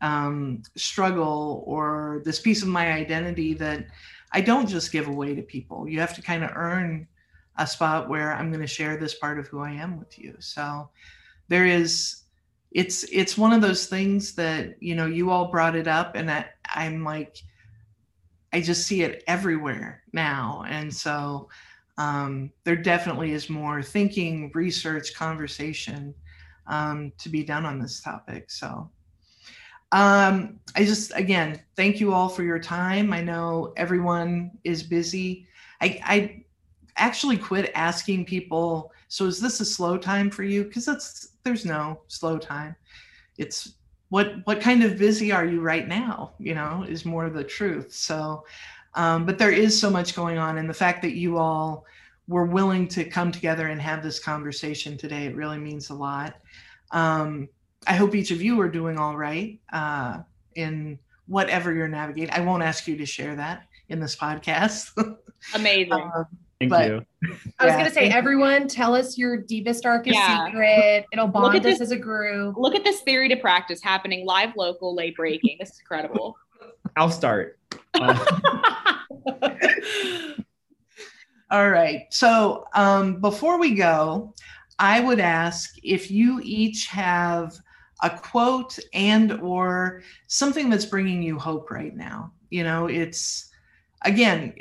um, 0.00 0.62
struggle 0.76 1.64
or 1.66 2.22
this 2.24 2.40
piece 2.40 2.62
of 2.62 2.68
my 2.68 2.92
identity 2.92 3.54
that 3.54 3.86
I 4.32 4.40
don't 4.42 4.68
just 4.68 4.92
give 4.92 5.08
away 5.08 5.34
to 5.34 5.42
people. 5.42 5.88
You 5.88 6.00
have 6.00 6.14
to 6.14 6.22
kind 6.22 6.44
of 6.44 6.50
earn 6.54 7.08
a 7.56 7.66
spot 7.66 8.08
where 8.08 8.32
I'm 8.32 8.50
going 8.50 8.60
to 8.60 8.66
share 8.66 8.96
this 8.96 9.14
part 9.14 9.38
of 9.38 9.48
who 9.48 9.60
I 9.60 9.72
am 9.72 9.98
with 9.98 10.18
you. 10.18 10.36
So 10.38 10.90
there 11.48 11.66
is 11.66 12.22
it's 12.70 13.04
it's 13.04 13.38
one 13.38 13.52
of 13.52 13.62
those 13.62 13.86
things 13.86 14.34
that 14.34 14.80
you 14.80 14.94
know 14.94 15.06
you 15.06 15.30
all 15.30 15.50
brought 15.50 15.74
it 15.74 15.88
up 15.88 16.14
and 16.14 16.30
I, 16.30 16.46
I'm 16.66 17.02
like 17.02 17.38
I 18.52 18.60
just 18.60 18.86
see 18.86 19.02
it 19.02 19.24
everywhere 19.26 20.02
now 20.12 20.64
and 20.68 20.94
so 20.94 21.48
um, 21.98 22.50
there 22.64 22.76
definitely 22.76 23.32
is 23.32 23.50
more 23.50 23.82
thinking, 23.82 24.50
research, 24.54 25.14
conversation 25.14 26.14
um, 26.68 27.12
to 27.18 27.28
be 27.28 27.42
done 27.42 27.66
on 27.66 27.78
this 27.78 28.00
topic. 28.00 28.50
So 28.50 28.88
um, 29.92 30.60
I 30.76 30.84
just, 30.84 31.12
again, 31.14 31.60
thank 31.76 31.98
you 31.98 32.14
all 32.14 32.28
for 32.28 32.44
your 32.44 32.58
time. 32.58 33.12
I 33.12 33.20
know 33.20 33.72
everyone 33.76 34.52
is 34.62 34.82
busy. 34.82 35.48
I, 35.80 36.00
I 36.04 36.44
actually 36.96 37.36
quit 37.36 37.72
asking 37.74 38.26
people, 38.26 38.92
so 39.08 39.26
is 39.26 39.40
this 39.40 39.60
a 39.60 39.64
slow 39.64 39.98
time 39.98 40.30
for 40.30 40.44
you? 40.44 40.64
Because 40.64 40.86
that's, 40.86 41.30
there's 41.42 41.64
no 41.64 42.00
slow 42.06 42.38
time. 42.38 42.76
It's 43.38 43.74
what, 44.10 44.34
what 44.44 44.60
kind 44.60 44.82
of 44.84 44.98
busy 44.98 45.32
are 45.32 45.44
you 45.46 45.60
right 45.60 45.88
now? 45.88 46.32
You 46.38 46.54
know, 46.54 46.84
is 46.88 47.04
more 47.04 47.28
the 47.28 47.44
truth. 47.44 47.92
So 47.92 48.44
um, 48.98 49.24
but 49.24 49.38
there 49.38 49.52
is 49.52 49.78
so 49.80 49.88
much 49.88 50.14
going 50.16 50.38
on. 50.38 50.58
And 50.58 50.68
the 50.68 50.74
fact 50.74 51.02
that 51.02 51.12
you 51.14 51.38
all 51.38 51.84
were 52.26 52.44
willing 52.44 52.88
to 52.88 53.04
come 53.04 53.30
together 53.32 53.68
and 53.68 53.80
have 53.80 54.02
this 54.02 54.18
conversation 54.18 54.98
today, 54.98 55.26
it 55.26 55.36
really 55.36 55.56
means 55.56 55.90
a 55.90 55.94
lot. 55.94 56.34
Um, 56.90 57.48
I 57.86 57.94
hope 57.94 58.14
each 58.14 58.32
of 58.32 58.42
you 58.42 58.60
are 58.60 58.68
doing 58.68 58.98
all 58.98 59.16
right 59.16 59.58
uh, 59.72 60.18
in 60.56 60.98
whatever 61.28 61.72
you're 61.72 61.86
navigating. 61.88 62.34
I 62.34 62.40
won't 62.40 62.62
ask 62.64 62.88
you 62.88 62.96
to 62.96 63.06
share 63.06 63.36
that 63.36 63.66
in 63.88 64.00
this 64.00 64.16
podcast. 64.16 64.90
Amazing. 65.54 65.92
uh, 65.92 66.24
Thank 66.58 66.70
But- 66.70 66.86
you. 66.88 67.06
I 67.60 67.64
was 67.66 67.72
Yeah, 67.72 67.76
gonna 67.78 67.90
say, 67.90 67.94
thank 68.00 68.12
you. 68.12 68.18
everyone, 68.18 68.66
tell 68.66 68.96
us 68.96 69.16
your 69.16 69.36
deepest, 69.36 69.84
darkest 69.84 70.16
Yeah. 70.16 70.46
secret. 70.46 71.06
It'll 71.12 71.28
bond 71.28 71.56
us 71.58 71.62
this- 71.62 71.80
as 71.80 71.92
a 71.92 71.96
group. 71.96 72.56
Look 72.58 72.74
at 72.74 72.82
this 72.82 73.00
theory 73.02 73.28
to 73.28 73.36
practice 73.36 73.80
happening 73.80 74.26
live, 74.26 74.54
local, 74.56 74.92
late 74.94 75.14
breaking. 75.14 75.56
This 75.60 75.70
is 75.70 75.78
incredible. 75.80 76.36
I'll 76.98 77.10
start. 77.12 77.60
Uh, 77.94 78.26
All 81.50 81.70
right. 81.70 82.02
So 82.10 82.66
um, 82.74 83.20
before 83.20 83.60
we 83.60 83.74
go, 83.74 84.34
I 84.80 84.98
would 84.98 85.20
ask 85.20 85.76
if 85.84 86.10
you 86.10 86.40
each 86.42 86.88
have 86.88 87.56
a 88.02 88.10
quote 88.10 88.78
and 88.92 89.40
or 89.40 90.02
something 90.26 90.68
that's 90.68 90.86
bringing 90.86 91.22
you 91.22 91.38
hope 91.38 91.70
right 91.70 91.94
now. 91.94 92.32
You 92.50 92.64
know, 92.64 92.86
it's 92.86 93.48
again, 94.02 94.54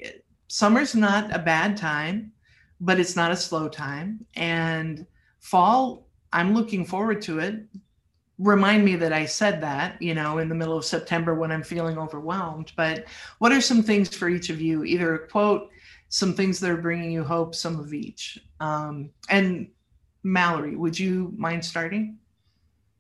summer's 0.47 0.93
not 0.93 1.35
a 1.35 1.39
bad 1.39 1.75
time, 1.75 2.31
but 2.79 2.99
it's 2.99 3.15
not 3.15 3.31
a 3.31 3.35
slow 3.35 3.67
time. 3.67 4.23
And 4.35 5.07
fall, 5.39 6.07
I'm 6.31 6.53
looking 6.53 6.85
forward 6.85 7.23
to 7.23 7.39
it. 7.39 7.65
Remind 8.39 8.85
me 8.85 8.95
that 8.97 9.13
I 9.13 9.25
said 9.25 9.61
that, 9.61 9.99
you 10.01 10.13
know, 10.13 10.38
in 10.38 10.47
the 10.47 10.55
middle 10.55 10.77
of 10.77 10.85
September 10.85 11.33
when 11.33 11.51
I'm 11.51 11.63
feeling 11.63 11.97
overwhelmed. 11.97 12.71
But 12.75 13.05
what 13.39 13.51
are 13.51 13.61
some 13.61 13.81
things 13.81 14.15
for 14.15 14.29
each 14.29 14.49
of 14.49 14.61
you? 14.61 14.83
Either 14.83 15.15
a 15.15 15.27
quote, 15.27 15.69
some 16.09 16.33
things 16.33 16.59
that 16.59 16.69
are 16.69 16.77
bringing 16.77 17.11
you 17.11 17.23
hope, 17.23 17.55
some 17.55 17.79
of 17.79 17.93
each. 17.93 18.38
Um, 18.59 19.09
and 19.29 19.69
Mallory, 20.23 20.75
would 20.75 20.97
you 20.97 21.33
mind 21.35 21.65
starting? 21.65 22.17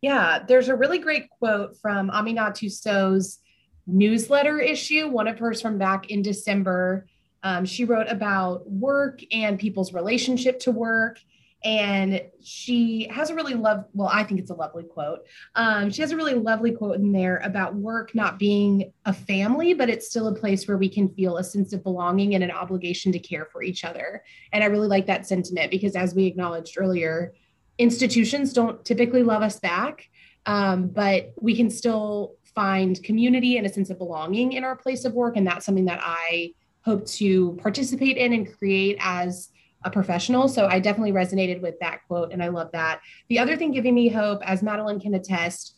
Yeah, 0.01 0.43
there's 0.47 0.69
a 0.69 0.75
really 0.75 0.99
great 0.99 1.29
quote 1.29 1.77
from 1.77 2.09
Aminatou 2.09 2.71
Sow's 2.71 3.39
newsletter 3.87 4.59
issue, 4.59 5.07
one 5.07 5.27
of 5.27 5.39
hers 5.39 5.61
from 5.61 5.77
back 5.77 6.09
in 6.09 6.21
December. 6.21 7.07
Um, 7.43 7.65
she 7.65 7.85
wrote 7.85 8.07
about 8.09 8.69
work 8.69 9.21
and 9.31 9.57
people's 9.57 9.93
relationship 9.93 10.59
to 10.61 10.71
work. 10.71 11.19
And 11.63 12.21
she 12.41 13.07
has 13.11 13.29
a 13.29 13.35
really 13.35 13.55
love, 13.55 13.85
well, 13.93 14.09
I 14.11 14.23
think 14.23 14.39
it's 14.39 14.51
a 14.51 14.55
lovely 14.55 14.83
quote. 14.83 15.25
Um, 15.55 15.89
she 15.89 16.01
has 16.01 16.11
a 16.11 16.15
really 16.15 16.35
lovely 16.35 16.71
quote 16.71 16.97
in 16.97 17.11
there 17.11 17.37
about 17.37 17.75
work 17.75 18.13
not 18.13 18.37
being 18.37 18.93
a 19.05 19.13
family, 19.13 19.73
but 19.73 19.89
it's 19.89 20.07
still 20.07 20.27
a 20.27 20.35
place 20.35 20.67
where 20.67 20.77
we 20.77 20.87
can 20.87 21.09
feel 21.09 21.37
a 21.37 21.43
sense 21.43 21.73
of 21.73 21.83
belonging 21.83 22.35
and 22.35 22.43
an 22.43 22.51
obligation 22.51 23.11
to 23.11 23.19
care 23.19 23.47
for 23.51 23.63
each 23.63 23.83
other. 23.83 24.23
And 24.53 24.63
I 24.63 24.67
really 24.67 24.87
like 24.87 25.07
that 25.07 25.25
sentiment 25.25 25.71
because, 25.71 25.95
as 25.95 26.13
we 26.13 26.25
acknowledged 26.25 26.75
earlier, 26.77 27.33
institutions 27.79 28.53
don't 28.53 28.83
typically 28.85 29.23
love 29.23 29.41
us 29.41 29.59
back, 29.59 30.09
um, 30.45 30.87
but 30.87 31.33
we 31.41 31.55
can 31.55 31.69
still 31.69 32.35
find 32.53 33.03
community 33.03 33.57
and 33.57 33.65
a 33.65 33.73
sense 33.73 33.89
of 33.89 33.97
belonging 33.97 34.53
in 34.53 34.63
our 34.63 34.75
place 34.75 35.05
of 35.05 35.13
work. 35.13 35.37
And 35.37 35.45
that's 35.45 35.65
something 35.65 35.85
that 35.85 35.99
I 36.01 36.53
hope 36.81 37.05
to 37.05 37.57
participate 37.61 38.17
in 38.17 38.33
and 38.33 38.57
create 38.57 38.97
as 38.99 39.49
a 39.83 39.91
professional. 39.91 40.47
So 40.47 40.67
I 40.67 40.79
definitely 40.79 41.11
resonated 41.11 41.61
with 41.61 41.79
that 41.79 42.01
quote 42.07 42.31
and 42.33 42.43
I 42.43 42.47
love 42.49 42.71
that. 42.73 43.01
The 43.29 43.39
other 43.39 43.55
thing 43.55 43.71
giving 43.71 43.95
me 43.95 44.09
hope, 44.09 44.41
as 44.43 44.63
Madeline 44.63 44.99
can 44.99 45.13
attest, 45.13 45.75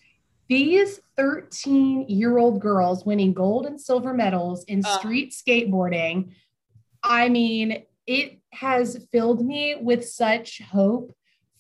these 0.48 1.00
13 1.18 2.08
year 2.10 2.38
old 2.38 2.60
girls 2.60 3.06
winning 3.06 3.34
gold 3.34 3.66
and 3.66 3.80
silver 3.80 4.14
medals 4.14 4.64
in 4.66 4.82
street 4.82 5.32
skateboarding. 5.32 6.32
I 7.04 7.30
mean, 7.30 7.84
it 8.08 8.40
has 8.52 9.06
filled 9.12 9.46
me 9.46 9.76
with 9.80 10.08
such 10.08 10.62
hope 10.62 11.16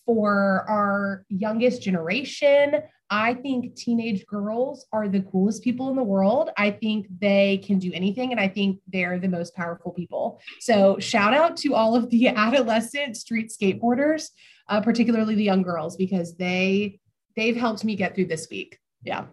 for 0.05 0.65
our 0.67 1.23
youngest 1.29 1.83
generation. 1.83 2.81
I 3.09 3.33
think 3.33 3.75
teenage 3.75 4.25
girls 4.27 4.85
are 4.91 5.07
the 5.07 5.21
coolest 5.21 5.63
people 5.63 5.89
in 5.89 5.95
the 5.95 6.03
world. 6.03 6.51
I 6.57 6.71
think 6.71 7.07
they 7.19 7.57
can 7.65 7.79
do 7.79 7.91
anything, 7.93 8.31
and 8.31 8.39
I 8.39 8.47
think 8.47 8.79
they're 8.87 9.19
the 9.19 9.27
most 9.27 9.55
powerful 9.55 9.91
people. 9.91 10.39
So, 10.59 10.99
shout 10.99 11.33
out 11.33 11.57
to 11.57 11.73
all 11.73 11.95
of 11.95 12.09
the 12.09 12.27
adolescent 12.45 13.17
street 13.17 13.51
skateboarders, 13.51 14.29
uh, 14.67 14.81
particularly 14.81 15.35
the 15.35 15.43
young 15.43 15.63
girls, 15.63 15.95
because 15.95 16.35
they 16.35 16.99
they've 17.35 17.55
helped 17.55 17.83
me 17.83 17.95
get 17.95 18.15
through 18.15 18.25
this 18.25 18.47
week. 18.49 18.77
Yeah. 19.03 19.25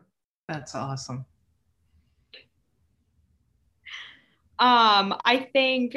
That's 0.48 0.74
awesome. 0.74 1.26
Um, 4.58 5.14
I 5.24 5.48
think, 5.52 5.96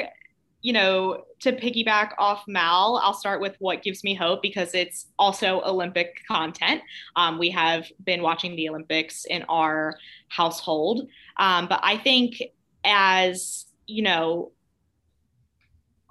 you 0.62 0.72
know, 0.72 1.24
to 1.40 1.52
piggyback 1.52 2.12
off 2.18 2.44
Mal, 2.46 3.00
I'll 3.02 3.14
start 3.14 3.40
with 3.40 3.56
what 3.60 3.82
gives 3.82 4.04
me 4.04 4.14
hope 4.14 4.42
because 4.42 4.74
it's 4.74 5.06
also 5.18 5.62
Olympic 5.62 6.20
content. 6.28 6.82
Um, 7.16 7.38
we 7.38 7.50
have 7.50 7.86
been 8.04 8.22
watching 8.22 8.56
the 8.56 8.68
Olympics 8.68 9.24
in 9.24 9.42
our 9.44 9.96
household. 10.28 11.08
Um, 11.38 11.66
but 11.66 11.80
I 11.82 11.96
think, 11.96 12.42
as 12.84 13.66
you 13.86 14.02
know, 14.02 14.52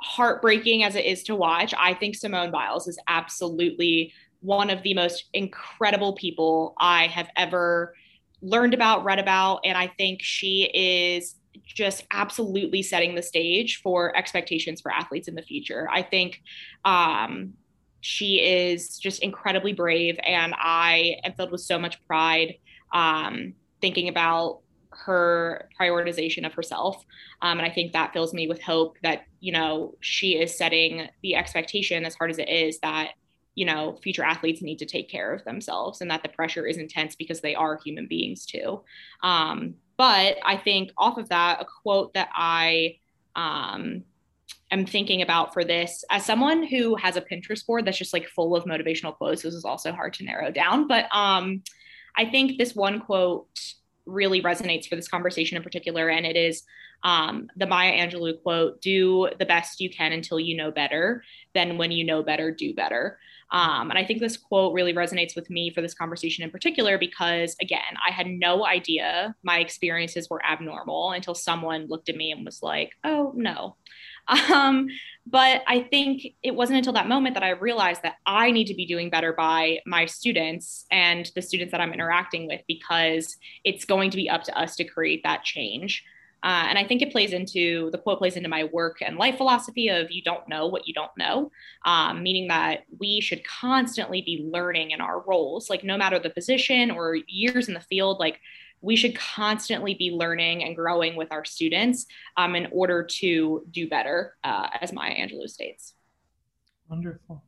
heartbreaking 0.01 0.83
as 0.83 0.95
it 0.95 1.05
is 1.05 1.23
to 1.23 1.35
watch, 1.35 1.73
I 1.77 1.93
think 1.93 2.15
Simone 2.15 2.51
Biles 2.51 2.87
is 2.87 2.97
absolutely 3.07 4.13
one 4.41 4.69
of 4.69 4.81
the 4.83 4.93
most 4.93 5.25
incredible 5.33 6.13
people 6.13 6.73
I 6.79 7.07
have 7.07 7.29
ever 7.35 7.93
learned 8.41 8.73
about, 8.73 9.03
read 9.03 9.19
about. 9.19 9.59
And 9.65 9.77
I 9.77 9.87
think 9.87 10.21
she 10.23 10.63
is 10.73 11.35
just 11.65 12.05
absolutely 12.11 12.81
setting 12.81 13.15
the 13.15 13.21
stage 13.21 13.81
for 13.81 14.15
expectations 14.15 14.81
for 14.81 14.91
athletes 14.91 15.27
in 15.27 15.35
the 15.35 15.41
future. 15.41 15.87
I 15.91 16.01
think 16.01 16.41
um, 16.85 17.53
she 18.01 18.41
is 18.41 18.97
just 18.97 19.21
incredibly 19.23 19.73
brave, 19.73 20.17
and 20.23 20.53
I 20.57 21.17
am 21.23 21.33
filled 21.33 21.51
with 21.51 21.61
so 21.61 21.77
much 21.79 22.05
pride 22.05 22.55
um, 22.93 23.53
thinking 23.81 24.09
about 24.09 24.59
her 24.91 25.69
prioritization 25.79 26.45
of 26.45 26.53
herself. 26.53 27.03
Um, 27.41 27.59
and 27.59 27.67
I 27.67 27.71
think 27.71 27.93
that 27.93 28.11
fills 28.11 28.33
me 28.33 28.47
with 28.47 28.61
hope 28.61 28.97
that, 29.03 29.23
you 29.39 29.51
know, 29.51 29.95
she 30.01 30.37
is 30.37 30.57
setting 30.57 31.07
the 31.21 31.35
expectation, 31.35 32.05
as 32.05 32.15
hard 32.15 32.31
as 32.31 32.39
it 32.39 32.49
is, 32.49 32.79
that, 32.79 33.11
you 33.55 33.65
know, 33.65 33.97
future 34.01 34.23
athletes 34.23 34.61
need 34.61 34.79
to 34.79 34.85
take 34.85 35.09
care 35.09 35.33
of 35.33 35.43
themselves 35.45 36.01
and 36.01 36.09
that 36.09 36.23
the 36.23 36.29
pressure 36.29 36.65
is 36.65 36.77
intense 36.77 37.15
because 37.15 37.41
they 37.41 37.55
are 37.55 37.79
human 37.83 38.07
beings 38.07 38.45
too. 38.45 38.81
Um, 39.21 39.75
but 39.99 40.37
I 40.45 40.55
think 40.55 40.91
off 40.97 41.17
of 41.17 41.27
that, 41.27 41.59
a 41.59 41.65
quote 41.65 42.13
that 42.13 42.29
I 42.33 42.99
um, 43.35 44.05
am 44.71 44.85
thinking 44.85 45.21
about 45.21 45.53
for 45.53 45.65
this, 45.65 46.05
as 46.09 46.25
someone 46.25 46.63
who 46.63 46.95
has 46.95 47.17
a 47.17 47.21
Pinterest 47.21 47.67
board 47.67 47.83
that's 47.83 47.97
just 47.97 48.13
like 48.13 48.25
full 48.29 48.55
of 48.55 48.63
motivational 48.63 49.13
quotes, 49.13 49.41
this 49.41 49.53
is 49.53 49.65
also 49.65 49.91
hard 49.91 50.13
to 50.13 50.23
narrow 50.23 50.51
down. 50.51 50.87
But 50.87 51.13
um, 51.13 51.63
I 52.15 52.23
think 52.23 52.57
this 52.57 52.73
one 52.73 53.01
quote 53.01 53.49
really 54.05 54.41
resonates 54.41 54.87
for 54.87 54.95
this 54.95 55.09
conversation 55.09 55.57
in 55.57 55.63
particular, 55.63 56.07
and 56.07 56.25
it 56.25 56.37
is 56.37 56.63
um, 57.03 57.49
the 57.57 57.67
Maya 57.67 57.91
Angelou 57.91 58.41
quote: 58.41 58.81
"Do 58.81 59.29
the 59.37 59.45
best 59.45 59.81
you 59.81 59.89
can 59.89 60.13
until 60.13 60.39
you 60.39 60.55
know 60.55 60.71
better. 60.71 61.25
Then, 61.53 61.77
when 61.77 61.91
you 61.91 62.05
know 62.05 62.23
better, 62.23 62.51
do 62.51 62.73
better." 62.73 63.19
Um, 63.51 63.89
and 63.89 63.97
I 63.97 64.05
think 64.05 64.19
this 64.19 64.37
quote 64.37 64.73
really 64.73 64.93
resonates 64.93 65.35
with 65.35 65.49
me 65.49 65.71
for 65.71 65.81
this 65.81 65.93
conversation 65.93 66.43
in 66.43 66.51
particular 66.51 66.97
because, 66.97 67.55
again, 67.61 67.97
I 68.05 68.11
had 68.11 68.27
no 68.27 68.65
idea 68.65 69.35
my 69.43 69.59
experiences 69.59 70.29
were 70.29 70.45
abnormal 70.45 71.11
until 71.11 71.33
someone 71.33 71.87
looked 71.87 72.09
at 72.09 72.15
me 72.15 72.31
and 72.31 72.45
was 72.45 72.61
like, 72.61 72.91
oh, 73.03 73.33
no. 73.35 73.75
Um, 74.51 74.89
but 75.25 75.63
I 75.67 75.81
think 75.81 76.21
it 76.43 76.53
wasn't 76.53 76.77
until 76.77 76.93
that 76.93 77.07
moment 77.07 77.33
that 77.33 77.43
I 77.43 77.49
realized 77.49 78.03
that 78.03 78.17
I 78.27 78.51
need 78.51 78.67
to 78.67 78.75
be 78.75 78.85
doing 78.85 79.09
better 79.09 79.33
by 79.33 79.79
my 79.87 80.05
students 80.05 80.85
and 80.91 81.31
the 81.33 81.41
students 81.41 81.71
that 81.71 81.81
I'm 81.81 81.93
interacting 81.93 82.47
with 82.47 82.61
because 82.67 83.37
it's 83.63 83.85
going 83.85 84.11
to 84.11 84.17
be 84.17 84.29
up 84.29 84.43
to 84.43 84.59
us 84.59 84.75
to 84.75 84.83
create 84.83 85.21
that 85.23 85.43
change. 85.43 86.03
Uh, 86.43 86.67
and 86.69 86.77
I 86.77 86.85
think 86.85 87.01
it 87.01 87.11
plays 87.11 87.33
into 87.33 87.89
the 87.91 87.97
quote 87.97 88.19
plays 88.19 88.35
into 88.35 88.49
my 88.49 88.63
work 88.65 89.01
and 89.01 89.17
life 89.17 89.37
philosophy 89.37 89.89
of 89.89 90.09
you 90.09 90.21
don't 90.21 90.47
know 90.47 90.67
what 90.67 90.87
you 90.87 90.93
don't 90.93 91.11
know, 91.17 91.51
um, 91.85 92.23
meaning 92.23 92.47
that 92.47 92.85
we 92.97 93.19
should 93.19 93.45
constantly 93.45 94.21
be 94.21 94.47
learning 94.49 94.91
in 94.91 95.01
our 95.01 95.21
roles, 95.21 95.69
like 95.69 95.83
no 95.83 95.97
matter 95.97 96.19
the 96.19 96.29
position 96.29 96.91
or 96.91 97.17
years 97.27 97.67
in 97.67 97.73
the 97.73 97.81
field, 97.81 98.19
like 98.19 98.39
we 98.81 98.95
should 98.95 99.15
constantly 99.15 99.93
be 99.93 100.11
learning 100.11 100.63
and 100.63 100.75
growing 100.75 101.15
with 101.15 101.31
our 101.31 101.43
students 101.43 102.05
um, 102.37 102.55
in 102.55 102.67
order 102.71 103.03
to 103.03 103.65
do 103.71 103.89
better, 103.89 104.35
uh, 104.43 104.69
as 104.79 104.93
Maya 104.93 105.13
Angelou 105.13 105.49
states. 105.49 105.95
Wonderful. 106.89 107.43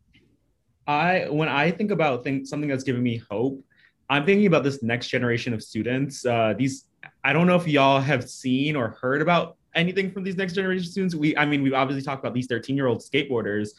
I 0.87 1.27
when 1.29 1.47
I 1.47 1.71
think 1.71 1.91
about 1.91 2.23
think, 2.23 2.47
something 2.47 2.69
that's 2.69 2.83
giving 2.83 3.03
me 3.03 3.21
hope, 3.29 3.63
I'm 4.09 4.25
thinking 4.25 4.47
about 4.47 4.63
this 4.63 4.83
next 4.83 5.07
generation 5.07 5.53
of 5.53 5.63
students. 5.63 6.25
Uh, 6.25 6.53
these 6.57 6.85
I 7.23 7.33
don't 7.33 7.47
know 7.47 7.55
if 7.55 7.67
y'all 7.67 8.01
have 8.01 8.29
seen 8.29 8.75
or 8.75 8.89
heard 9.01 9.21
about 9.21 9.57
anything 9.75 10.11
from 10.11 10.23
these 10.23 10.35
next 10.35 10.53
generation 10.53 10.89
students. 10.89 11.15
We 11.15 11.35
I 11.37 11.45
mean 11.45 11.63
we've 11.63 11.73
obviously 11.73 12.03
talked 12.03 12.23
about 12.23 12.33
these 12.33 12.47
13 12.47 12.75
year 12.75 12.87
old 12.87 12.99
skateboarders, 12.99 13.69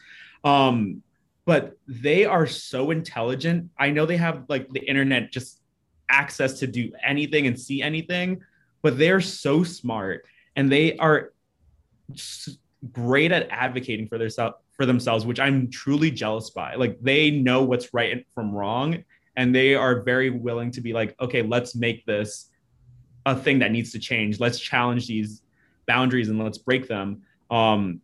um, 0.43 1.01
but 1.45 1.77
they 1.87 2.25
are 2.25 2.47
so 2.47 2.91
intelligent. 2.91 3.69
I 3.77 3.89
know 3.91 4.05
they 4.05 4.17
have 4.17 4.45
like 4.49 4.69
the 4.69 4.79
internet 4.79 5.31
just 5.31 5.59
access 6.09 6.59
to 6.59 6.67
do 6.67 6.91
anything 7.03 7.47
and 7.47 7.59
see 7.59 7.81
anything, 7.81 8.41
but 8.81 8.97
they're 8.97 9.21
so 9.21 9.63
smart 9.63 10.25
and 10.55 10.71
they 10.71 10.97
are 10.97 11.33
great 12.91 13.31
at 13.31 13.47
advocating 13.49 14.07
for 14.07 14.17
their 14.17 14.29
for 14.73 14.85
themselves, 14.85 15.25
which 15.25 15.39
I'm 15.39 15.69
truly 15.69 16.11
jealous 16.11 16.49
by. 16.49 16.75
Like 16.75 16.99
they 17.01 17.31
know 17.31 17.63
what's 17.63 17.93
right 17.93 18.25
from 18.33 18.51
wrong, 18.51 19.03
and 19.35 19.53
they 19.53 19.75
are 19.75 20.01
very 20.01 20.29
willing 20.29 20.71
to 20.71 20.81
be 20.81 20.93
like, 20.93 21.15
okay, 21.19 21.41
let's 21.41 21.75
make 21.75 22.05
this 22.05 22.49
a 23.25 23.35
thing 23.35 23.59
that 23.59 23.71
needs 23.71 23.91
to 23.93 23.99
change. 23.99 24.39
Let's 24.39 24.59
challenge 24.59 25.07
these 25.07 25.41
boundaries 25.87 26.29
and 26.29 26.37
let's 26.43 26.57
break 26.57 26.87
them. 26.87 27.21
Um, 27.49 28.01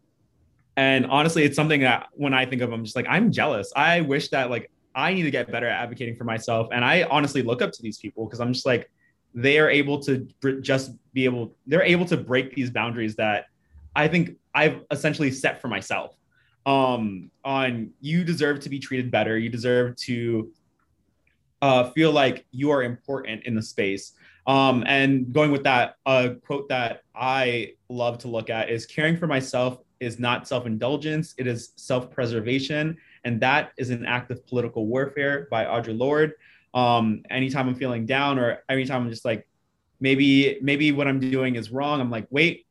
And 0.78 1.06
honestly, 1.08 1.44
it's 1.44 1.58
something 1.58 1.82
that 1.82 2.08
when 2.14 2.34
I 2.34 2.46
think 2.46 2.62
of, 2.62 2.72
I'm 2.72 2.86
just 2.86 2.96
like, 2.96 3.08
I'm 3.10 3.32
jealous. 3.32 3.74
I 3.76 4.00
wish 4.00 4.30
that 4.30 4.50
like 4.50 4.72
I 4.96 5.14
need 5.14 5.24
to 5.24 5.32
get 5.32 5.52
better 5.52 5.68
at 5.68 5.82
advocating 5.84 6.16
for 6.16 6.24
myself. 6.24 6.70
And 6.72 6.86
I 6.86 7.04
honestly 7.04 7.42
look 7.42 7.62
up 7.62 7.72
to 7.74 7.82
these 7.82 7.98
people 7.98 8.26
because 8.26 8.40
I'm 8.40 8.54
just 8.54 8.66
like, 8.66 8.90
they 9.34 9.60
are 9.60 9.70
able 9.70 10.00
to 10.04 10.26
just 10.62 10.92
be 11.14 11.26
able, 11.26 11.54
they're 11.68 11.84
able 11.84 12.06
to 12.06 12.18
break 12.18 12.56
these 12.56 12.70
boundaries 12.70 13.16
that 13.16 13.48
I 13.94 14.08
think 14.08 14.38
I've 14.56 14.86
essentially 14.90 15.32
set 15.32 15.62
for 15.62 15.68
myself. 15.68 16.16
Um, 16.66 17.30
on 17.44 17.92
you 18.00 18.24
deserve 18.24 18.60
to 18.62 18.70
be 18.70 18.80
treated 18.80 19.12
better. 19.12 19.38
You 19.38 19.50
deserve 19.50 19.96
to 20.08 20.52
uh, 21.62 21.92
feel 21.92 22.12
like 22.12 22.46
you 22.52 22.72
are 22.72 22.84
important 22.84 23.44
in 23.44 23.54
the 23.54 23.62
space. 23.62 24.14
Um, 24.48 24.84
and 24.88 25.32
going 25.32 25.52
with 25.52 25.64
that, 25.64 25.96
a 26.06 26.36
quote 26.46 26.70
that 26.70 27.04
I 27.16 27.74
love 27.90 28.18
to 28.20 28.28
look 28.28 28.50
at 28.50 28.70
is 28.70 28.86
caring 28.86 29.18
for 29.18 29.28
myself 29.28 29.80
is 30.00 30.20
not 30.20 30.48
self 30.48 30.66
indulgence, 30.66 31.36
it 31.38 31.48
is 31.48 31.74
self 31.76 32.10
preservation. 32.10 32.98
And 33.26 33.42
that 33.42 33.72
is 33.78 33.90
an 33.90 34.06
act 34.06 34.32
of 34.32 34.46
political 34.48 34.88
warfare 34.88 35.48
by 35.52 35.66
Audre 35.66 35.98
Lorde. 35.98 36.34
Um, 36.74 37.24
anytime 37.30 37.68
I'm 37.68 37.76
feeling 37.76 38.06
down 38.06 38.40
or 38.40 38.64
anytime 38.70 39.04
I'm 39.04 39.10
just 39.10 39.26
like, 39.26 39.48
maybe, 40.00 40.58
maybe 40.62 40.92
what 40.92 41.08
I'm 41.08 41.20
doing 41.20 41.56
is 41.56 41.72
wrong, 41.72 42.00
I'm 42.00 42.10
like, 42.10 42.28
wait, 42.30 42.66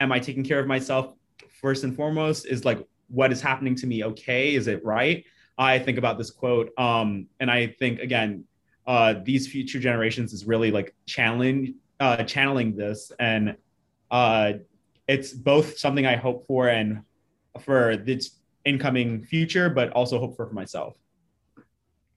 am 0.00 0.12
I 0.12 0.18
taking 0.18 0.44
care 0.44 0.60
of 0.60 0.66
myself 0.66 1.14
first 1.60 1.84
and 1.84 1.96
foremost? 1.96 2.46
Is 2.46 2.64
like, 2.64 2.86
what 3.08 3.32
is 3.32 3.40
happening 3.40 3.74
to 3.76 3.86
me 3.86 4.04
okay? 4.04 4.54
Is 4.54 4.66
it 4.66 4.84
right? 4.84 5.24
I 5.56 5.78
think 5.78 5.98
about 5.98 6.18
this 6.18 6.30
quote. 6.30 6.72
Um, 6.78 7.26
and 7.38 7.50
I 7.50 7.68
think, 7.78 8.00
again, 8.00 8.44
uh, 8.90 9.14
these 9.22 9.46
future 9.46 9.78
generations 9.78 10.32
is 10.32 10.46
really 10.46 10.72
like 10.72 10.92
channeling, 11.06 11.76
uh, 12.00 12.24
channeling 12.24 12.74
this. 12.74 13.12
And 13.20 13.56
uh, 14.10 14.54
it's 15.06 15.32
both 15.32 15.78
something 15.78 16.06
I 16.06 16.16
hope 16.16 16.44
for 16.48 16.68
and 16.68 17.02
for 17.60 17.96
this 17.96 18.32
incoming 18.64 19.22
future, 19.22 19.70
but 19.70 19.92
also 19.92 20.18
hope 20.18 20.34
for, 20.34 20.48
for 20.48 20.54
myself. 20.54 20.96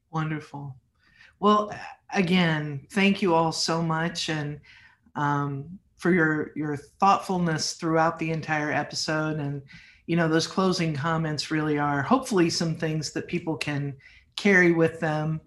Wonderful. 0.10 0.76
Well, 1.40 1.72
again, 2.12 2.88
thank 2.90 3.22
you 3.22 3.36
all 3.36 3.52
so 3.52 3.84
much. 3.84 4.30
And 4.30 4.60
um, 5.16 5.78
for 5.98 6.12
your 6.12 6.54
your 6.56 6.76
thoughtfulness 6.76 7.74
throughout 7.74 8.18
the 8.18 8.32
entire 8.32 8.72
episode 8.72 9.38
and 9.38 9.62
you 10.08 10.18
know 10.18 10.28
those 10.28 10.48
closing 10.48 10.94
comments 10.94 11.52
really 11.52 11.78
are 11.78 12.02
hopefully 12.02 12.50
some 12.50 12.76
things 12.76 13.14
that 13.14 13.28
people 13.28 13.56
can 13.56 13.96
carry 14.36 14.74
with 14.74 15.00
them 15.00 15.40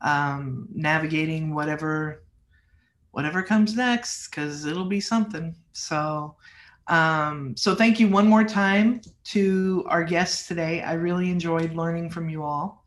um, 0.00 0.68
navigating 0.72 1.54
whatever 1.54 2.22
whatever 3.12 3.42
comes 3.42 3.74
next 3.74 4.28
because 4.28 4.66
it'll 4.66 4.84
be 4.84 5.00
something. 5.00 5.54
So 5.72 6.36
um, 6.88 7.56
so 7.56 7.74
thank 7.74 7.98
you 7.98 8.08
one 8.08 8.28
more 8.28 8.44
time 8.44 9.00
to 9.24 9.84
our 9.88 10.04
guests 10.04 10.46
today. 10.46 10.82
I 10.82 10.92
really 10.92 11.30
enjoyed 11.30 11.74
learning 11.74 12.10
from 12.10 12.28
you 12.28 12.42
all. 12.42 12.84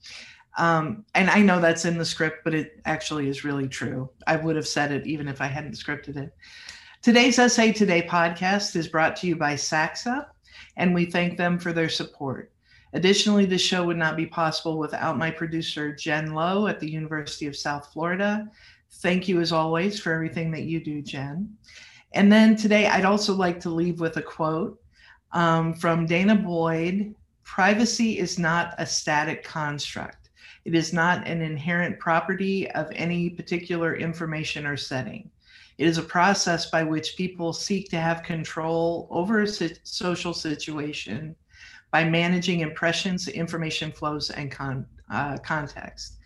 Um, 0.58 1.06
and 1.16 1.30
i 1.30 1.42
know 1.42 1.62
that's 1.62 1.86
in 1.86 1.98
the 1.98 2.04
script 2.04 2.44
but 2.44 2.54
it 2.54 2.82
actually 2.86 3.30
is 3.30 3.46
really 3.46 3.68
true. 3.68 4.10
I 4.28 4.36
would 4.36 4.56
have 4.56 4.68
said 4.68 4.92
it 4.92 5.08
even 5.08 5.28
if 5.28 5.42
i 5.42 5.48
hadn't 5.48 5.74
scripted 5.74 6.18
it. 6.18 6.34
Today's 7.02 7.36
SA 7.36 7.72
Today 7.72 8.02
podcast 8.02 8.76
is 8.76 8.90
brought 8.90 9.16
to 9.18 9.28
you 9.28 9.38
by 9.38 9.54
SACSA 9.54 10.26
and 10.76 10.94
we 10.94 11.06
thank 11.06 11.38
them 11.38 11.60
for 11.60 11.72
their 11.72 11.88
support. 11.88 12.52
Additionally, 12.94 13.46
this 13.46 13.62
show 13.62 13.86
would 13.86 13.98
not 13.98 14.18
be 14.18 14.26
possible 14.26 14.78
without 14.78 15.18
my 15.18 15.30
producer, 15.30 15.94
Jen 15.94 16.34
Lowe 16.34 16.68
at 16.68 16.80
the 16.80 16.90
University 16.90 17.46
of 17.46 17.56
South 17.56 17.92
Florida. 17.94 18.50
Thank 18.94 19.28
you, 19.28 19.40
as 19.40 19.52
always, 19.52 20.00
for 20.00 20.12
everything 20.12 20.50
that 20.52 20.64
you 20.64 20.84
do, 20.84 21.02
Jen. 21.02 21.56
And 22.14 22.32
then 22.32 22.56
today, 22.56 22.88
I'd 22.88 23.06
also 23.06 23.34
like 23.36 23.60
to 23.62 23.70
leave 23.70 24.00
with 24.00 24.18
a 24.18 24.22
quote 24.22 24.82
um, 25.32 25.74
from 25.76 26.08
Danah 26.08 26.44
Boyd 26.44 27.14
Privacy 27.44 28.20
is 28.20 28.38
not 28.38 28.76
a 28.78 28.86
static 28.86 29.44
construct, 29.44 30.30
it 30.66 30.76
is 30.76 30.94
not 30.94 31.28
an 31.28 31.42
inherent 31.42 32.00
property 32.00 32.70
of 32.72 32.92
any 32.94 33.30
particular 33.30 33.96
information 33.96 34.68
or 34.68 34.78
setting. 34.78 35.32
It 35.80 35.88
is 35.88 35.98
a 35.98 36.04
process 36.04 36.70
by 36.70 36.84
which 36.84 37.18
people 37.18 37.54
seek 37.54 37.90
to 37.90 38.00
have 38.00 38.22
control 38.22 39.08
over 39.10 39.42
a 39.42 39.48
social 39.48 40.34
situation 40.34 41.36
by 41.92 42.04
managing 42.04 42.60
impressions, 42.60 43.28
information 43.28 43.92
flows, 43.92 44.30
and 44.30 44.52
con- 44.52 44.86
uh, 45.12 45.38
context. 45.38 46.18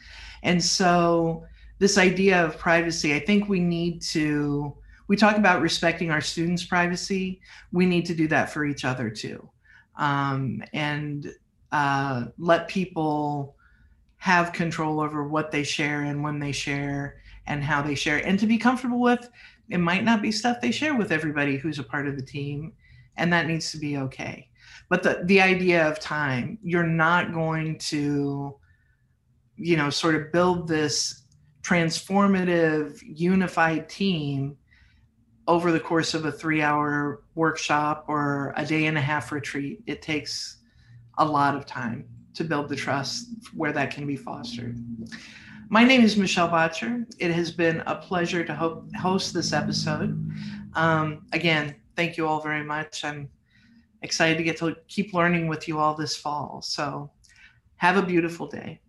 And 0.43 0.61
so, 0.61 1.45
this 1.79 1.97
idea 1.97 2.43
of 2.43 2.57
privacy, 2.57 3.13
I 3.13 3.19
think 3.19 3.49
we 3.49 3.59
need 3.59 4.01
to, 4.03 4.75
we 5.07 5.15
talk 5.17 5.37
about 5.37 5.61
respecting 5.61 6.11
our 6.11 6.21
students' 6.21 6.63
privacy. 6.63 7.41
We 7.71 7.85
need 7.85 8.05
to 8.05 8.15
do 8.15 8.27
that 8.29 8.51
for 8.51 8.65
each 8.65 8.85
other 8.85 9.09
too. 9.09 9.49
Um, 9.97 10.63
and 10.73 11.33
uh, 11.71 12.25
let 12.37 12.67
people 12.67 13.55
have 14.17 14.53
control 14.53 15.01
over 15.01 15.27
what 15.27 15.51
they 15.51 15.63
share 15.63 16.03
and 16.03 16.23
when 16.23 16.39
they 16.39 16.53
share 16.53 17.17
and 17.47 17.61
how 17.61 17.81
they 17.81 17.95
share 17.95 18.25
and 18.25 18.39
to 18.39 18.47
be 18.47 18.57
comfortable 18.57 19.01
with 19.01 19.29
it 19.69 19.79
might 19.79 20.05
not 20.05 20.21
be 20.21 20.31
stuff 20.31 20.61
they 20.61 20.71
share 20.71 20.95
with 20.95 21.11
everybody 21.11 21.57
who's 21.57 21.77
a 21.77 21.83
part 21.83 22.07
of 22.07 22.15
the 22.15 22.21
team 22.21 22.71
and 23.17 23.33
that 23.33 23.47
needs 23.47 23.69
to 23.69 23.77
be 23.77 23.97
okay 23.97 24.47
but 24.93 25.01
the 25.01 25.21
the 25.23 25.41
idea 25.41 25.89
of 25.89 25.99
time 25.99 26.55
you're 26.61 26.83
not 26.83 27.33
going 27.33 27.79
to 27.79 28.55
you 29.55 29.75
know 29.75 29.89
sort 29.89 30.13
of 30.13 30.31
build 30.31 30.67
this 30.67 31.23
transformative 31.63 32.99
unified 33.01 33.89
team 33.89 34.55
over 35.47 35.71
the 35.71 35.79
course 35.79 36.13
of 36.13 36.25
a 36.25 36.31
3 36.31 36.61
hour 36.61 37.23
workshop 37.33 38.05
or 38.07 38.53
a 38.55 38.63
day 38.63 38.85
and 38.85 38.95
a 38.95 39.01
half 39.01 39.31
retreat 39.31 39.81
it 39.87 40.03
takes 40.03 40.57
a 41.17 41.25
lot 41.25 41.55
of 41.55 41.65
time 41.65 42.07
to 42.35 42.43
build 42.43 42.69
the 42.69 42.75
trust 42.75 43.29
where 43.55 43.73
that 43.73 43.89
can 43.89 44.05
be 44.05 44.15
fostered 44.15 44.77
my 45.69 45.83
name 45.83 46.01
is 46.01 46.17
Michelle 46.17 46.49
Boettcher. 46.49 47.03
It 47.17 47.31
has 47.31 47.49
been 47.49 47.81
a 47.87 47.95
pleasure 47.95 48.43
to 48.43 48.53
ho- 48.53 48.85
host 49.01 49.33
this 49.33 49.53
episode. 49.53 50.11
Um, 50.75 51.25
again, 51.31 51.73
thank 51.95 52.15
you 52.15 52.27
all 52.27 52.41
very 52.41 52.63
much. 52.63 53.03
I'm 53.03 53.27
excited 54.03 54.37
to 54.37 54.43
get 54.43 54.57
to 54.57 54.75
keep 54.87 55.13
learning 55.13 55.47
with 55.47 55.67
you 55.67 55.79
all 55.79 55.95
this 55.95 56.15
fall. 56.15 56.61
So, 56.61 57.09
have 57.77 57.97
a 57.97 58.03
beautiful 58.03 58.47
day. 58.47 58.79